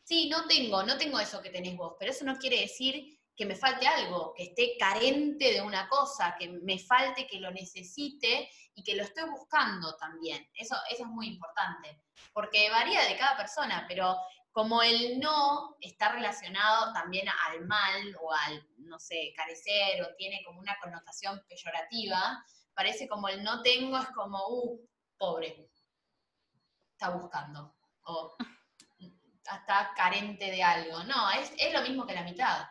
sí, 0.04 0.28
no 0.28 0.46
tengo, 0.46 0.82
no 0.84 0.96
tengo 0.96 1.18
eso 1.18 1.42
que 1.42 1.50
tenés 1.50 1.76
vos, 1.76 1.96
pero 1.98 2.12
eso 2.12 2.24
no 2.24 2.36
quiere 2.36 2.60
decir 2.60 3.18
que 3.34 3.46
me 3.46 3.56
falte 3.56 3.86
algo, 3.86 4.34
que 4.36 4.44
esté 4.44 4.76
carente 4.78 5.52
de 5.52 5.62
una 5.62 5.88
cosa, 5.88 6.36
que 6.38 6.48
me 6.48 6.78
falte, 6.78 7.26
que 7.26 7.38
lo 7.38 7.50
necesite 7.52 8.50
y 8.74 8.82
que 8.82 8.96
lo 8.96 9.04
estoy 9.04 9.30
buscando 9.30 9.96
también. 9.96 10.48
Eso, 10.54 10.76
eso 10.90 11.04
es 11.04 11.08
muy 11.08 11.28
importante, 11.28 12.02
porque 12.32 12.68
varía 12.68 13.04
de 13.04 13.16
cada 13.16 13.36
persona, 13.36 13.86
pero 13.88 14.16
como 14.58 14.82
el 14.82 15.20
no 15.20 15.76
está 15.80 16.08
relacionado 16.08 16.92
también 16.92 17.28
al 17.28 17.64
mal 17.64 18.16
o 18.20 18.32
al, 18.32 18.68
no 18.78 18.98
sé, 18.98 19.32
carecer 19.36 20.02
o 20.02 20.16
tiene 20.16 20.42
como 20.44 20.58
una 20.58 20.76
connotación 20.80 21.40
peyorativa, 21.48 22.44
parece 22.74 23.06
como 23.06 23.28
el 23.28 23.44
no 23.44 23.62
tengo 23.62 23.96
es 23.96 24.08
como, 24.08 24.44
uh, 24.48 24.84
pobre, 25.16 25.70
está 26.90 27.10
buscando, 27.10 27.76
o 28.02 28.34
está 28.98 29.92
carente 29.94 30.50
de 30.50 30.60
algo. 30.60 31.04
No, 31.04 31.30
es, 31.30 31.52
es 31.56 31.72
lo 31.72 31.82
mismo 31.82 32.04
que 32.04 32.14
la 32.14 32.24
mitad. 32.24 32.66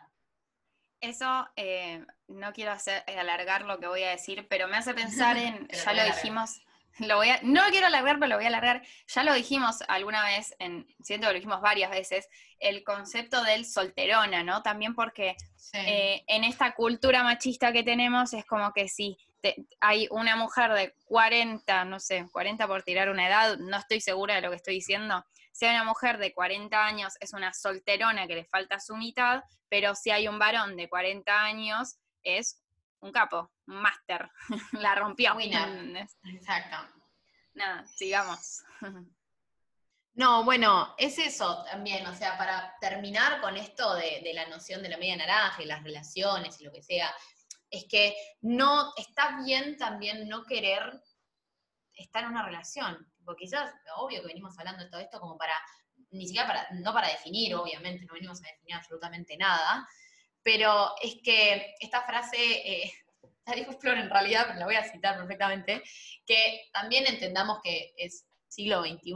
Eso, 1.00 1.48
eh, 1.56 2.04
no 2.26 2.52
quiero 2.52 2.72
hacer, 2.72 3.02
eh, 3.06 3.18
alargar 3.18 3.62
lo 3.62 3.80
que 3.80 3.86
voy 3.86 4.02
a 4.02 4.10
decir, 4.10 4.46
pero 4.46 4.68
me 4.68 4.76
hace 4.76 4.92
pensar 4.92 5.36
en, 5.38 5.66
ya 5.68 5.94
lo 5.94 6.04
dijimos, 6.04 6.60
lo 7.00 7.16
voy 7.16 7.28
a, 7.30 7.40
no 7.42 7.64
lo 7.64 7.70
quiero 7.70 7.86
alargar, 7.86 8.16
pero 8.18 8.28
lo 8.30 8.36
voy 8.36 8.44
a 8.44 8.48
alargar, 8.48 8.82
ya 9.06 9.22
lo 9.24 9.32
dijimos 9.34 9.82
alguna 9.88 10.24
vez, 10.24 10.54
en, 10.58 10.86
siento 11.02 11.26
que 11.26 11.32
lo 11.32 11.38
dijimos 11.38 11.60
varias 11.60 11.90
veces, 11.90 12.28
el 12.58 12.82
concepto 12.82 13.42
del 13.44 13.64
solterona, 13.64 14.42
¿no? 14.42 14.62
También 14.62 14.94
porque 14.94 15.36
eh, 15.86 16.24
en 16.26 16.44
esta 16.44 16.74
cultura 16.74 17.22
machista 17.22 17.72
que 17.72 17.82
tenemos 17.84 18.32
es 18.32 18.44
como 18.46 18.72
que 18.72 18.88
si 18.88 19.16
te- 19.40 19.54
hay 19.80 20.08
una 20.10 20.34
mujer 20.34 20.72
de 20.72 20.94
40, 21.04 21.84
no 21.84 22.00
sé, 22.00 22.26
40 22.32 22.66
por 22.66 22.82
tirar 22.82 23.10
una 23.10 23.28
edad, 23.28 23.58
no 23.58 23.76
estoy 23.76 24.00
segura 24.00 24.34
de 24.34 24.40
lo 24.40 24.50
que 24.50 24.56
estoy 24.56 24.74
diciendo, 24.74 25.24
si 25.52 25.66
hay 25.66 25.74
una 25.74 25.84
mujer 25.84 26.18
de 26.18 26.32
40 26.32 26.84
años 26.84 27.14
es 27.20 27.32
una 27.32 27.52
solterona 27.52 28.26
que 28.26 28.34
le 28.36 28.44
falta 28.44 28.80
su 28.80 28.96
mitad, 28.96 29.42
pero 29.68 29.94
si 29.94 30.10
hay 30.10 30.26
un 30.26 30.38
varón 30.38 30.76
de 30.76 30.88
40 30.88 31.42
años 31.44 31.96
es 32.24 32.60
un 33.00 33.12
capo, 33.12 33.52
un 33.66 33.80
máster, 33.82 34.30
la 34.72 34.94
rompió. 34.94 35.34
Winner. 35.34 36.06
Exacto. 36.24 36.76
Nada, 37.54 37.86
sigamos. 37.86 38.62
No, 40.14 40.44
bueno, 40.44 40.94
es 40.98 41.18
eso 41.18 41.64
también, 41.70 42.06
o 42.06 42.14
sea, 42.14 42.36
para 42.36 42.76
terminar 42.80 43.40
con 43.40 43.56
esto 43.56 43.94
de, 43.94 44.20
de 44.22 44.34
la 44.34 44.48
noción 44.48 44.82
de 44.82 44.88
la 44.88 44.96
media 44.96 45.16
naranja 45.16 45.62
y 45.62 45.66
las 45.66 45.82
relaciones 45.82 46.60
y 46.60 46.64
lo 46.64 46.72
que 46.72 46.82
sea, 46.82 47.14
es 47.70 47.84
que 47.88 48.16
no, 48.40 48.92
está 48.96 49.40
bien 49.44 49.76
también 49.76 50.28
no 50.28 50.44
querer 50.44 51.02
estar 51.94 52.24
en 52.24 52.30
una 52.30 52.44
relación, 52.44 53.12
porque 53.24 53.44
quizás, 53.44 53.72
obvio 53.96 54.22
que 54.22 54.28
venimos 54.28 54.58
hablando 54.58 54.84
de 54.84 54.90
todo 54.90 55.00
esto 55.00 55.20
como 55.20 55.36
para, 55.36 55.54
ni 56.10 56.26
siquiera 56.26 56.46
para, 56.46 56.68
no 56.72 56.92
para 56.92 57.08
definir, 57.08 57.54
obviamente, 57.54 58.06
no 58.06 58.14
venimos 58.14 58.40
a 58.42 58.48
definir 58.48 58.74
absolutamente 58.74 59.36
nada, 59.36 59.86
pero 60.42 60.94
es 61.02 61.16
que 61.22 61.74
esta 61.80 62.02
frase, 62.02 62.36
eh, 62.36 62.92
la 63.46 63.54
dijo 63.54 63.72
Flor 63.72 63.98
en 63.98 64.10
realidad, 64.10 64.44
pero 64.46 64.58
la 64.58 64.66
voy 64.66 64.76
a 64.76 64.90
citar 64.90 65.16
perfectamente, 65.16 65.82
que 66.26 66.68
también 66.72 67.06
entendamos 67.06 67.58
que 67.62 67.92
es 67.96 68.26
siglo 68.48 68.82
XXI, 68.82 69.12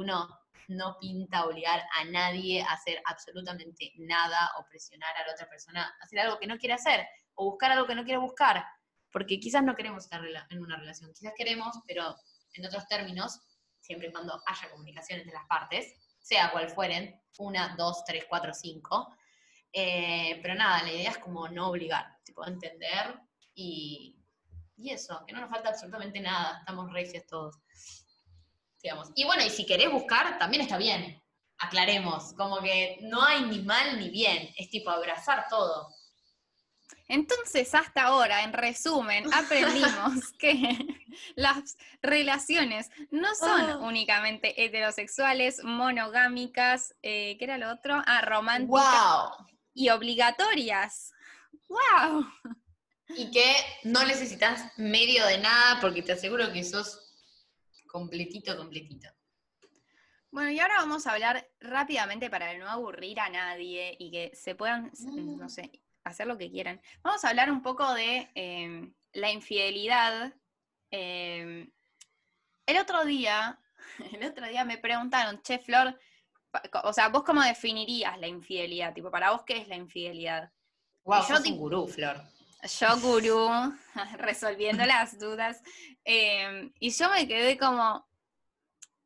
no 0.68 0.96
pinta 1.00 1.44
obligar 1.44 1.82
a 1.98 2.04
nadie 2.04 2.62
a 2.62 2.72
hacer 2.72 3.02
absolutamente 3.06 3.92
nada 3.96 4.52
o 4.58 4.64
presionar 4.68 5.14
a 5.16 5.26
la 5.26 5.32
otra 5.32 5.48
persona 5.48 5.82
a 5.82 6.04
hacer 6.04 6.20
algo 6.20 6.38
que 6.38 6.46
no 6.46 6.56
quiere 6.58 6.74
hacer 6.74 7.06
o 7.34 7.50
buscar 7.50 7.72
algo 7.72 7.86
que 7.86 7.94
no 7.94 8.04
quiere 8.04 8.18
buscar, 8.18 8.64
porque 9.10 9.38
quizás 9.40 9.62
no 9.62 9.74
queremos 9.74 10.04
estar 10.04 10.22
en 10.50 10.60
una 10.60 10.76
relación, 10.76 11.12
quizás 11.12 11.32
queremos, 11.36 11.76
pero 11.86 12.16
en 12.54 12.66
otros 12.66 12.86
términos, 12.88 13.40
siempre 13.80 14.08
y 14.08 14.12
cuando 14.12 14.40
haya 14.46 14.70
comunicación 14.70 15.20
entre 15.20 15.34
las 15.34 15.46
partes, 15.46 15.94
sea 16.20 16.52
cual 16.52 16.70
fueren, 16.70 17.20
una, 17.38 17.74
dos, 17.76 18.04
tres, 18.04 18.24
cuatro, 18.28 18.54
cinco, 18.54 19.14
eh, 19.72 20.38
pero 20.42 20.54
nada, 20.54 20.82
la 20.82 20.92
idea 20.92 21.10
es 21.10 21.18
como 21.18 21.48
no 21.48 21.68
obligar, 21.68 22.18
tipo 22.24 22.46
entender 22.46 23.18
y, 23.54 24.16
y 24.76 24.90
eso, 24.90 25.24
que 25.26 25.32
no 25.32 25.40
nos 25.40 25.50
falta 25.50 25.70
absolutamente 25.70 26.20
nada, 26.20 26.58
estamos 26.60 26.92
recios 26.92 27.26
todos 27.26 27.56
digamos. 28.82 29.10
Y 29.14 29.24
bueno, 29.24 29.44
y 29.44 29.50
si 29.50 29.64
querés 29.64 29.90
buscar, 29.90 30.38
también 30.38 30.62
está 30.62 30.76
bien. 30.76 31.22
Aclaremos, 31.58 32.32
como 32.34 32.60
que 32.60 32.98
no 33.02 33.22
hay 33.24 33.42
ni 33.42 33.62
mal 33.62 33.98
ni 34.00 34.10
bien, 34.10 34.52
es 34.56 34.68
tipo 34.70 34.90
abrazar 34.90 35.46
todo. 35.48 35.88
Entonces, 37.08 37.74
hasta 37.74 38.04
ahora, 38.04 38.42
en 38.42 38.52
resumen, 38.52 39.32
aprendimos 39.32 40.32
que 40.38 40.78
las 41.36 41.76
relaciones 42.00 42.90
no 43.10 43.34
son 43.34 43.60
Ah. 43.60 43.78
únicamente 43.78 44.64
heterosexuales, 44.64 45.62
monogámicas, 45.62 46.94
eh, 47.02 47.36
¿qué 47.38 47.44
era 47.44 47.58
lo 47.58 47.70
otro? 47.70 48.02
Ah, 48.06 48.22
románticas 48.22 48.82
¡Wow! 48.82 49.46
Y 49.74 49.88
obligatorias. 49.90 51.12
¡Wow! 51.68 52.26
Y 53.08 53.30
que 53.30 53.54
no 53.84 54.04
necesitas 54.04 54.72
medio 54.78 55.26
de 55.26 55.38
nada 55.38 55.80
porque 55.80 56.02
te 56.02 56.12
aseguro 56.12 56.52
que 56.52 56.64
sos 56.64 56.98
completito, 57.86 58.56
completito. 58.56 59.08
Bueno, 60.30 60.50
y 60.50 60.58
ahora 60.60 60.76
vamos 60.78 61.06
a 61.06 61.12
hablar 61.12 61.46
rápidamente 61.60 62.30
para 62.30 62.56
no 62.56 62.66
aburrir 62.68 63.20
a 63.20 63.28
nadie 63.28 63.94
y 63.98 64.10
que 64.10 64.32
se 64.34 64.54
puedan, 64.54 64.90
Mm. 64.98 65.36
no 65.38 65.48
sé, 65.50 65.70
hacer 66.04 66.26
lo 66.26 66.38
que 66.38 66.50
quieran. 66.50 66.80
Vamos 67.02 67.22
a 67.24 67.28
hablar 67.28 67.50
un 67.50 67.62
poco 67.62 67.92
de 67.92 68.30
eh, 68.34 68.90
la 69.12 69.30
infidelidad. 69.30 70.32
Eh, 70.90 71.68
el 72.64 72.76
otro 72.78 73.04
día, 73.04 73.60
el 74.12 74.24
otro 74.24 74.46
día 74.48 74.64
me 74.64 74.78
preguntaron, 74.78 75.42
che, 75.42 75.58
Flor, 75.58 75.98
o 76.84 76.92
sea, 76.92 77.08
¿vos 77.08 77.22
cómo 77.24 77.42
definirías 77.42 78.18
la 78.18 78.26
infidelidad? 78.26 78.92
Tipo, 78.94 79.10
para 79.10 79.30
vos, 79.30 79.42
¿qué 79.44 79.58
es 79.58 79.68
la 79.68 79.76
infidelidad? 79.76 80.50
¡Wow! 81.04 81.22
Yo 81.28 81.36
sos 81.36 81.46
un 81.46 81.56
gurú, 81.56 81.88
Flor. 81.88 82.20
Yo, 82.78 83.00
gurú, 83.00 83.48
resolviendo 84.18 84.84
las 84.86 85.18
dudas. 85.18 85.62
eh, 86.04 86.70
y 86.78 86.90
yo 86.90 87.10
me 87.10 87.26
quedé 87.26 87.58
como, 87.58 88.06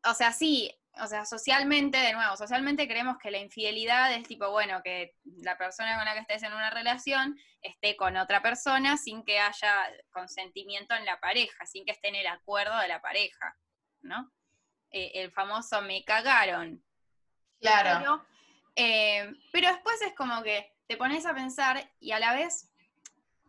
o 0.05 0.15
sea, 0.15 0.33
sí, 0.33 0.71
o 0.99 1.07
sea, 1.07 1.25
socialmente, 1.27 1.99
de 1.99 2.15
nuevo, 2.15 2.37
socialmente 2.37 2.89
creemos 2.89 3.19
que 3.19 3.31
la 3.31 3.39
infidelidad 3.39 4.13
es 4.15 4.27
tipo, 4.27 4.51
bueno, 4.51 4.81
que 4.83 5.15
la 5.43 5.59
persona 5.59 5.97
con 5.97 6.05
la 6.05 6.15
que 6.15 6.21
estés 6.21 6.43
en 6.43 6.53
una 6.55 6.71
relación 6.71 7.37
esté 7.61 7.97
con 7.97 8.17
otra 8.17 8.43
persona 8.43 8.97
sin 8.97 9.23
que 9.25 9.39
haya 9.39 9.91
consentimiento 10.11 10.95
en 10.95 11.05
la 11.05 11.21
pareja, 11.21 11.67
sin 11.67 11.85
que 11.85 11.93
esté 11.93 12.09
en 12.09 12.17
el 12.17 12.27
acuerdo 12.27 12.79
de 12.79 12.89
la 12.89 13.01
pareja, 13.03 13.57
¿no? 14.01 14.33
Eh, 14.91 15.13
el 15.15 15.33
famoso 15.33 15.83
me 15.83 16.03
cagaron. 16.05 16.83
Claro. 17.61 17.99
Pero, 17.99 18.27
eh, 18.77 19.33
pero 19.53 19.69
después 19.69 20.01
es 20.03 20.15
como 20.15 20.43
que 20.43 20.73
te 20.87 20.97
pones 20.97 21.27
a 21.27 21.35
pensar 21.35 21.91
y 21.99 22.13
a 22.13 22.19
la 22.21 22.35
vez, 22.35 22.71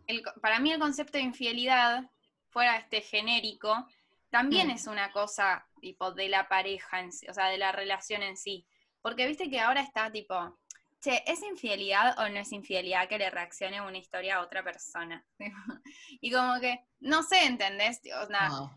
el 0.08 0.24
para 0.41 0.60
mí 0.60 0.72
el 0.72 0.80
concepto 0.80 1.18
de 1.18 1.24
infidelidad, 1.24 2.10
fuera 2.49 2.78
este 2.78 3.01
genérico, 3.01 3.88
también 4.30 4.68
Mm. 4.68 4.72
es 4.72 4.88
una 4.88 5.12
cosa 5.12 5.68
tipo 5.82 6.12
de 6.12 6.30
la 6.30 6.47
pareja, 6.47 6.99
en 6.99 7.12
sí, 7.12 7.28
o 7.28 7.34
sea, 7.34 7.47
de 7.47 7.58
la 7.58 7.72
relación 7.72 8.24
en 8.24 8.38
sí. 8.38 8.66
Porque 9.01 9.28
viste 9.28 9.49
que 9.49 9.60
ahora 9.60 9.82
está 9.82 10.12
tipo, 10.12 10.58
che, 11.01 11.24
¿es 11.28 11.41
infidelidad 11.43 12.18
o 12.20 12.28
no 12.30 12.39
es 12.39 12.51
infidelidad 12.51 13.08
que 13.08 13.18
le 13.20 13.30
reaccione 13.30 13.80
una 13.82 13.97
historia 13.97 14.38
a 14.38 14.41
otra 14.41 14.64
persona? 14.64 15.26
y 16.22 16.32
como 16.32 16.60
que, 16.60 16.80
no 16.99 17.22
sé, 17.24 17.45
¿entendés? 17.45 18.01
O 18.22 18.26
sea, 18.28 18.49
Wow. 18.49 18.70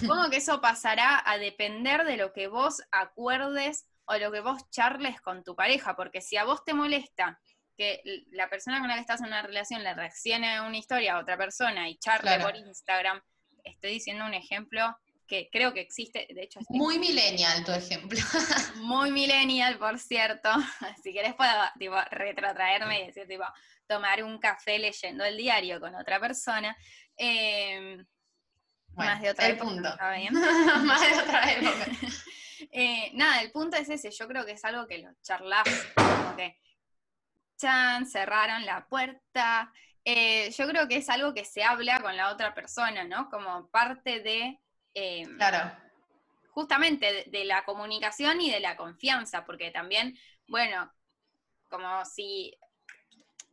Supongo 0.00 0.30
que 0.30 0.38
eso 0.38 0.60
pasará 0.62 1.22
a 1.24 1.36
depender 1.38 2.04
de 2.04 2.16
lo 2.16 2.32
que 2.32 2.48
vos 2.48 2.82
acuerdes 2.90 3.86
o 4.12 4.18
lo 4.18 4.32
que 4.32 4.40
vos 4.40 4.68
charles 4.70 5.20
con 5.20 5.44
tu 5.44 5.54
pareja, 5.54 5.94
porque 5.94 6.20
si 6.20 6.36
a 6.36 6.44
vos 6.44 6.64
te 6.64 6.74
molesta 6.74 7.38
que 7.76 8.02
la 8.32 8.48
persona 8.50 8.78
con 8.80 8.88
la 8.88 8.94
que 8.94 9.00
estás 9.02 9.20
en 9.20 9.28
una 9.28 9.42
relación 9.42 9.82
le 9.84 9.94
reaccione 9.94 10.56
a 10.56 10.62
una 10.64 10.76
historia 10.76 11.14
a 11.14 11.18
otra 11.20 11.36
persona 11.38 11.88
y 11.88 11.96
charle 11.98 12.22
Claro. 12.36 12.44
por 12.44 12.56
Instagram, 12.56 13.20
estoy 13.64 13.92
diciendo 13.92 14.24
un 14.26 14.34
ejemplo 14.34 14.96
que 15.26 15.48
creo 15.52 15.72
que 15.72 15.80
existe, 15.80 16.26
de 16.28 16.42
hecho 16.42 16.58
Muy 16.70 16.98
millennial 16.98 17.64
tu 17.64 17.70
ejemplo. 17.72 18.18
muy 18.82 19.12
millennial, 19.12 19.78
por 19.78 19.98
cierto. 19.98 20.50
Si 21.04 21.12
querés 21.12 21.34
puedo 21.36 21.52
tipo, 21.78 21.96
retrotraerme 22.10 23.02
y 23.02 23.06
decir, 23.06 23.28
tipo, 23.28 23.44
tomar 23.86 24.24
un 24.24 24.38
café 24.40 24.78
leyendo 24.78 25.24
el 25.24 25.36
diario 25.36 25.78
con 25.80 25.94
otra 25.94 26.18
persona. 26.18 26.76
Eh, 27.16 27.96
Bueno, 28.88 29.12
más 29.12 29.22
de 29.22 29.30
otra 29.30 29.46
el 29.46 29.52
época, 29.52 29.70
punto. 29.70 29.88
¿está 29.88 30.12
bien? 30.16 30.34
Más 30.84 31.00
de 31.00 31.16
otra 31.22 31.52
época. 31.52 31.86
Eh, 32.70 33.10
nada, 33.14 33.40
el 33.42 33.50
punto 33.52 33.76
es 33.76 33.88
ese, 33.88 34.10
yo 34.10 34.26
creo 34.28 34.44
que 34.44 34.52
es 34.52 34.64
algo 34.64 34.86
que 34.86 34.98
lo 34.98 35.10
charlas, 35.22 35.64
como 35.94 36.36
que, 36.36 36.58
chan, 37.56 38.06
cerraron 38.06 38.64
la 38.66 38.86
puerta. 38.86 39.72
Eh, 40.04 40.50
yo 40.52 40.66
creo 40.68 40.88
que 40.88 40.96
es 40.96 41.08
algo 41.08 41.34
que 41.34 41.44
se 41.44 41.62
habla 41.62 42.00
con 42.00 42.16
la 42.16 42.30
otra 42.32 42.54
persona, 42.54 43.04
¿no? 43.04 43.28
Como 43.30 43.68
parte 43.70 44.20
de... 44.20 44.58
eh, 44.94 45.26
Claro. 45.36 45.70
justamente 46.50 47.12
de, 47.12 47.24
de 47.26 47.44
la 47.44 47.64
comunicación 47.64 48.40
y 48.40 48.50
de 48.50 48.60
la 48.60 48.76
confianza, 48.76 49.44
porque 49.44 49.70
también, 49.70 50.18
bueno, 50.48 50.92
como 51.68 52.04
si, 52.04 52.58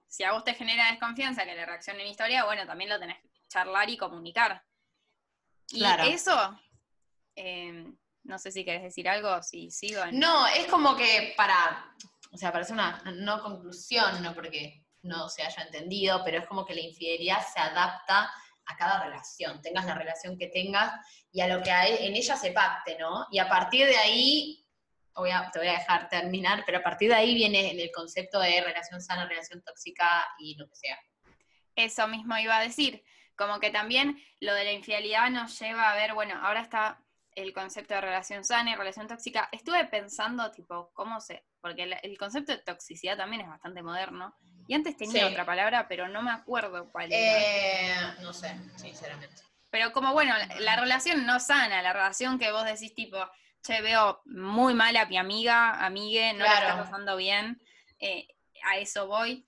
si 0.07 0.23
a 0.23 0.31
vos 0.31 0.43
te 0.43 0.53
genera 0.55 0.89
desconfianza 0.91 1.45
que 1.45 1.53
la 1.55 1.65
reacción 1.65 1.99
en 1.99 2.07
historia, 2.07 2.45
bueno, 2.45 2.65
también 2.65 2.89
lo 2.89 2.99
tenés 2.99 3.19
que 3.21 3.29
charlar 3.47 3.89
y 3.89 3.97
comunicar. 3.97 4.63
Y 5.69 5.79
Claro. 5.79 6.03
eso, 6.05 6.59
eh, 7.35 7.93
no 8.27 8.37
sé 8.37 8.51
si 8.51 8.63
querés 8.63 8.83
decir 8.83 9.07
algo, 9.09 9.41
si 9.41 9.71
sigo 9.71 10.03
en... 10.03 10.19
No, 10.19 10.45
es 10.47 10.67
como 10.67 10.95
que 10.95 11.33
para, 11.35 11.91
o 12.31 12.37
sea, 12.37 12.51
para 12.51 12.63
hacer 12.63 12.73
una 12.73 13.01
no 13.15 13.41
conclusión, 13.41 14.21
no 14.21 14.33
porque 14.33 14.83
no 15.03 15.29
se 15.29 15.43
haya 15.43 15.63
entendido, 15.63 16.21
pero 16.23 16.39
es 16.39 16.45
como 16.47 16.65
que 16.65 16.75
la 16.75 16.81
infidelidad 16.81 17.39
se 17.53 17.59
adapta 17.59 18.31
a 18.65 18.75
cada 18.77 19.03
relación, 19.05 19.61
tengas 19.61 19.85
la 19.85 19.95
relación 19.95 20.37
que 20.37 20.47
tengas 20.47 20.93
y 21.31 21.39
a 21.39 21.47
lo 21.47 21.63
que 21.63 21.71
hay- 21.71 22.05
en 22.05 22.15
ella 22.15 22.35
se 22.35 22.51
pacte, 22.51 22.97
¿no? 22.99 23.25
Y 23.31 23.39
a 23.39 23.47
partir 23.47 23.87
de 23.87 23.95
ahí, 23.95 24.65
voy 25.15 25.31
a- 25.31 25.49
te 25.49 25.59
voy 25.59 25.69
a 25.69 25.79
dejar 25.79 26.09
terminar, 26.09 26.63
pero 26.65 26.79
a 26.79 26.83
partir 26.83 27.09
de 27.09 27.15
ahí 27.15 27.33
viene 27.33 27.71
el 27.71 27.91
concepto 27.91 28.39
de 28.39 28.59
relación 28.61 29.01
sana, 29.01 29.25
relación 29.25 29.63
tóxica 29.63 30.27
y 30.37 30.55
lo 30.55 30.67
que 30.67 30.75
sea. 30.75 30.99
Eso 31.75 32.07
mismo 32.07 32.37
iba 32.37 32.57
a 32.57 32.61
decir, 32.61 33.03
como 33.37 33.59
que 33.61 33.69
también 33.69 34.21
lo 34.41 34.53
de 34.53 34.65
la 34.65 34.71
infidelidad 34.73 35.29
nos 35.29 35.57
lleva 35.59 35.89
a 35.91 35.95
ver, 35.95 36.13
bueno, 36.13 36.35
ahora 36.45 36.61
está 36.61 37.01
el 37.37 37.53
concepto 37.53 37.93
de 37.93 38.01
relación 38.01 38.43
sana 38.43 38.71
y 38.71 38.75
relación 38.75 39.07
tóxica. 39.07 39.47
Estuve 39.51 39.85
pensando, 39.85 40.51
tipo, 40.51 40.91
cómo 40.93 41.21
se, 41.21 41.45
porque 41.61 41.83
el, 41.83 41.95
el 42.01 42.17
concepto 42.17 42.51
de 42.51 42.57
toxicidad 42.63 43.15
también 43.15 43.43
es 43.43 43.47
bastante 43.47 43.83
moderno. 43.83 44.35
Y 44.67 44.73
antes 44.73 44.97
tenía 44.97 45.25
Sí. 45.27 45.31
otra 45.31 45.45
palabra, 45.45 45.87
pero 45.87 46.07
no 46.07 46.23
me 46.23 46.31
acuerdo 46.31 46.91
cuál 46.91 47.11
era. 47.13 47.39
Eh, 47.39 48.15
no 48.21 48.33
sé, 48.33 48.55
sinceramente. 48.75 49.41
Pero 49.69 49.91
como, 49.93 50.13
bueno, 50.13 50.33
la, 50.35 50.59
la 50.59 50.75
relación 50.77 51.25
no 51.27 51.39
sana, 51.39 51.81
la 51.83 51.93
relación 51.93 52.39
que 52.39 52.51
vos 52.51 52.65
decís, 52.65 52.95
tipo, 52.95 53.17
che, 53.61 53.81
veo 53.81 54.21
muy 54.25 54.73
mal 54.73 54.95
a 54.97 55.05
mi 55.05 55.17
amiga, 55.17 55.85
amigue, 55.85 56.33
no 56.33 56.39
la 56.43 56.49
Claro. 56.51 56.67
estás 56.69 56.85
pasando 56.89 57.15
bien, 57.17 57.61
eh, 57.99 58.27
a 58.63 58.77
eso 58.77 59.05
voy. 59.05 59.47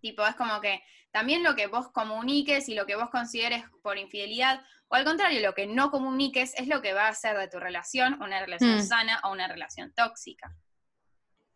Tipo, 0.00 0.26
es 0.26 0.34
como 0.34 0.60
que 0.60 0.82
también 1.12 1.42
lo 1.42 1.54
que 1.54 1.68
vos 1.68 1.90
comuniques 1.92 2.68
y 2.68 2.74
lo 2.74 2.86
que 2.86 2.96
vos 2.96 3.10
consideres 3.10 3.64
por 3.82 3.98
infidelidad, 3.98 4.64
o 4.88 4.94
al 4.94 5.04
contrario, 5.04 5.40
lo 5.40 5.54
que 5.54 5.66
no 5.66 5.90
comuniques 5.90 6.54
es 6.56 6.66
lo 6.66 6.80
que 6.80 6.92
va 6.92 7.06
a 7.06 7.10
hacer 7.10 7.36
de 7.36 7.48
tu 7.48 7.58
relación 7.58 8.20
una 8.22 8.40
relación 8.40 8.78
Mm. 8.78 8.82
sana 8.82 9.20
o 9.24 9.30
una 9.30 9.48
relación 9.48 9.92
tóxica. 9.94 10.54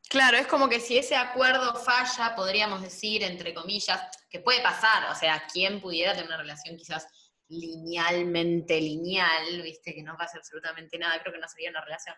Claro, 0.09 0.37
es 0.37 0.47
como 0.47 0.69
que 0.69 0.81
si 0.81 0.99
ese 0.99 1.17
acuerdo 1.17 1.75
falla, 1.77 2.35
podríamos 2.35 2.83
decir, 2.83 3.23
entre 3.23 3.55
comillas, 3.55 4.01
que 4.29 4.41
puede 4.41 4.61
pasar, 4.61 5.11
o 5.11 5.15
sea, 5.15 5.43
¿quién 5.51 5.81
pudiera 5.81 6.13
tener 6.13 6.27
una 6.27 6.37
relación 6.37 6.77
quizás 6.77 7.07
linealmente 7.49 8.81
lineal, 8.81 9.63
viste, 9.63 9.95
que 9.95 10.03
no 10.03 10.17
pasa 10.17 10.39
absolutamente 10.39 10.99
nada, 10.99 11.21
creo 11.21 11.33
que 11.33 11.41
no 11.41 11.49
sería 11.49 11.71
una 11.71 11.85
relación. 11.85 12.17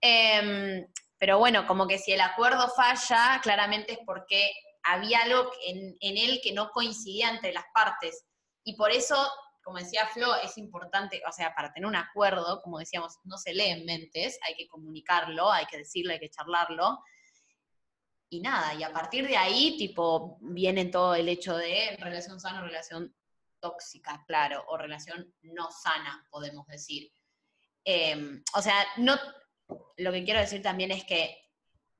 Em, 0.00 0.86
pero 1.18 1.38
bueno, 1.38 1.66
como 1.66 1.86
que 1.86 1.98
si 1.98 2.12
el 2.12 2.20
acuerdo 2.20 2.68
falla, 2.68 3.40
claramente 3.42 3.92
es 3.92 3.98
porque 4.04 4.50
había 4.82 5.20
algo 5.22 5.50
en, 5.66 5.96
en 6.00 6.16
él 6.16 6.40
que 6.42 6.52
no 6.52 6.70
coincidía 6.70 7.30
entre 7.30 7.52
las 7.52 7.64
partes. 7.74 8.24
Y 8.64 8.76
por 8.76 8.90
eso, 8.90 9.30
como 9.62 9.78
decía 9.78 10.06
Flo, 10.06 10.34
es 10.36 10.58
importante, 10.58 11.22
o 11.28 11.32
sea, 11.32 11.54
para 11.54 11.72
tener 11.72 11.86
un 11.86 11.96
acuerdo, 11.96 12.60
como 12.62 12.78
decíamos, 12.78 13.18
no 13.24 13.38
se 13.38 13.54
lee 13.54 13.70
en 13.70 13.84
mentes, 13.84 14.38
hay 14.46 14.54
que 14.54 14.68
comunicarlo, 14.68 15.50
hay 15.50 15.66
que 15.66 15.78
decirlo, 15.78 16.12
hay 16.12 16.20
que 16.20 16.30
charlarlo. 16.30 16.98
Y 18.28 18.40
nada, 18.40 18.74
y 18.74 18.82
a 18.82 18.92
partir 18.92 19.26
de 19.26 19.36
ahí, 19.36 19.76
tipo, 19.76 20.38
viene 20.40 20.86
todo 20.86 21.14
el 21.14 21.28
hecho 21.28 21.56
de 21.56 21.96
relación 22.00 22.40
sana, 22.40 22.62
relación 22.62 23.14
tóxica, 23.60 24.24
claro, 24.26 24.64
o 24.68 24.76
relación 24.76 25.32
no 25.42 25.70
sana, 25.70 26.26
podemos 26.30 26.66
decir. 26.66 27.12
Eh, 27.84 28.40
o 28.54 28.62
sea, 28.62 28.84
no, 28.96 29.18
lo 29.96 30.12
que 30.12 30.24
quiero 30.24 30.40
decir 30.40 30.62
también 30.62 30.90
es 30.90 31.04
que 31.04 31.38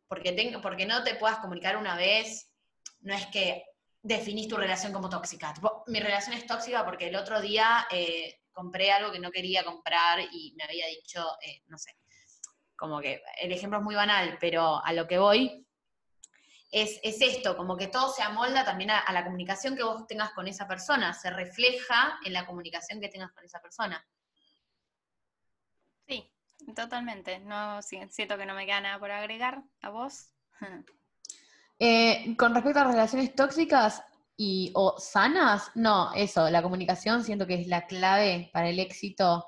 porque, 0.08 0.32
tengo, 0.32 0.60
porque 0.60 0.84
no 0.84 1.02
te 1.04 1.14
puedas 1.14 1.38
comunicar 1.38 1.76
una 1.76 1.96
vez, 1.96 2.52
no 3.00 3.14
es 3.14 3.26
que 3.28 3.64
definís 4.02 4.48
tu 4.48 4.56
relación 4.56 4.92
como 4.92 5.08
tóxica. 5.08 5.54
Mi 5.86 6.00
relación 6.00 6.34
es 6.34 6.46
tóxica 6.46 6.84
porque 6.84 7.08
el 7.08 7.16
otro 7.16 7.40
día 7.40 7.86
eh, 7.90 8.40
compré 8.52 8.90
algo 8.90 9.12
que 9.12 9.20
no 9.20 9.30
quería 9.30 9.64
comprar 9.64 10.20
y 10.20 10.54
me 10.56 10.64
había 10.64 10.86
dicho, 10.88 11.24
eh, 11.40 11.62
no 11.66 11.78
sé, 11.78 11.96
como 12.76 13.00
que 13.00 13.22
el 13.40 13.52
ejemplo 13.52 13.78
es 13.78 13.84
muy 13.84 13.94
banal, 13.94 14.36
pero 14.40 14.84
a 14.84 14.92
lo 14.92 15.06
que 15.06 15.18
voy 15.18 15.66
es, 16.72 16.98
es 17.02 17.20
esto, 17.20 17.56
como 17.56 17.76
que 17.76 17.86
todo 17.86 18.12
se 18.12 18.22
amolda 18.22 18.64
también 18.64 18.90
a, 18.90 19.12
la 19.12 19.24
comunicación 19.24 19.76
que 19.76 19.84
vos 19.84 20.06
tengas 20.06 20.32
con 20.32 20.48
esa 20.48 20.66
persona, 20.66 21.14
se 21.14 21.30
refleja 21.30 22.18
en 22.24 22.32
la 22.32 22.46
comunicación 22.46 23.00
que 23.00 23.08
tengas 23.08 23.30
con 23.32 23.44
esa 23.44 23.60
persona. 23.60 24.04
Sí, 26.08 26.28
totalmente. 26.74 27.38
No, 27.38 27.82
si- 27.82 28.08
siento 28.08 28.36
que 28.36 28.46
no 28.46 28.54
me 28.54 28.66
queda 28.66 28.80
nada 28.80 28.98
por 28.98 29.10
agregar. 29.10 29.62
¿A 29.82 29.90
vos? 29.90 30.30
Eh, 31.84 32.36
con 32.36 32.54
respecto 32.54 32.78
a 32.78 32.84
relaciones 32.84 33.34
tóxicas 33.34 34.04
y 34.36 34.70
o 34.76 34.94
sanas, 35.00 35.72
no, 35.74 36.12
eso, 36.14 36.48
la 36.48 36.62
comunicación 36.62 37.24
siento 37.24 37.44
que 37.44 37.54
es 37.60 37.66
la 37.66 37.86
clave 37.88 38.50
para 38.52 38.68
el 38.68 38.78
éxito 38.78 39.44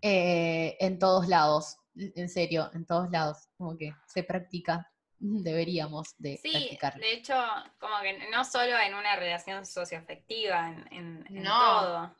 eh, 0.00 0.76
en 0.80 0.98
todos 0.98 1.28
lados, 1.28 1.76
en 1.94 2.28
serio, 2.28 2.68
en 2.74 2.84
todos 2.84 3.10
lados, 3.10 3.48
como 3.56 3.76
que 3.76 3.94
se 4.08 4.24
practica, 4.24 4.90
deberíamos 5.20 6.14
de 6.18 6.36
Sí, 6.42 6.50
practicarlo. 6.50 7.00
de 7.00 7.12
hecho, 7.12 7.34
como 7.78 8.00
que 8.00 8.28
no 8.32 8.44
solo 8.44 8.76
en 8.80 8.94
una 8.94 9.14
relación 9.14 9.64
socioafectiva, 9.64 10.68
en, 10.68 10.88
en- 10.90 11.26
en 11.36 11.42
No. 11.44 11.58
todo. 11.80 12.16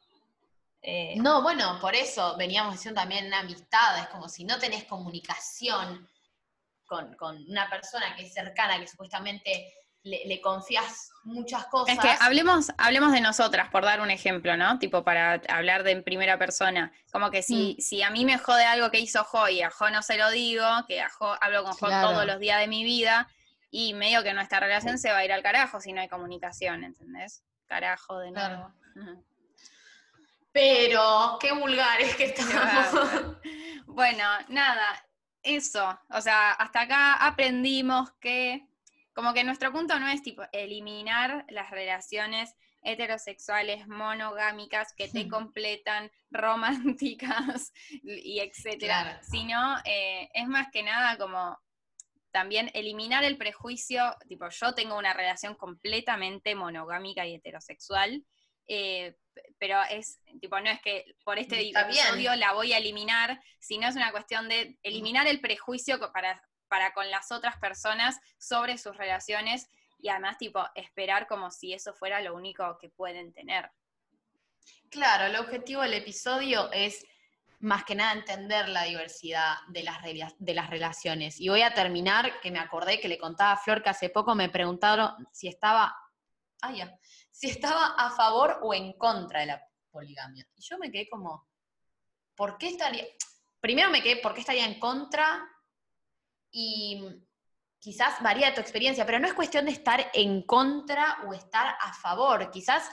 Eh, 0.82 1.14
No, 1.16 1.42
bueno, 1.42 1.78
por 1.80 1.94
eso 1.96 2.36
veníamos 2.36 2.74
diciendo 2.74 3.00
también 3.00 3.26
en 3.26 3.34
amistad, 3.34 3.98
es 3.98 4.06
como 4.08 4.28
si 4.28 4.44
no 4.44 4.58
tenés 4.60 4.84
comunicación 4.84 6.08
con, 6.92 7.14
con 7.14 7.42
una 7.48 7.70
persona 7.70 8.14
que 8.14 8.26
es 8.26 8.34
cercana, 8.34 8.78
que 8.78 8.86
supuestamente 8.86 9.72
le, 10.02 10.26
le 10.26 10.42
confías 10.42 11.10
muchas 11.24 11.64
cosas. 11.68 11.94
Es 11.94 12.00
que 12.00 12.10
hablemos, 12.20 12.70
hablemos 12.76 13.12
de 13.12 13.22
nosotras, 13.22 13.70
por 13.70 13.82
dar 13.82 14.02
un 14.02 14.10
ejemplo, 14.10 14.58
¿no? 14.58 14.78
Tipo, 14.78 15.02
para 15.02 15.40
hablar 15.48 15.84
de 15.84 15.92
en 15.92 16.04
primera 16.04 16.38
persona. 16.38 16.92
Como 17.10 17.30
que 17.30 17.40
si, 17.42 17.76
si 17.80 18.02
a 18.02 18.10
mí 18.10 18.26
me 18.26 18.36
jode 18.36 18.64
algo 18.66 18.90
que 18.90 18.98
hizo 19.00 19.24
Jo 19.24 19.48
y 19.48 19.62
a 19.62 19.70
Jo 19.70 19.88
no 19.88 20.02
se 20.02 20.18
lo 20.18 20.30
digo, 20.30 20.66
que 20.86 21.00
a 21.00 21.08
Jo 21.08 21.34
hablo 21.40 21.64
con 21.64 21.72
Jo 21.72 21.86
Claro. 21.86 22.10
todos 22.10 22.26
los 22.26 22.38
días 22.38 22.60
de 22.60 22.68
mi 22.68 22.84
vida, 22.84 23.26
y 23.70 23.94
medio 23.94 24.22
que 24.22 24.34
nuestra 24.34 24.60
relación 24.60 24.98
se 24.98 25.10
va 25.12 25.18
a 25.18 25.24
ir 25.24 25.32
al 25.32 25.42
carajo 25.42 25.80
si 25.80 25.94
no 25.94 26.02
hay 26.02 26.08
comunicación, 26.08 26.84
¿entendés? 26.84 27.42
Carajo 27.68 28.18
de 28.18 28.32
nuevo. 28.32 28.70
Claro. 28.92 29.22
Pero, 30.52 31.38
qué 31.40 31.52
vulgares 31.52 32.14
que 32.16 32.24
estamos. 32.26 33.38
Bueno, 33.86 34.24
nada, 34.48 34.84
eso. 35.42 35.98
O 36.10 36.20
sea, 36.20 36.52
hasta 36.52 36.82
acá 36.82 37.14
aprendimos 37.14 38.10
que 38.20 38.66
como 39.14 39.34
que 39.34 39.44
nuestro 39.44 39.72
punto 39.72 39.98
no 39.98 40.08
es 40.08 40.22
tipo 40.22 40.42
eliminar 40.52 41.44
las 41.50 41.70
relaciones 41.70 42.54
heterosexuales 42.82 43.86
monogámicas 43.86 44.92
que 44.96 45.08
te 45.08 45.28
completan, 45.28 46.10
románticas 46.30 47.72
y 48.02 48.40
etcétera, 48.40 49.02
Claro. 49.02 49.18
sino 49.22 49.76
eh, 49.84 50.30
es 50.32 50.46
más 50.48 50.68
que 50.72 50.82
nada 50.82 51.16
como 51.18 51.58
también 52.30 52.70
eliminar 52.72 53.24
el 53.24 53.36
prejuicio, 53.36 54.16
tipo 54.26 54.48
yo 54.48 54.74
tengo 54.74 54.96
una 54.96 55.12
relación 55.12 55.54
completamente 55.54 56.54
monogámica 56.54 57.26
y 57.26 57.34
heterosexual, 57.34 58.24
eh, 58.66 59.16
pero 59.58 59.80
es 59.90 60.20
tipo 60.40 60.60
no 60.60 60.70
es 60.70 60.80
que 60.80 61.16
por 61.24 61.38
este 61.38 61.60
Está 61.60 61.86
bien. 61.86 61.98
episodio 62.00 62.34
la 62.36 62.52
voy 62.52 62.72
a 62.72 62.78
eliminar, 62.78 63.42
sino 63.58 63.88
es 63.88 63.96
una 63.96 64.10
cuestión 64.12 64.48
de 64.48 64.78
eliminar 64.82 65.26
el 65.26 65.40
prejuicio 65.40 65.98
para, 66.12 66.42
para 66.68 66.92
con 66.92 67.10
las 67.10 67.32
otras 67.32 67.56
personas 67.58 68.18
sobre 68.38 68.78
sus 68.78 68.96
relaciones 68.96 69.68
y 69.98 70.08
además 70.08 70.36
tipo 70.38 70.64
esperar 70.74 71.26
como 71.26 71.50
si 71.50 71.72
eso 71.72 71.94
fuera 71.94 72.20
lo 72.20 72.34
único 72.34 72.76
que 72.78 72.90
pueden 72.90 73.32
tener. 73.32 73.70
Claro, 74.90 75.24
el 75.24 75.36
objetivo 75.36 75.82
del 75.82 75.94
episodio 75.94 76.70
es 76.72 77.06
más 77.60 77.84
que 77.84 77.94
nada 77.94 78.12
entender 78.12 78.68
la 78.68 78.82
diversidad 78.82 79.54
de 79.68 79.84
las, 79.84 80.02
de 80.38 80.54
las 80.54 80.68
relaciones. 80.68 81.40
Y 81.40 81.48
voy 81.48 81.62
a 81.62 81.72
terminar, 81.72 82.40
que 82.40 82.50
me 82.50 82.58
acordé 82.58 83.00
que 83.00 83.08
le 83.08 83.18
contaba 83.18 83.52
a 83.52 83.56
Flor 83.56 83.82
que 83.82 83.90
hace 83.90 84.10
poco 84.10 84.34
me 84.34 84.48
preguntaron 84.48 85.14
si 85.32 85.46
estaba, 85.46 85.96
ah, 86.60 86.72
ya, 86.72 86.98
si 87.32 87.48
estaba 87.48 87.94
a 87.98 88.10
favor 88.10 88.60
o 88.62 88.72
en 88.72 88.92
contra 88.92 89.40
de 89.40 89.46
la 89.46 89.68
poligamia. 89.90 90.46
Y 90.54 90.62
yo 90.62 90.78
me 90.78 90.92
quedé 90.92 91.08
como, 91.08 91.48
¿por 92.36 92.58
qué 92.58 92.68
estaría? 92.68 93.04
Primero 93.60 93.90
me 93.90 94.02
quedé, 94.02 94.16
¿por 94.16 94.34
qué 94.34 94.40
estaría 94.40 94.66
en 94.66 94.78
contra? 94.78 95.48
Y 96.50 97.02
quizás 97.78 98.22
varía 98.22 98.54
tu 98.54 98.60
experiencia, 98.60 99.06
pero 99.06 99.18
no 99.18 99.26
es 99.26 99.34
cuestión 99.34 99.64
de 99.64 99.72
estar 99.72 100.10
en 100.12 100.42
contra 100.42 101.18
o 101.26 101.32
estar 101.32 101.74
a 101.80 101.92
favor. 101.94 102.50
Quizás 102.50 102.88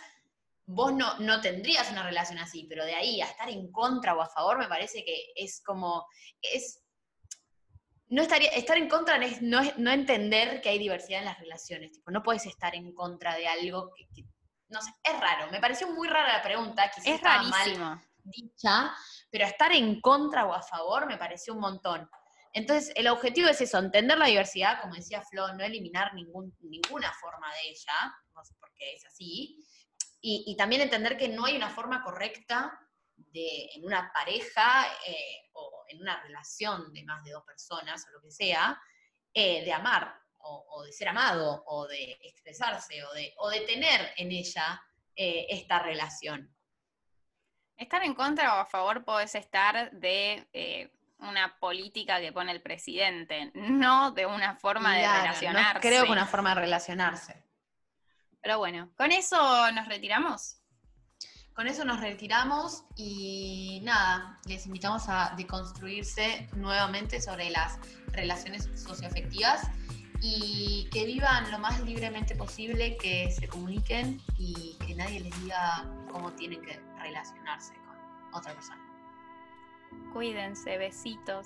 vos 0.65 0.93
no, 0.93 1.17
no 1.19 1.41
tendrías 1.41 1.91
una 1.91 2.03
relación 2.03 2.39
así, 2.39 2.65
pero 2.69 2.85
de 2.85 2.95
ahí 2.95 3.21
a 3.21 3.25
estar 3.25 3.49
en 3.49 3.71
contra 3.71 4.15
o 4.15 4.21
a 4.21 4.29
favor 4.29 4.57
me 4.57 4.67
parece 4.67 5.03
que 5.03 5.31
es 5.35 5.61
como, 5.65 6.07
es, 6.41 6.81
no 8.09 8.21
estaría, 8.21 8.49
estar 8.49 8.77
en 8.77 8.89
contra 8.89 9.15
es 9.23 9.41
no, 9.41 9.59
es- 9.59 9.77
no 9.77 9.91
entender 9.91 10.61
que 10.61 10.69
hay 10.69 10.79
diversidad 10.79 11.19
en 11.19 11.25
las 11.25 11.39
relaciones. 11.39 11.91
Tipo, 11.91 12.11
no 12.11 12.23
puedes 12.23 12.45
estar 12.45 12.75
en 12.75 12.93
contra 12.93 13.35
de 13.35 13.47
algo 13.47 13.93
que, 13.95 14.07
que- 14.13 14.25
no 14.69 14.81
sé, 14.81 14.91
es 15.03 15.19
raro. 15.19 15.49
Me 15.51 15.59
pareció 15.59 15.89
muy 15.91 16.07
rara 16.07 16.37
la 16.37 16.43
pregunta, 16.43 16.89
quizás 16.89 17.07
Es 17.07 17.15
estaba 17.15 17.41
mal 17.43 18.01
dicha, 18.23 18.93
pero 19.31 19.45
estar 19.45 19.71
en 19.71 19.99
contra 20.01 20.45
o 20.45 20.53
a 20.53 20.61
favor 20.61 21.07
me 21.07 21.17
pareció 21.17 21.53
un 21.53 21.61
montón. 21.61 22.09
Entonces, 22.53 22.91
el 22.95 23.07
objetivo 23.07 23.47
es 23.47 23.61
eso, 23.61 23.77
entender 23.77 24.17
la 24.17 24.25
diversidad, 24.25 24.81
como 24.81 24.95
decía 24.95 25.21
Flo, 25.21 25.53
no 25.53 25.63
eliminar 25.63 26.13
ningún, 26.13 26.55
ninguna 26.61 27.11
forma 27.13 27.51
de 27.53 27.69
ella, 27.69 28.13
no 28.35 28.43
sé 28.43 28.53
por 28.59 28.71
qué 28.73 28.93
es 28.93 29.05
así, 29.05 29.63
y, 30.21 30.43
y 30.47 30.57
también 30.57 30.81
entender 30.81 31.15
que 31.17 31.29
no 31.29 31.45
hay 31.45 31.55
una 31.55 31.69
forma 31.69 32.03
correcta 32.03 32.77
de, 33.31 33.69
en 33.75 33.85
una 33.85 34.11
pareja 34.13 34.87
eh, 35.05 35.49
o 35.53 35.85
en 35.87 36.01
una 36.01 36.21
relación 36.21 36.93
de 36.93 37.03
más 37.03 37.23
de 37.23 37.31
dos 37.31 37.43
personas 37.43 38.05
o 38.07 38.11
lo 38.11 38.21
que 38.21 38.31
sea, 38.31 38.79
eh, 39.33 39.63
de 39.63 39.73
amar 39.73 40.13
o, 40.37 40.65
o 40.69 40.83
de 40.83 40.91
ser 40.91 41.09
amado 41.09 41.63
o 41.67 41.87
de 41.87 42.17
expresarse 42.23 43.03
o 43.03 43.13
de, 43.13 43.33
o 43.37 43.49
de 43.49 43.61
tener 43.61 44.13
en 44.17 44.31
ella 44.31 44.81
eh, 45.15 45.47
esta 45.49 45.79
relación. 45.79 46.53
Estar 47.77 48.03
en 48.03 48.13
contra 48.13 48.55
o 48.55 48.59
a 48.59 48.65
favor 48.65 49.05
podés 49.05 49.35
estar 49.35 49.91
de 49.91 50.91
una 51.19 51.57
política 51.59 52.19
que 52.19 52.31
pone 52.31 52.51
el 52.51 52.61
presidente, 52.61 53.51
no 53.53 54.11
de 54.11 54.25
una 54.25 54.55
forma 54.55 54.95
de 54.95 55.05
no 55.05 55.13
relacionarse. 55.13 55.79
creo 55.79 56.05
que 56.05 56.11
una 56.11 56.25
forma 56.25 56.55
de 56.55 56.61
relacionarse. 56.61 57.43
Pero 58.41 58.57
bueno, 58.57 58.91
con 58.95 59.11
eso 59.11 59.71
nos 59.71 59.87
retiramos. 59.87 60.58
Con 61.59 61.67
eso 61.67 61.83
nos 61.83 61.99
retiramos 61.99 62.85
y 62.95 63.81
nada, 63.83 64.39
les 64.45 64.65
invitamos 64.65 65.09
a 65.09 65.33
deconstruirse 65.35 66.47
nuevamente 66.55 67.19
sobre 67.19 67.49
las 67.49 67.77
relaciones 68.13 68.69
socioafectivas 68.75 69.69
y 70.21 70.87
que 70.89 71.05
vivan 71.05 71.51
lo 71.51 71.59
más 71.59 71.81
libremente 71.81 72.33
posible, 72.33 72.95
que 72.95 73.29
se 73.31 73.49
comuniquen 73.49 74.21
y 74.37 74.77
que 74.87 74.95
nadie 74.95 75.19
les 75.19 75.37
diga 75.43 75.85
cómo 76.09 76.31
tienen 76.31 76.61
que 76.61 76.79
relacionarse 77.01 77.73
con 77.73 78.33
otra 78.33 78.53
persona. 78.53 78.81
Cuídense, 80.13 80.77
besitos. 80.77 81.45